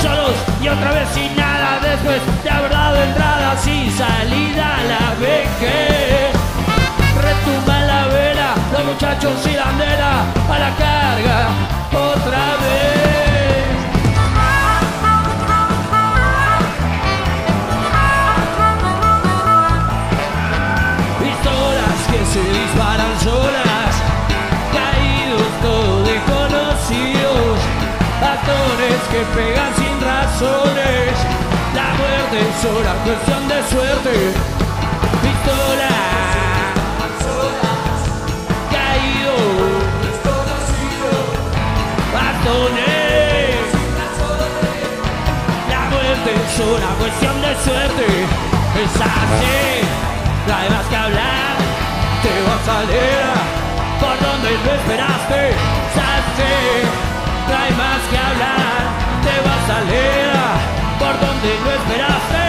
[0.00, 6.30] Solos y otra vez sin nada, después de haber dado entradas y salida la vejez.
[7.20, 10.20] Retumba la vela, los muchachos y la bandera
[10.50, 11.48] a la carga
[11.92, 13.23] otra vez.
[29.14, 31.14] Que pegan sin razones.
[31.78, 34.14] La muerte es sola cuestión de suerte.
[35.22, 35.94] Pistola.
[38.74, 39.36] Caído.
[42.14, 43.64] Bastones.
[45.74, 48.06] La muerte es una cuestión de suerte.
[48.82, 49.60] Es así.
[50.48, 51.54] No hay más que hablar.
[52.24, 53.34] Te vas a leer
[54.00, 55.50] por donde lo esperaste.
[55.50, 56.54] Es así.
[57.48, 58.93] No hay más que hablar.
[59.34, 60.30] Te vas a leer
[61.00, 62.43] por donde lo esperaste.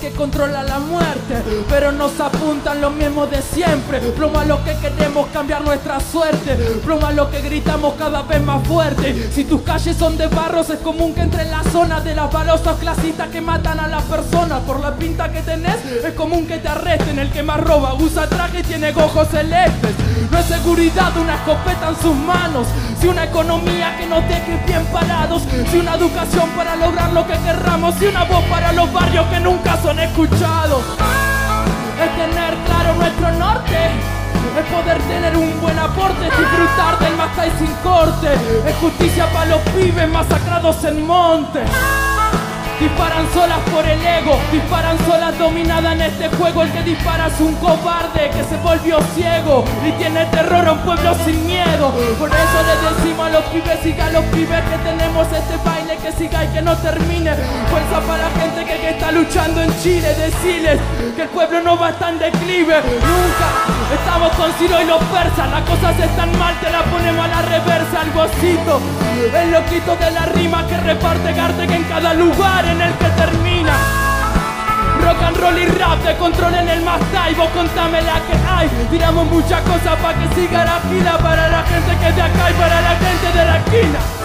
[0.00, 1.34] Que controla la muerte,
[1.68, 4.00] pero nos apuntan lo mismo de siempre.
[4.46, 6.56] Lo que queremos cambiar nuestra suerte,
[7.14, 9.30] lo que gritamos cada vez más fuerte.
[9.32, 12.32] Si tus calles son de barros, es común que entre en la zona de las
[12.32, 14.60] balosas clasistas que matan a las personas.
[14.60, 17.18] Por la pinta que tenés, es común que te arresten.
[17.18, 20.09] El que más roba usa traje y tiene ojos celestes.
[20.30, 22.66] No es seguridad una escopeta en sus manos,
[23.00, 27.36] si una economía que nos deje bien parados, si una educación para lograr lo que
[27.38, 30.82] querramos, si una voz para los barrios que nunca son escuchados.
[32.00, 33.90] Es tener claro nuestro norte.
[34.58, 38.28] Es poder tener un buen aporte, disfrutar del Macay sin corte.
[38.66, 41.60] Es justicia para los pibes masacrados en monte.
[42.80, 46.62] Disparan solas por el ego, disparan solas dominada en este juego.
[46.62, 50.78] El que dispara es un cobarde que se volvió ciego y tiene terror a un
[50.78, 51.92] pueblo sin miedo.
[52.18, 55.98] Por eso le decimos a los pibes, siga a los pibes que tenemos este baile
[55.98, 57.34] que siga y que no termine.
[57.68, 60.80] Fuerza para la gente que, está luchando en Chile, decirles
[61.16, 62.80] que el pueblo no va en declive.
[62.80, 63.48] Nunca
[63.92, 67.42] estamos con Ciro y los persas, las cosas están mal, te la ponemos a la
[67.42, 68.80] reversa, gocito.
[69.20, 73.72] El loquito de la rima que reparte Gartec en cada lugar en el que termina.
[75.04, 78.70] Rock and roll y rap de control en el Mastai, vos contame la que hay.
[78.90, 82.50] Tiramos muchas cosas para que siga la fila para la gente que es de acá
[82.50, 84.19] y para la gente de la esquina.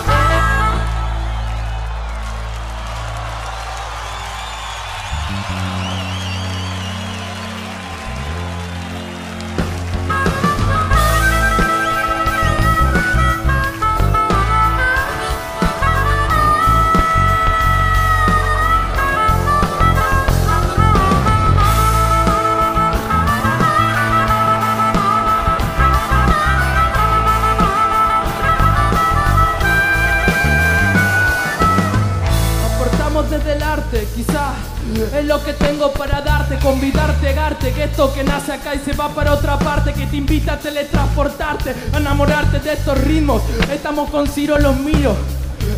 [37.96, 41.98] Que nace acá y se va para otra parte, que te invita a teletransportarte, a
[41.98, 43.42] enamorarte de estos ritmos.
[43.72, 45.16] Estamos con Ciro los míos.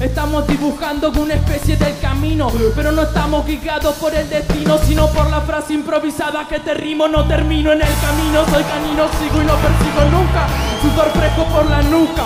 [0.01, 5.29] Estamos dibujando una especie del camino, pero no estamos guiados por el destino, sino por
[5.29, 9.45] la frase improvisada que te rimo, no termino en el camino, soy canino, sigo y
[9.45, 10.47] no persigo nunca,
[10.81, 12.23] sudor fresco por la nuca.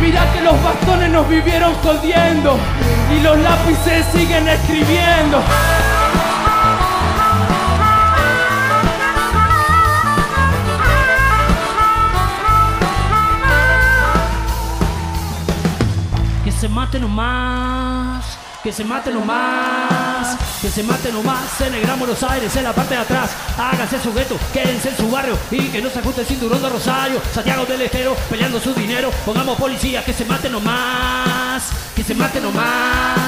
[0.00, 2.56] Mira que los bastones nos vivieron jodiendo
[3.12, 5.42] y los lápices siguen escribiendo.
[18.62, 22.72] Que se mate nomás, que se mate nomás en el Gran Buenos Aires, en la
[22.72, 23.30] parte de atrás.
[23.56, 26.68] Háganse su gueto, quédense en su barrio y que no se ajuste el cinturón de
[26.68, 27.20] Rosario.
[27.32, 29.10] Santiago del Estero peleando su dinero.
[29.24, 33.27] Pongamos policía, que se mate nomás, que se mate nomás.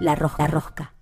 [0.00, 0.93] La Rosca Rosca.